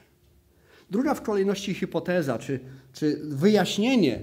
Druga 0.91 1.14
w 1.14 1.22
kolejności 1.22 1.75
hipoteza, 1.75 2.39
czy, 2.39 2.61
czy 2.93 3.20
wyjaśnienie 3.25 4.20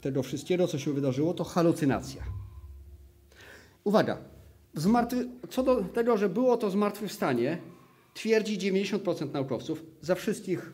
tego 0.00 0.22
wszystkiego, 0.22 0.68
co 0.68 0.78
się 0.78 0.92
wydarzyło, 0.92 1.34
to 1.34 1.44
halucynacja. 1.44 2.22
Uwaga, 3.84 4.18
zmartwy, 4.74 5.28
co 5.50 5.62
do 5.62 5.84
tego, 5.84 6.16
że 6.16 6.28
było 6.28 6.56
to 6.56 6.70
zmartwychwstanie, 6.70 7.58
twierdzi 8.14 8.58
90% 8.58 9.32
naukowców 9.32 9.84
za 10.00 10.14
wszystkich 10.14 10.72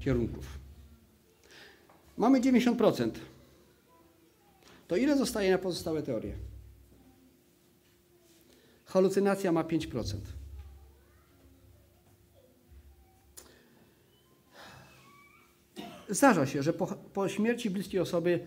kierunków. 0.00 0.58
Mamy 2.16 2.40
90%. 2.40 3.10
To 4.88 4.96
ile 4.96 5.16
zostaje 5.16 5.50
na 5.50 5.58
pozostałe 5.58 6.02
teorie? 6.02 6.34
Halucynacja 8.84 9.52
ma 9.52 9.62
5%. 9.62 10.16
Zdarza 16.08 16.46
się, 16.46 16.62
że 16.62 16.72
po, 16.72 16.86
po 16.86 17.28
śmierci 17.28 17.70
bliskiej 17.70 18.00
osoby 18.00 18.46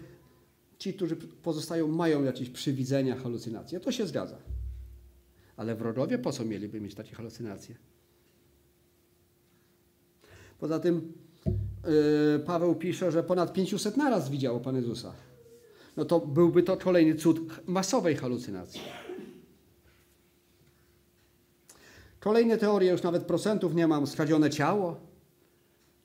ci, 0.78 0.94
którzy 0.94 1.16
pozostają, 1.16 1.88
mają 1.88 2.24
jakieś 2.24 2.50
przywidzenia, 2.50 3.16
halucynacje. 3.16 3.80
To 3.80 3.92
się 3.92 4.08
zgadza. 4.08 4.38
Ale 5.60 5.76
wrogowie 5.76 6.18
po 6.18 6.32
co 6.32 6.46
mieliby 6.46 6.82
mieć 6.82 6.96
takie 6.96 7.16
halucynacje? 7.16 7.76
Poza 10.60 10.80
tym 10.80 11.14
yy, 11.86 12.40
Paweł 12.46 12.76
pisze, 12.76 13.12
że 13.12 13.24
ponad 13.24 13.54
500 13.54 13.98
naraz 13.98 14.30
widziało 14.30 14.60
Pan 14.60 14.76
Jezusa. 14.76 15.14
No 15.98 16.06
to 16.06 16.20
byłby 16.20 16.64
to 16.64 16.78
kolejny 16.78 17.16
cud 17.16 17.40
masowej 17.68 18.16
halucynacji. 18.16 18.82
Kolejne 22.20 22.58
teorie, 22.58 22.92
już 22.92 23.04
nawet 23.04 23.24
procentów 23.24 23.76
nie 23.76 23.88
mam. 23.88 24.08
Skradzione 24.08 24.50
ciało. 24.50 25.00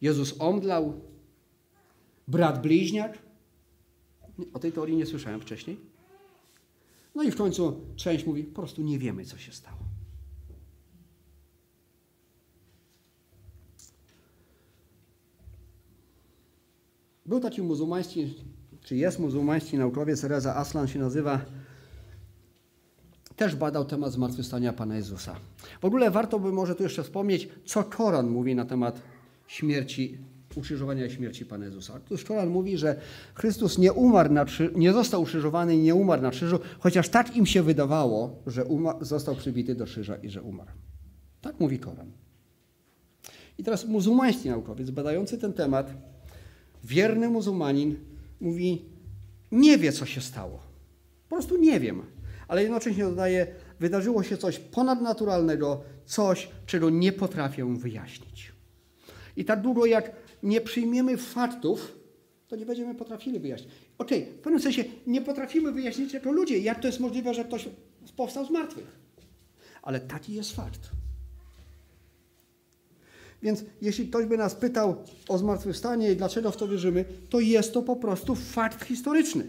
Jezus 0.00 0.34
omdlał. 0.38 1.00
Brat 2.28 2.62
bliźniak. 2.62 3.18
O 4.52 4.58
tej 4.58 4.72
teorii 4.72 4.96
nie 4.96 5.06
słyszałem 5.06 5.40
wcześniej. 5.40 5.93
No 7.14 7.22
i 7.22 7.30
w 7.30 7.36
końcu 7.36 7.80
część 7.96 8.26
mówi, 8.26 8.44
po 8.44 8.62
prostu 8.62 8.82
nie 8.82 8.98
wiemy, 8.98 9.24
co 9.24 9.38
się 9.38 9.52
stało. 9.52 9.78
Był 17.26 17.40
taki 17.40 17.62
muzułmański, 17.62 18.34
czy 18.80 18.96
jest 18.96 19.18
muzułmański 19.18 19.78
naukowiec, 19.78 20.24
Reza 20.24 20.56
Aslan 20.56 20.88
się 20.88 20.98
nazywa, 20.98 21.40
też 23.36 23.56
badał 23.56 23.84
temat 23.84 24.12
zmartwychwstania 24.12 24.72
Pana 24.72 24.96
Jezusa. 24.96 25.36
W 25.80 25.84
ogóle 25.84 26.10
warto 26.10 26.38
by 26.38 26.52
może 26.52 26.74
tu 26.74 26.82
jeszcze 26.82 27.02
wspomnieć, 27.02 27.48
co 27.64 27.84
Koran 27.84 28.30
mówi 28.30 28.54
na 28.54 28.64
temat 28.64 29.02
śmierci, 29.46 30.18
ukrzyżowania 30.56 31.06
i 31.06 31.10
śmierci 31.10 31.46
Pana 31.46 31.64
Jezusa. 31.64 31.94
Otóż 31.94 32.24
Koran 32.24 32.48
mówi, 32.48 32.78
że 32.78 33.00
Chrystus 33.34 33.78
nie 33.78 33.92
umarł 33.92 34.32
na 34.32 34.46
nie 34.74 34.92
został 34.92 35.22
ukrzyżowany 35.22 35.76
i 35.76 35.78
nie 35.78 35.94
umarł 35.94 36.22
na 36.22 36.30
krzyżu, 36.30 36.58
chociaż 36.78 37.08
tak 37.08 37.36
im 37.36 37.46
się 37.46 37.62
wydawało, 37.62 38.42
że 38.46 38.64
został 39.00 39.36
przybity 39.36 39.74
do 39.74 39.84
krzyża 39.84 40.16
i 40.16 40.30
że 40.30 40.42
umarł. 40.42 40.70
Tak 41.40 41.60
mówi 41.60 41.78
Koran. 41.78 42.12
I 43.58 43.64
teraz 43.64 43.84
muzułmański 43.84 44.48
naukowiec 44.48 44.90
badający 44.90 45.38
ten 45.38 45.52
temat, 45.52 45.90
wierny 46.84 47.28
muzułmanin, 47.28 47.96
mówi, 48.40 48.84
nie 49.52 49.78
wie, 49.78 49.92
co 49.92 50.06
się 50.06 50.20
stało. 50.20 50.62
Po 51.28 51.36
prostu 51.36 51.56
nie 51.56 51.80
wiem 51.80 52.02
ale 52.48 52.62
jednocześnie 52.62 53.04
dodaje, 53.04 53.46
wydarzyło 53.80 54.22
się 54.22 54.36
coś 54.36 54.58
ponadnaturalnego, 54.58 55.82
coś, 56.04 56.48
czego 56.66 56.90
nie 56.90 57.12
potrafię 57.12 57.76
wyjaśnić. 57.76 58.52
I 59.36 59.44
tak 59.44 59.60
długo 59.62 59.86
jak 59.86 60.12
nie 60.44 60.60
przyjmiemy 60.60 61.16
faktów, 61.16 61.98
to 62.48 62.56
nie 62.56 62.66
będziemy 62.66 62.94
potrafili 62.94 63.40
wyjaśnić. 63.40 63.70
Okej, 63.98 64.22
okay, 64.22 64.34
w 64.34 64.40
pewnym 64.40 64.62
sensie 64.62 64.84
nie 65.06 65.20
potrafimy 65.20 65.72
wyjaśnić 65.72 66.12
jako 66.12 66.32
ludzie, 66.32 66.58
jak 66.58 66.80
to 66.80 66.86
jest 66.86 67.00
możliwe, 67.00 67.34
że 67.34 67.44
ktoś 67.44 67.68
powstał 68.16 68.46
z 68.46 68.50
martwych. 68.50 68.98
Ale 69.82 70.00
taki 70.00 70.34
jest 70.34 70.56
fakt. 70.56 70.90
Więc 73.42 73.64
jeśli 73.82 74.08
ktoś 74.08 74.26
by 74.26 74.36
nas 74.36 74.54
pytał 74.54 75.04
o 75.28 75.38
zmartwychwstanie 75.38 76.12
i 76.12 76.16
dlaczego 76.16 76.50
w 76.50 76.56
to 76.56 76.68
wierzymy, 76.68 77.04
to 77.30 77.40
jest 77.40 77.72
to 77.72 77.82
po 77.82 77.96
prostu 77.96 78.34
fakt 78.34 78.84
historyczny. 78.84 79.46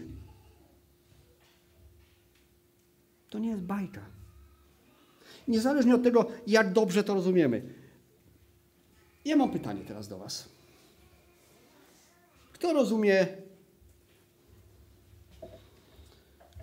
To 3.30 3.38
nie 3.38 3.48
jest 3.48 3.62
bajka. 3.62 4.00
Niezależnie 5.48 5.94
od 5.94 6.02
tego, 6.02 6.26
jak 6.46 6.72
dobrze 6.72 7.04
to 7.04 7.14
rozumiemy. 7.14 7.62
Ja 9.24 9.36
mam 9.36 9.50
pytanie 9.50 9.84
teraz 9.84 10.08
do 10.08 10.18
Was. 10.18 10.55
Kto 12.56 12.72
rozumie 12.72 13.26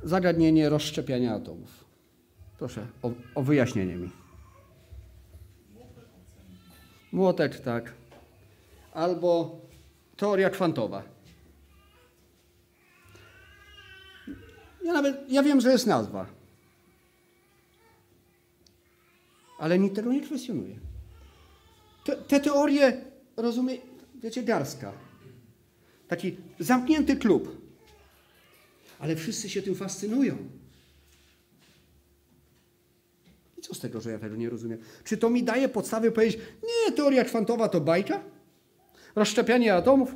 zagadnienie 0.03 0.69
rozszczepiania 0.69 1.33
atomów? 1.33 1.85
Proszę 2.57 2.87
o, 3.01 3.11
o 3.35 3.43
wyjaśnienie 3.43 3.95
mi. 3.95 4.11
Młotek, 7.11 7.59
tak. 7.59 7.93
Albo 8.93 9.61
teoria 10.17 10.49
kwantowa. 10.49 11.03
Ja 14.83 14.93
nawet, 14.93 15.31
ja 15.31 15.43
wiem, 15.43 15.61
że 15.61 15.71
jest 15.71 15.87
nazwa. 15.87 16.43
ale 19.63 19.79
nikt 19.79 19.95
tego 19.95 20.13
nie 20.13 20.21
kwestionuje. 20.21 20.75
Te, 22.05 22.15
te 22.15 22.39
teorie 22.39 23.01
rozumie, 23.37 23.77
wiecie, 24.15 24.43
garstka. 24.43 24.91
Taki 26.07 26.37
zamknięty 26.59 27.15
klub. 27.15 27.57
Ale 28.99 29.15
wszyscy 29.15 29.49
się 29.49 29.61
tym 29.61 29.75
fascynują. 29.75 30.37
I 33.57 33.61
co 33.61 33.73
z 33.73 33.79
tego, 33.79 34.01
że 34.01 34.11
ja 34.11 34.19
tego 34.19 34.35
nie 34.35 34.49
rozumiem? 34.49 34.79
Czy 35.03 35.17
to 35.17 35.29
mi 35.29 35.43
daje 35.43 35.69
podstawy 35.69 36.11
powiedzieć, 36.11 36.41
nie, 36.63 36.91
teoria 36.91 37.25
kwantowa 37.25 37.69
to 37.69 37.81
bajka? 37.81 38.23
Rozszczepianie 39.15 39.75
atomów? 39.75 40.15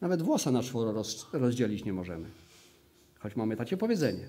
Nawet 0.00 0.22
włosa 0.22 0.50
na 0.50 0.62
czworo 0.62 0.92
roz, 0.92 1.26
rozdzielić 1.32 1.84
nie 1.84 1.92
możemy. 1.92 2.28
Choć 3.18 3.36
mamy 3.36 3.56
takie 3.56 3.76
powiedzenie. 3.76 4.28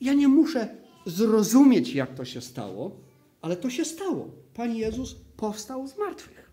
Ja 0.00 0.14
nie 0.14 0.28
muszę 0.28 0.68
zrozumieć, 1.06 1.94
jak 1.94 2.14
to 2.14 2.24
się 2.24 2.40
stało, 2.40 2.96
ale 3.42 3.56
to 3.56 3.70
się 3.70 3.84
stało. 3.84 4.30
Pan 4.54 4.74
Jezus 4.74 5.14
powstał 5.36 5.88
z 5.88 5.98
martwych. 5.98 6.50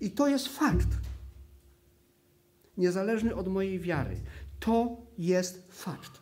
I 0.00 0.10
to 0.10 0.28
jest 0.28 0.48
fakt. 0.48 0.88
Niezależny 2.76 3.34
od 3.34 3.48
mojej 3.48 3.80
wiary. 3.80 4.20
To 4.60 4.96
jest 5.18 5.68
fakt, 5.70 6.20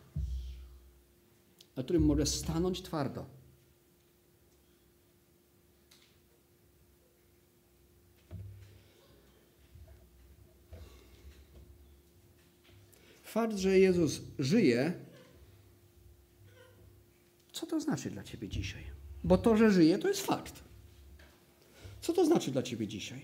na 1.75 1.83
którym 1.83 2.05
mogę 2.05 2.25
stanąć 2.25 2.81
twardo. 2.81 3.25
Fakt, 13.23 13.57
że 13.57 13.79
Jezus 13.79 14.21
żyje, 14.39 14.93
co 17.59 17.65
to 17.65 17.79
znaczy 17.79 18.09
dla 18.11 18.23
Ciebie 18.23 18.47
dzisiaj? 18.49 18.83
Bo 19.23 19.37
to, 19.37 19.57
że 19.57 19.71
żyje, 19.71 19.97
to 19.97 20.07
jest 20.07 20.21
fakt. 20.21 20.63
Co 22.01 22.13
to 22.13 22.25
znaczy 22.25 22.51
dla 22.51 22.63
Ciebie 22.63 22.87
dzisiaj? 22.87 23.21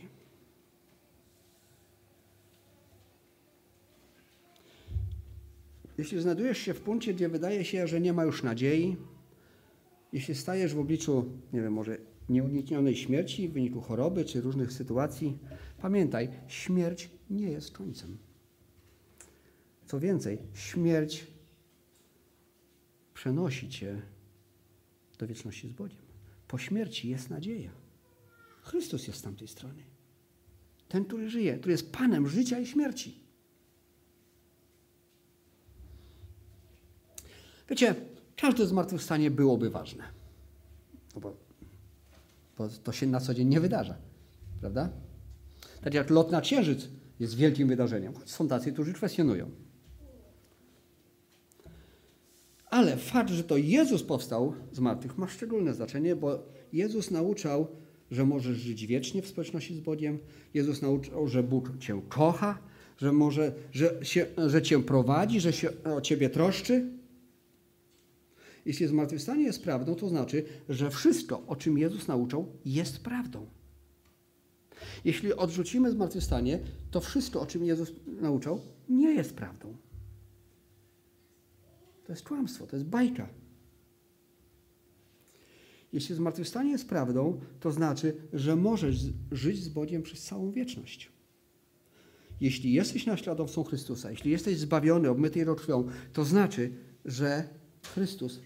Jeśli 5.98 6.22
znajdujesz 6.22 6.58
się 6.58 6.74
w 6.74 6.82
punkcie, 6.82 7.14
gdzie 7.14 7.30
wydaje 7.30 7.66
się, 7.66 7.88
że 7.88 8.02
nie 8.02 8.14
ma 8.14 8.24
już 8.24 8.44
nadziei, 8.44 8.98
jeśli 10.14 10.36
stajesz 10.36 10.74
w 10.74 10.80
obliczu, 10.80 11.26
nie 11.54 11.62
wiem, 11.62 11.74
może 11.74 11.98
nieuniknionej 12.30 12.96
śmierci 12.96 13.50
w 13.50 13.54
wyniku 13.54 13.82
choroby 13.82 14.26
czy 14.26 14.42
różnych 14.42 14.72
sytuacji, 14.72 15.38
pamiętaj, 15.82 16.30
śmierć 16.48 17.10
nie 17.30 17.52
jest 17.52 17.72
końcem. 17.72 18.18
Co 19.86 20.00
więcej, 20.00 20.38
śmierć 20.54 21.28
przenosi 23.14 23.70
cię 23.70 24.02
do 25.24 25.28
wieczności 25.28 25.68
z 25.68 25.72
Bogiem. 25.72 26.02
Po 26.48 26.58
śmierci 26.58 27.10
jest 27.10 27.30
nadzieja. 27.30 27.72
Chrystus 28.62 29.08
jest 29.08 29.20
z 29.20 29.22
tamtej 29.22 29.48
strony. 29.48 29.84
Ten, 30.88 31.06
który 31.06 31.30
żyje, 31.30 31.58
który 31.58 31.72
jest 31.72 31.92
Panem 31.92 32.28
życia 32.28 32.60
i 32.60 32.68
śmierci. 32.68 33.20
Wiecie, 37.70 37.96
każde 38.36 38.68
zmartwychwstanie 38.68 39.32
byłoby 39.32 39.70
ważne. 39.70 40.04
No 41.16 41.22
bo, 41.22 41.38
bo 42.58 42.70
to 42.70 42.92
się 42.92 43.08
na 43.08 43.20
co 43.20 43.34
dzień 43.34 43.48
nie 43.48 43.60
wydarza. 43.60 43.98
Prawda? 44.60 44.90
Tak 45.82 45.94
jak 45.94 46.10
lot 46.10 46.32
na 46.32 46.42
księżyc 46.42 46.90
jest 47.20 47.36
wielkim 47.36 47.68
wydarzeniem, 47.68 48.14
choć 48.14 48.32
są 48.32 48.48
tacy, 48.48 48.74
którzy 48.74 48.94
kwestionują. 48.94 49.52
Ale 52.74 52.98
fakt, 52.98 53.30
że 53.30 53.44
to 53.44 53.58
Jezus 53.58 54.04
powstał 54.04 54.54
z 54.72 54.80
martwych, 54.80 55.18
ma 55.18 55.28
szczególne 55.28 55.74
znaczenie, 55.74 56.16
bo 56.16 56.44
Jezus 56.74 57.12
nauczał, 57.12 57.68
że 58.12 58.26
możesz 58.26 58.58
żyć 58.58 58.86
wiecznie 58.86 59.22
w 59.22 59.28
społeczności 59.28 59.76
z 59.76 59.80
Bogiem. 59.80 60.20
Jezus 60.54 60.82
nauczał, 60.82 61.28
że 61.28 61.44
Bóg 61.44 61.72
cię 61.80 62.02
kocha, 62.10 62.58
że, 62.98 63.12
może, 63.12 63.54
że, 63.72 64.06
się, 64.06 64.26
że 64.48 64.62
cię 64.62 64.84
prowadzi, 64.84 65.40
że 65.40 65.54
się 65.54 65.70
o 65.84 66.02
ciebie 66.02 66.30
troszczy. 66.30 66.90
Jeśli 68.66 68.88
zmartwychwstanie 68.88 69.44
jest 69.44 69.64
prawdą, 69.64 69.96
to 69.96 70.10
znaczy, 70.10 70.44
że 70.70 70.90
wszystko, 70.90 71.44
o 71.48 71.56
czym 71.56 71.78
Jezus 71.78 72.08
nauczał, 72.08 72.48
jest 72.66 73.04
prawdą. 73.04 73.46
Jeśli 75.06 75.34
odrzucimy 75.34 75.92
zmartwychwstanie, 75.92 76.60
to 76.92 77.02
wszystko, 77.02 77.42
o 77.42 77.46
czym 77.46 77.66
Jezus 77.66 77.94
nauczał, 78.22 78.62
nie 78.90 79.14
jest 79.14 79.34
prawdą. 79.36 79.83
To 82.14 82.16
jest 82.16 82.28
kłamstwo, 82.28 82.68
to 82.68 82.76
jest 82.76 82.88
bajka. 82.88 83.30
Jeśli 85.94 86.16
zmartwychwstanie 86.16 86.72
jest 86.72 86.90
prawdą, 86.90 87.40
to 87.60 87.72
znaczy, 87.72 88.16
że 88.34 88.56
możesz 88.56 88.98
żyć 89.32 89.64
z 89.64 89.70
Bogiem 89.70 90.04
przez 90.04 90.24
całą 90.24 90.52
wieczność. 90.52 91.12
Jeśli 92.42 92.74
jesteś 92.74 93.06
naśladowcą 93.06 93.64
Chrystusa, 93.64 94.12
jeśli 94.12 94.32
jesteś 94.32 94.58
zbawiony, 94.58 95.10
obmyty 95.10 95.40
Jego 95.40 95.56
krwią, 95.56 95.88
to 96.14 96.26
znaczy, 96.26 96.72
że 97.06 97.50
Chrystus 97.94 98.40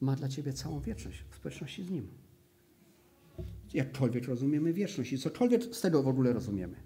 ma 0.00 0.16
dla 0.16 0.28
Ciebie 0.28 0.52
całą 0.52 0.80
wieczność 0.80 1.24
w 1.30 1.36
społeczności 1.36 1.84
z 1.84 1.90
Nim. 1.90 2.08
Jakkolwiek 3.74 4.24
rozumiemy 4.24 4.72
wieczność 4.72 5.12
i 5.12 5.18
cokolwiek 5.18 5.64
z 5.64 5.80
tego 5.80 6.02
w 6.02 6.08
ogóle 6.08 6.32
rozumiemy. 6.32 6.85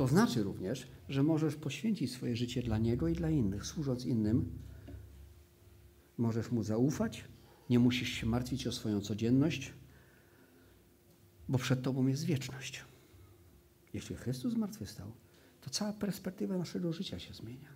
To 0.00 0.06
znaczy 0.06 0.42
również, 0.42 0.88
że 1.08 1.22
możesz 1.22 1.56
poświęcić 1.56 2.12
swoje 2.12 2.36
życie 2.36 2.62
dla 2.62 2.78
Niego 2.78 3.08
i 3.08 3.12
dla 3.12 3.30
innych, 3.30 3.66
służąc 3.66 4.04
innym. 4.04 4.58
Możesz 6.18 6.50
Mu 6.50 6.62
zaufać, 6.62 7.24
nie 7.70 7.78
musisz 7.78 8.08
się 8.08 8.26
martwić 8.26 8.66
o 8.66 8.72
swoją 8.72 9.00
codzienność, 9.00 9.72
bo 11.48 11.58
przed 11.58 11.82
Tobą 11.82 12.06
jest 12.06 12.24
wieczność. 12.24 12.84
Jeśli 13.94 14.16
Chrystus 14.16 14.52
zmartwychwstał, 14.52 15.12
to 15.60 15.70
cała 15.70 15.92
perspektywa 15.92 16.58
naszego 16.58 16.92
życia 16.92 17.18
się 17.18 17.34
zmienia. 17.34 17.68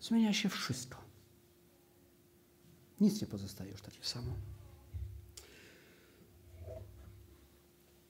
Zmienia 0.00 0.32
się 0.32 0.48
wszystko. 0.48 1.04
Nic 3.00 3.20
nie 3.20 3.26
pozostaje 3.26 3.70
już 3.70 3.82
takie 3.82 4.04
samo. 4.04 4.32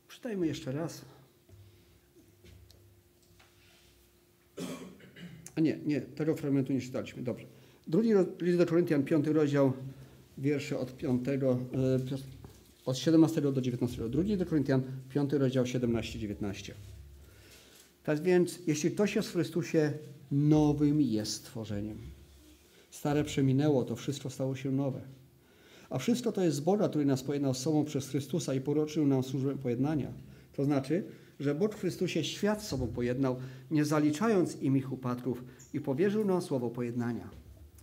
Przeczytajmy 0.08 0.46
jeszcze 0.46 0.72
raz. 0.72 1.04
A 5.56 5.60
nie, 5.60 5.78
nie, 5.86 6.00
tego 6.00 6.36
fragmentu 6.36 6.72
nie 6.72 6.80
czytaliśmy. 6.80 7.22
Dobrze. 7.22 7.46
Drugi 7.86 8.10
list 8.40 8.58
do 8.58 8.66
Koryntian, 8.66 9.04
piąty 9.04 9.32
rozdział, 9.32 9.72
wiersze 10.38 10.78
od 10.78 10.96
5, 10.96 11.28
e, 11.28 11.34
od 12.84 12.98
17 12.98 13.40
do 13.40 13.60
19. 13.60 14.08
Drugi 14.08 14.36
do 14.36 14.46
Koryntian, 14.46 14.82
piąty 15.08 15.38
rozdział, 15.38 15.64
17-19. 15.64 16.72
Tak 18.04 18.22
więc, 18.22 18.58
jeśli 18.66 18.90
ktoś 18.90 19.16
jest 19.16 19.28
w 19.28 19.32
Chrystusie, 19.32 19.92
nowym 20.30 21.00
jest 21.00 21.32
stworzeniem. 21.32 21.98
Stare 22.90 23.24
przeminęło, 23.24 23.84
to 23.84 23.96
wszystko 23.96 24.30
stało 24.30 24.56
się 24.56 24.70
nowe. 24.70 25.00
A 25.90 25.98
wszystko 25.98 26.32
to 26.32 26.44
jest 26.44 26.56
z 26.56 26.60
Boga, 26.60 26.88
który 26.88 27.04
nas 27.04 27.22
pojednał 27.22 27.54
z 27.54 27.58
sobą 27.58 27.84
przez 27.84 28.08
Chrystusa 28.08 28.54
i 28.54 28.60
poroczył 28.60 29.06
nam 29.06 29.22
służbę 29.22 29.58
pojednania. 29.58 30.12
To 30.52 30.64
znaczy, 30.64 31.04
że 31.42 31.54
Bóg 31.54 31.74
w 31.74 31.80
Chrystusie 31.80 32.24
świat 32.24 32.62
z 32.62 32.68
sobą 32.68 32.88
pojednał, 32.88 33.36
nie 33.70 33.84
zaliczając 33.84 34.62
im 34.62 34.76
ich 34.76 34.92
upadków 34.92 35.44
i 35.74 35.80
powierzył 35.80 36.24
nam 36.24 36.42
słowo 36.42 36.70
pojednania. 36.70 37.30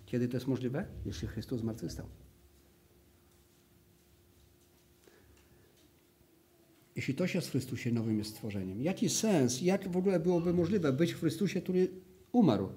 Kiedy 0.05 0.28
to 0.28 0.38
jest 0.38 0.47
możliwe? 0.47 0.86
Jeśli 1.05 1.28
Chrystus 1.28 1.62
zmartwychwstał. 1.62 2.05
Jeśli 6.95 7.14
ktoś 7.14 7.36
jest 7.36 7.47
w 7.47 7.51
Chrystusie, 7.51 7.91
nowym 7.91 8.18
jest 8.18 8.30
stworzeniem. 8.30 8.82
Jaki 8.82 9.10
sens, 9.10 9.62
jak 9.62 9.91
w 9.91 9.97
ogóle 9.97 10.20
byłoby 10.20 10.53
możliwe 10.53 10.93
być 10.93 11.14
w 11.14 11.20
Chrystusie, 11.20 11.62
który 11.62 11.88
umarł 12.32 12.70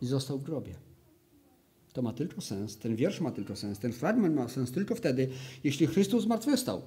i 0.00 0.06
został 0.06 0.38
w 0.38 0.42
grobie? 0.42 0.74
To 1.92 2.02
ma 2.02 2.12
tylko 2.12 2.40
sens, 2.40 2.78
ten 2.78 2.96
wiersz 2.96 3.20
ma 3.20 3.30
tylko 3.30 3.56
sens, 3.56 3.78
ten 3.78 3.92
fragment 3.92 4.34
ma 4.34 4.48
sens 4.48 4.72
tylko 4.72 4.94
wtedy, 4.94 5.28
jeśli 5.64 5.86
Chrystus 5.86 6.24
zmartwychwstał. 6.24 6.82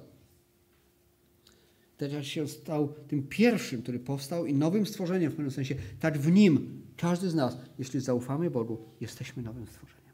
Teraz 2.00 2.24
się 2.24 2.48
stał 2.48 2.94
tym 3.08 3.22
pierwszym, 3.22 3.82
który 3.82 3.98
powstał 3.98 4.46
i 4.46 4.54
nowym 4.54 4.86
stworzeniem 4.86 5.30
w 5.30 5.34
pewnym 5.34 5.50
sensie. 5.50 5.74
Tak 6.00 6.18
w 6.18 6.32
nim 6.32 6.82
każdy 6.96 7.30
z 7.30 7.34
nas, 7.34 7.56
jeśli 7.78 8.00
zaufamy 8.00 8.50
Bogu, 8.50 8.78
jesteśmy 9.00 9.42
nowym 9.42 9.66
stworzeniem. 9.66 10.12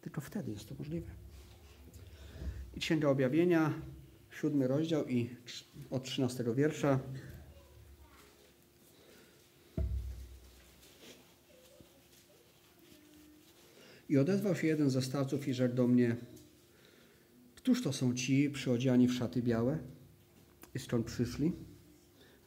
Tylko 0.00 0.20
wtedy 0.20 0.52
jest 0.52 0.68
to 0.68 0.74
możliwe. 0.78 1.10
I 2.74 2.80
Księga 2.80 3.08
Objawienia, 3.08 3.74
siódmy 4.30 4.68
rozdział 4.68 5.08
i 5.08 5.30
od 5.90 6.04
trzynastego 6.04 6.54
wiersza. 6.54 7.00
I 14.08 14.18
odezwał 14.18 14.56
się 14.56 14.66
jeden 14.66 14.90
ze 14.90 15.02
starców 15.02 15.48
i 15.48 15.54
rzekł 15.54 15.74
do 15.74 15.86
mnie, 15.86 16.16
Któż 17.54 17.82
to 17.82 17.92
są 17.92 18.14
ci 18.14 18.50
przyodziani 18.50 19.08
w 19.08 19.14
szaty 19.14 19.42
białe? 19.42 19.78
I 20.76 20.78
skąd 20.78 21.06
przyszli? 21.06 21.52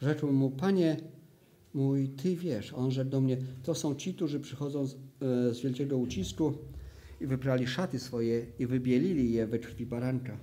Rzekł 0.02 0.32
mu, 0.32 0.50
Panie 0.50 0.98
mój, 1.74 2.10
Ty 2.10 2.36
wiesz. 2.36 2.74
On 2.74 2.92
rzekł 2.92 3.10
do 3.10 3.22
mnie, 3.22 3.38
to 3.64 3.76
są 3.76 3.96
ci, 3.96 4.14
którzy 4.14 4.40
przychodzą 4.40 4.86
z, 4.86 4.94
e, 4.94 5.54
z 5.54 5.62
wielkiego 5.62 5.98
ucisku 5.98 6.54
i 7.22 7.28
wyprali 7.28 7.68
szaty 7.68 8.00
swoje 8.00 8.46
i 8.60 8.68
wybielili 8.68 9.34
je 9.34 9.48
we 9.48 9.60
krwi 9.60 9.86
baranka. 9.86 10.38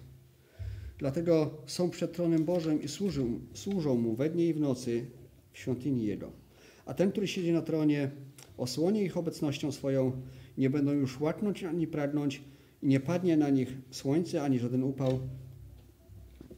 Dlatego 0.99 1.51
są 1.67 1.91
przed 1.91 2.13
tronem 2.13 2.45
Bożym 2.45 2.83
i 2.83 2.89
służą, 2.89 3.41
służą 3.55 3.95
Mu 3.95 4.17
we 4.17 4.31
dnie 4.31 4.47
i 4.47 4.55
w 4.55 4.61
nocy 4.61 5.07
w 5.53 5.59
świątyni 5.59 6.07
Jego. 6.07 6.33
A 6.87 6.95
ten, 6.95 7.11
który 7.11 7.29
siedzi 7.29 7.53
na 7.53 7.63
tronie, 7.63 8.11
osłonie 8.57 9.05
ich 9.05 9.17
obecnością 9.17 9.73
swoją, 9.73 10.13
nie 10.59 10.71
będą 10.71 10.93
już 10.93 11.21
łaknąć 11.21 11.65
ani 11.65 11.87
pragnąć 11.87 12.43
i 12.83 12.87
nie 12.87 13.01
padnie 13.01 13.37
na 13.37 13.51
nich 13.51 13.79
słońce 13.91 14.43
ani 14.43 14.59
żaden 14.59 14.83
upał, 14.83 15.21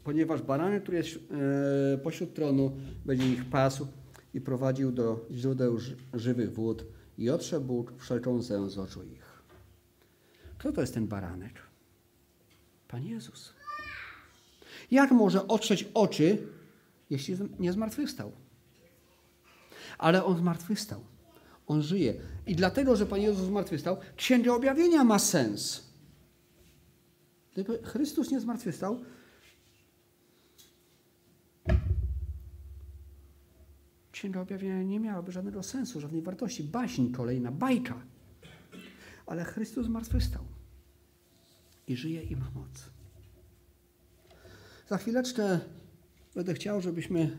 ponieważ 0.05 0.43
baranek, 0.43 0.83
który 0.83 0.97
jest 0.97 1.17
e, 1.95 1.99
pośród 1.99 2.35
tronu, 2.35 2.77
będzie 3.05 3.33
ich 3.33 3.45
pasł 3.45 3.87
i 4.35 4.41
prowadził 4.41 4.93
do 4.93 5.27
źródeł 5.31 5.79
żywych 6.15 6.53
wód 6.53 6.85
i 7.19 7.31
otrze 7.31 7.61
Bóg 7.61 7.93
wszelką 7.99 8.31
łzę 8.37 8.71
z 8.71 8.79
oczu 8.79 9.03
ich. 9.05 9.43
Kto 10.59 10.73
to 10.73 10.81
jest 10.81 10.95
ten 10.95 11.07
baranek? 11.07 11.53
Pan 12.89 13.05
Jezus. 13.05 13.53
Jak 14.91 15.11
może 15.11 15.49
otrzeć 15.49 15.89
oczy, 15.95 16.39
jeśli 17.11 17.37
nie 17.59 17.73
zmartwychwstał? 17.73 18.33
Ale 19.99 20.25
On 20.25 20.39
zmartwychwstał. 20.39 21.01
On 21.67 21.83
żyje. 21.83 22.15
I 22.47 22.57
dlatego, 22.57 22.97
że 22.97 23.07
Pan 23.07 23.21
Jezus 23.21 23.47
zmartwychwstał, 23.47 23.97
Księga 24.17 24.53
Objawienia 24.53 25.05
ma 25.05 25.19
sens. 25.19 25.89
Gdyby 27.53 27.79
Chrystus 27.83 28.31
nie 28.31 28.41
zmartwychwstał, 28.41 29.01
Księga 34.19 34.41
Objawienia 34.41 34.83
nie 34.83 35.01
miałaby 35.01 35.33
żadnego 35.33 35.63
sensu, 35.63 36.01
żadnej 36.01 36.23
wartości. 36.23 36.65
Baśń 36.65 37.13
kolejna, 37.13 37.53
bajka. 37.53 38.03
Ale 39.27 39.45
Chrystus 39.45 39.87
zmartwychwstał 39.87 40.43
i 41.87 41.97
żyje 41.97 42.23
i 42.23 42.37
ma 42.37 42.51
moc. 42.55 42.91
Za 44.89 44.99
chwileczkę 44.99 45.61
będę 46.35 46.55
chciał, 46.55 46.81
żebyśmy 46.81 47.39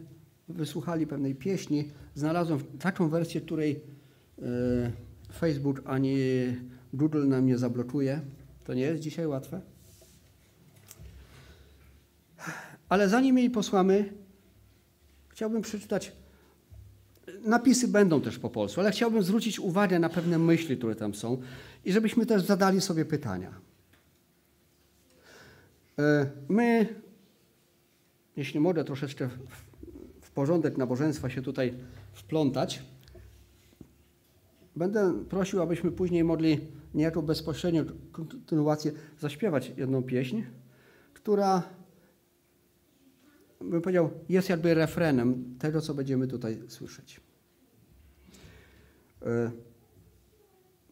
wysłuchali 0.49 1.07
pewnej 1.07 1.35
pieśni. 1.35 1.91
Znalazłem 2.15 2.59
taką 2.79 3.09
wersję, 3.09 3.41
której 3.41 3.81
e, 4.41 4.91
Facebook 5.33 5.81
ani 5.85 6.15
Google 6.93 7.27
nam 7.27 7.45
nie 7.45 7.57
zablokuje. 7.57 8.21
To 8.63 8.73
nie 8.73 8.83
jest 8.83 9.01
dzisiaj 9.03 9.27
łatwe. 9.27 9.61
Ale 12.89 13.09
zanim 13.09 13.37
jej 13.37 13.49
posłamy, 13.49 14.13
chciałbym 15.29 15.61
przeczytać. 15.61 16.19
Napisy 17.43 17.87
będą 17.87 18.21
też 18.21 18.39
po 18.39 18.49
polsku, 18.49 18.81
ale 18.81 18.91
chciałbym 18.91 19.23
zwrócić 19.23 19.59
uwagę 19.59 19.99
na 19.99 20.09
pewne 20.09 20.37
myśli, 20.37 20.77
które 20.77 20.95
tam 20.95 21.15
są 21.15 21.37
i 21.85 21.91
żebyśmy 21.91 22.25
też 22.25 22.41
zadali 22.43 22.81
sobie 22.81 23.05
pytania. 23.05 23.53
E, 25.99 26.29
my, 26.49 26.95
jeśli 28.37 28.59
mogę 28.59 28.83
troszeczkę 28.83 29.29
w 30.21 30.31
porządek 30.31 30.77
nabożeństwa 30.77 31.29
się 31.29 31.41
tutaj 31.41 31.73
wplątać, 32.13 32.81
będę 34.75 35.25
prosił, 35.29 35.61
abyśmy 35.61 35.91
później 35.91 36.23
mogli 36.23 36.59
niejako 36.93 37.21
bezpośrednio 37.21 37.83
kontynuację 38.11 38.91
zaśpiewać 39.19 39.71
jedną 39.77 40.03
pieśń, 40.03 40.41
która, 41.13 41.63
bym 43.61 43.81
powiedział, 43.81 44.09
jest 44.29 44.49
jakby 44.49 44.73
refrenem 44.73 45.55
tego, 45.59 45.81
co 45.81 45.93
będziemy 45.93 46.27
tutaj 46.27 46.61
słyszeć. 46.67 47.21
E, 49.21 49.51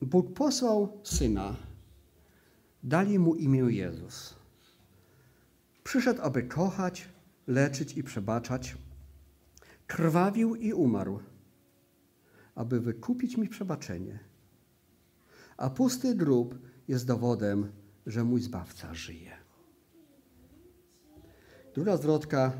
Bóg 0.01 0.33
posłał 0.33 0.99
Syna, 1.03 1.55
dali 2.83 3.19
Mu 3.19 3.35
imię 3.35 3.59
Jezus. 3.59 4.35
Przyszedł, 5.83 6.21
aby 6.21 6.43
kochać, 6.43 7.09
leczyć 7.47 7.97
i 7.97 8.03
przebaczać. 8.03 8.77
krwawił 9.87 10.55
i 10.55 10.73
umarł, 10.73 11.19
aby 12.55 12.79
wykupić 12.79 13.37
mi 13.37 13.49
przebaczenie. 13.49 14.19
A 15.57 15.69
pusty 15.69 16.15
drób 16.15 16.59
jest 16.87 17.07
dowodem, 17.07 17.71
że 18.05 18.23
mój 18.23 18.41
Zbawca 18.41 18.93
żyje. 18.93 19.36
Druga 21.77 21.97
zwrotka. 21.97 22.53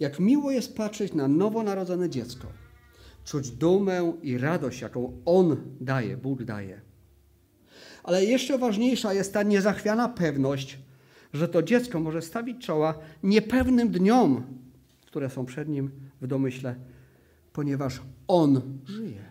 Jak 0.00 0.20
miło 0.20 0.50
jest 0.50 0.76
patrzeć 0.76 1.12
na 1.12 1.28
nowonarodzone 1.28 2.10
dziecko, 2.10 2.46
czuć 3.24 3.50
dumę 3.50 4.12
i 4.22 4.38
radość, 4.38 4.80
jaką 4.80 5.22
On 5.24 5.56
daje, 5.80 6.16
Bóg 6.16 6.44
daje. 6.44 6.80
Ale 8.02 8.24
jeszcze 8.24 8.58
ważniejsza 8.58 9.14
jest 9.14 9.32
ta 9.32 9.42
niezachwiana 9.42 10.08
pewność, 10.08 10.78
że 11.32 11.48
to 11.48 11.62
dziecko 11.62 12.00
może 12.00 12.22
stawić 12.22 12.66
czoła 12.66 12.98
niepewnym 13.22 13.90
dniom, 13.90 14.44
które 15.06 15.30
są 15.30 15.46
przed 15.46 15.68
nim 15.68 15.90
w 16.20 16.26
domyśle, 16.26 16.74
ponieważ 17.52 18.02
On 18.28 18.78
żyje. 18.84 19.24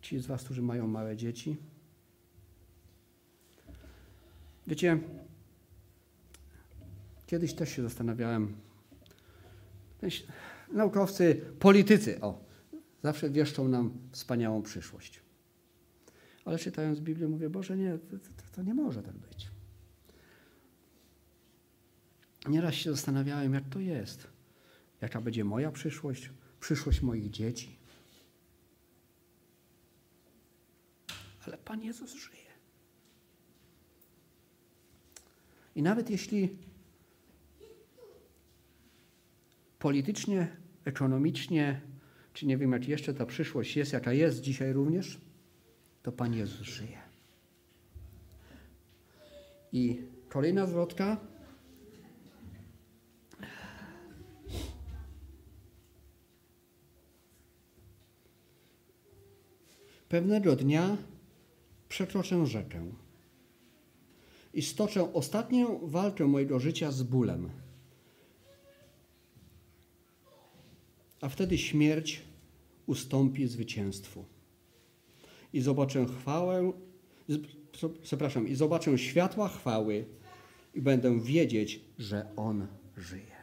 Ci 0.00 0.18
z 0.18 0.26
Was, 0.26 0.44
którzy 0.44 0.62
mają 0.62 0.86
małe 0.86 1.16
dzieci, 1.16 1.56
wiecie, 4.66 4.98
kiedyś 7.26 7.54
też 7.54 7.68
się 7.68 7.82
zastanawiałem, 7.82 8.56
naukowcy, 10.72 11.40
politycy, 11.58 12.20
o, 12.20 12.44
zawsze 13.02 13.30
wieszczą 13.30 13.68
nam 13.68 13.98
wspaniałą 14.12 14.62
przyszłość. 14.62 15.20
Ale 16.44 16.58
czytając 16.58 17.00
Biblię 17.00 17.28
mówię, 17.28 17.50
Boże, 17.50 17.76
nie, 17.76 17.98
to, 17.98 18.16
to, 18.52 18.62
nie 18.62 18.74
może 18.74 19.02
tak 19.02 19.16
być. 19.16 19.48
Nieraz 22.48 22.74
się 22.74 22.90
zastanawiałem, 22.90 23.54
jak 23.54 23.68
to 23.68 23.80
jest. 23.80 24.26
Jaka 25.00 25.20
będzie 25.20 25.44
moja 25.44 25.72
przyszłość, 25.72 26.30
przyszłość 26.60 27.02
moich 27.02 27.30
dzieci. 27.30 27.78
Ale 31.46 31.58
Pan 31.58 31.82
Jezus 31.82 32.14
żyje. 32.14 32.44
I 35.74 35.82
nawet 35.82 36.10
jeśli 36.10 36.58
politycznie, 39.84 40.56
ekonomicznie, 40.84 41.80
czy 42.32 42.46
nie 42.46 42.56
wiem, 42.56 42.72
jak 42.72 42.88
jeszcze 42.88 43.14
ta 43.14 43.26
przyszłość 43.26 43.76
jest, 43.76 43.92
jaka 43.92 44.12
jest 44.12 44.40
dzisiaj 44.40 44.72
również, 44.72 45.20
to 46.02 46.12
Pan 46.12 46.34
Jezus 46.34 46.60
żyje. 46.60 46.98
I 49.72 50.02
kolejna 50.28 50.66
zwrotka. 50.66 51.16
Pewnego 60.08 60.56
dnia 60.56 60.96
przekroczę 61.88 62.46
rzekę 62.46 62.86
i 64.54 64.62
stoczę 64.62 65.12
ostatnią 65.12 65.78
walkę 65.82 66.26
mojego 66.26 66.60
życia 66.60 66.90
z 66.90 67.02
bólem. 67.02 67.63
A 71.24 71.28
wtedy 71.28 71.58
śmierć 71.58 72.22
ustąpi 72.86 73.46
zwycięstwu 73.46 74.24
i 75.52 75.60
zobaczę 75.60 76.06
chwałę, 76.06 76.72
przepraszam, 78.02 78.48
i 78.48 78.54
zobaczę 78.54 78.98
światła 78.98 79.48
chwały 79.48 80.04
i 80.74 80.80
będę 80.80 81.20
wiedzieć, 81.20 81.80
że 81.98 82.26
On 82.36 82.66
żyje. 82.96 83.36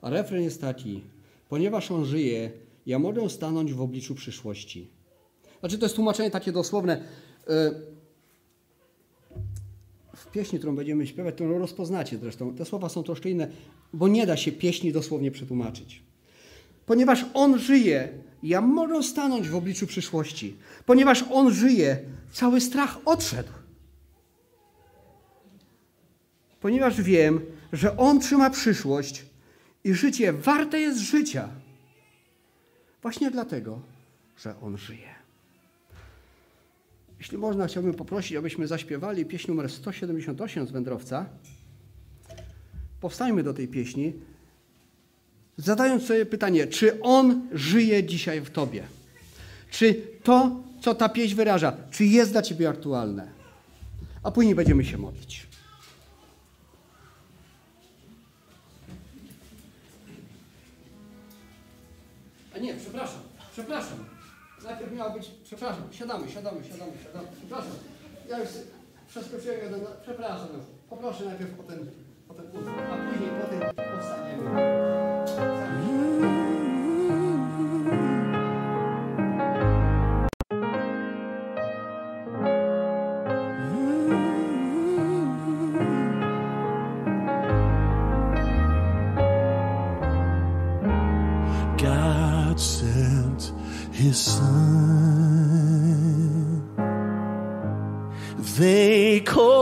A 0.00 0.10
refren 0.10 0.42
jest 0.42 0.60
taki, 0.60 1.00
ponieważ 1.48 1.90
On 1.90 2.04
żyje, 2.04 2.50
ja 2.86 2.98
mogę 2.98 3.30
stanąć 3.30 3.72
w 3.72 3.80
obliczu 3.80 4.14
przyszłości. 4.14 4.90
Znaczy 5.60 5.78
to 5.78 5.84
jest 5.84 5.96
tłumaczenie 5.96 6.30
takie 6.30 6.52
dosłowne. 6.52 7.04
E, 7.48 7.74
w 10.16 10.26
pieśni, 10.30 10.58
którą 10.58 10.76
będziemy 10.76 11.06
śpiewać, 11.06 11.34
którą 11.34 11.58
rozpoznacie 11.58 12.18
zresztą, 12.18 12.54
te 12.54 12.64
słowa 12.64 12.88
są 12.88 13.02
troszkę 13.02 13.30
inne, 13.30 13.50
bo 13.92 14.08
nie 14.08 14.26
da 14.26 14.36
się 14.36 14.52
pieśni 14.52 14.92
dosłownie 14.92 15.30
przetłumaczyć. 15.30 16.07
Ponieważ 16.88 17.24
On 17.34 17.58
żyje, 17.58 18.08
ja 18.42 18.60
mogę 18.60 19.02
stanąć 19.02 19.48
w 19.48 19.56
obliczu 19.56 19.86
przyszłości. 19.86 20.56
Ponieważ 20.86 21.24
On 21.30 21.54
żyje, 21.54 21.98
cały 22.32 22.60
strach 22.60 22.98
odszedł. 23.04 23.52
Ponieważ 26.60 27.02
wiem, 27.02 27.40
że 27.72 27.96
On 27.96 28.20
trzyma 28.20 28.50
przyszłość 28.50 29.24
i 29.84 29.94
życie 29.94 30.32
warte 30.32 30.80
jest 30.80 30.98
życia. 30.98 31.48
Właśnie 33.02 33.30
dlatego, 33.30 33.80
że 34.36 34.60
On 34.60 34.78
żyje. 34.78 35.14
Jeśli 37.18 37.38
można, 37.38 37.66
chciałbym 37.66 37.94
poprosić, 37.94 38.36
abyśmy 38.36 38.66
zaśpiewali 38.66 39.26
pieśń 39.26 39.50
numer 39.50 39.70
178 39.70 40.66
z 40.66 40.70
Wędrowca. 40.70 41.26
Powstańmy 43.00 43.42
do 43.42 43.54
tej 43.54 43.68
pieśni 43.68 44.12
zadając 45.58 46.06
sobie 46.06 46.26
pytanie, 46.26 46.66
czy 46.66 47.02
On 47.02 47.48
żyje 47.52 48.04
dzisiaj 48.04 48.40
w 48.40 48.50
Tobie? 48.50 48.82
Czy 49.70 49.94
to, 50.22 50.56
co 50.80 50.94
ta 50.94 51.08
pieśń 51.08 51.34
wyraża, 51.34 51.76
czy 51.90 52.04
jest 52.04 52.32
dla 52.32 52.42
Ciebie 52.42 52.68
aktualne? 52.68 53.28
A 54.22 54.30
później 54.30 54.54
będziemy 54.54 54.84
się 54.84 54.98
modlić. 54.98 55.46
A 62.54 62.58
nie, 62.58 62.74
przepraszam, 62.74 63.20
przepraszam. 63.52 63.98
Najpierw 64.64 64.92
miała 64.92 65.10
być, 65.10 65.30
przepraszam, 65.44 65.82
siadamy, 65.90 66.30
siadamy, 66.30 66.64
siadamy, 66.64 66.92
siadamy. 67.04 67.28
Przepraszam, 67.38 67.72
ja 68.30 68.38
już 68.38 68.48
przeskoczyłem 69.08 69.60
jeden, 69.60 69.80
przepraszam. 70.02 70.48
Poproszę 70.90 71.24
najpierw 71.24 71.60
o 71.60 71.62
ten, 71.62 71.78
o 72.28 72.34
ten 72.34 72.46
a 72.92 73.12
później 73.12 73.30
po 73.40 73.46
tym 73.46 73.60
powstaniemy. 73.92 74.87
Son. 94.12 94.88
They 98.58 99.20
called 99.20 99.57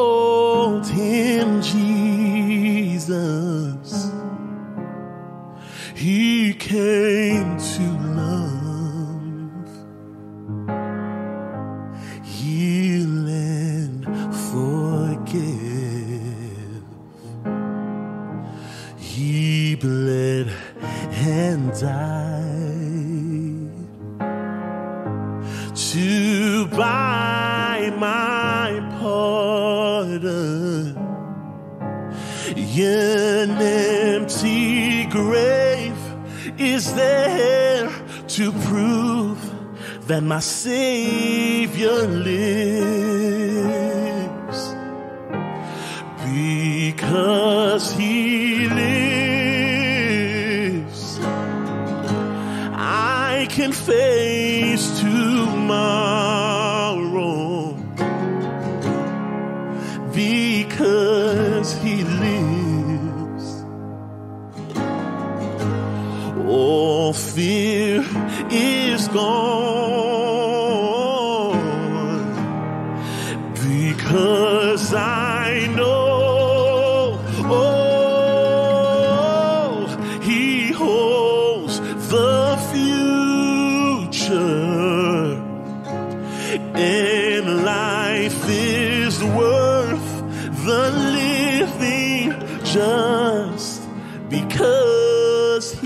see. 40.47 40.86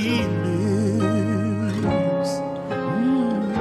he 0.00 0.22
lives. 0.44 2.30
Mm. 2.70 3.52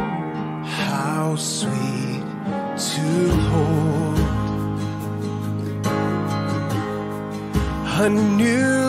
How 0.65 1.35
sweet 1.35 2.23
to 2.91 3.07
hold 3.49 4.19
a 8.01 8.09
new. 8.09 8.88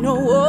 know. 0.00 0.45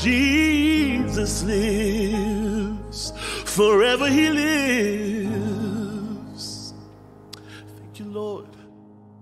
Jesus. 0.00 0.37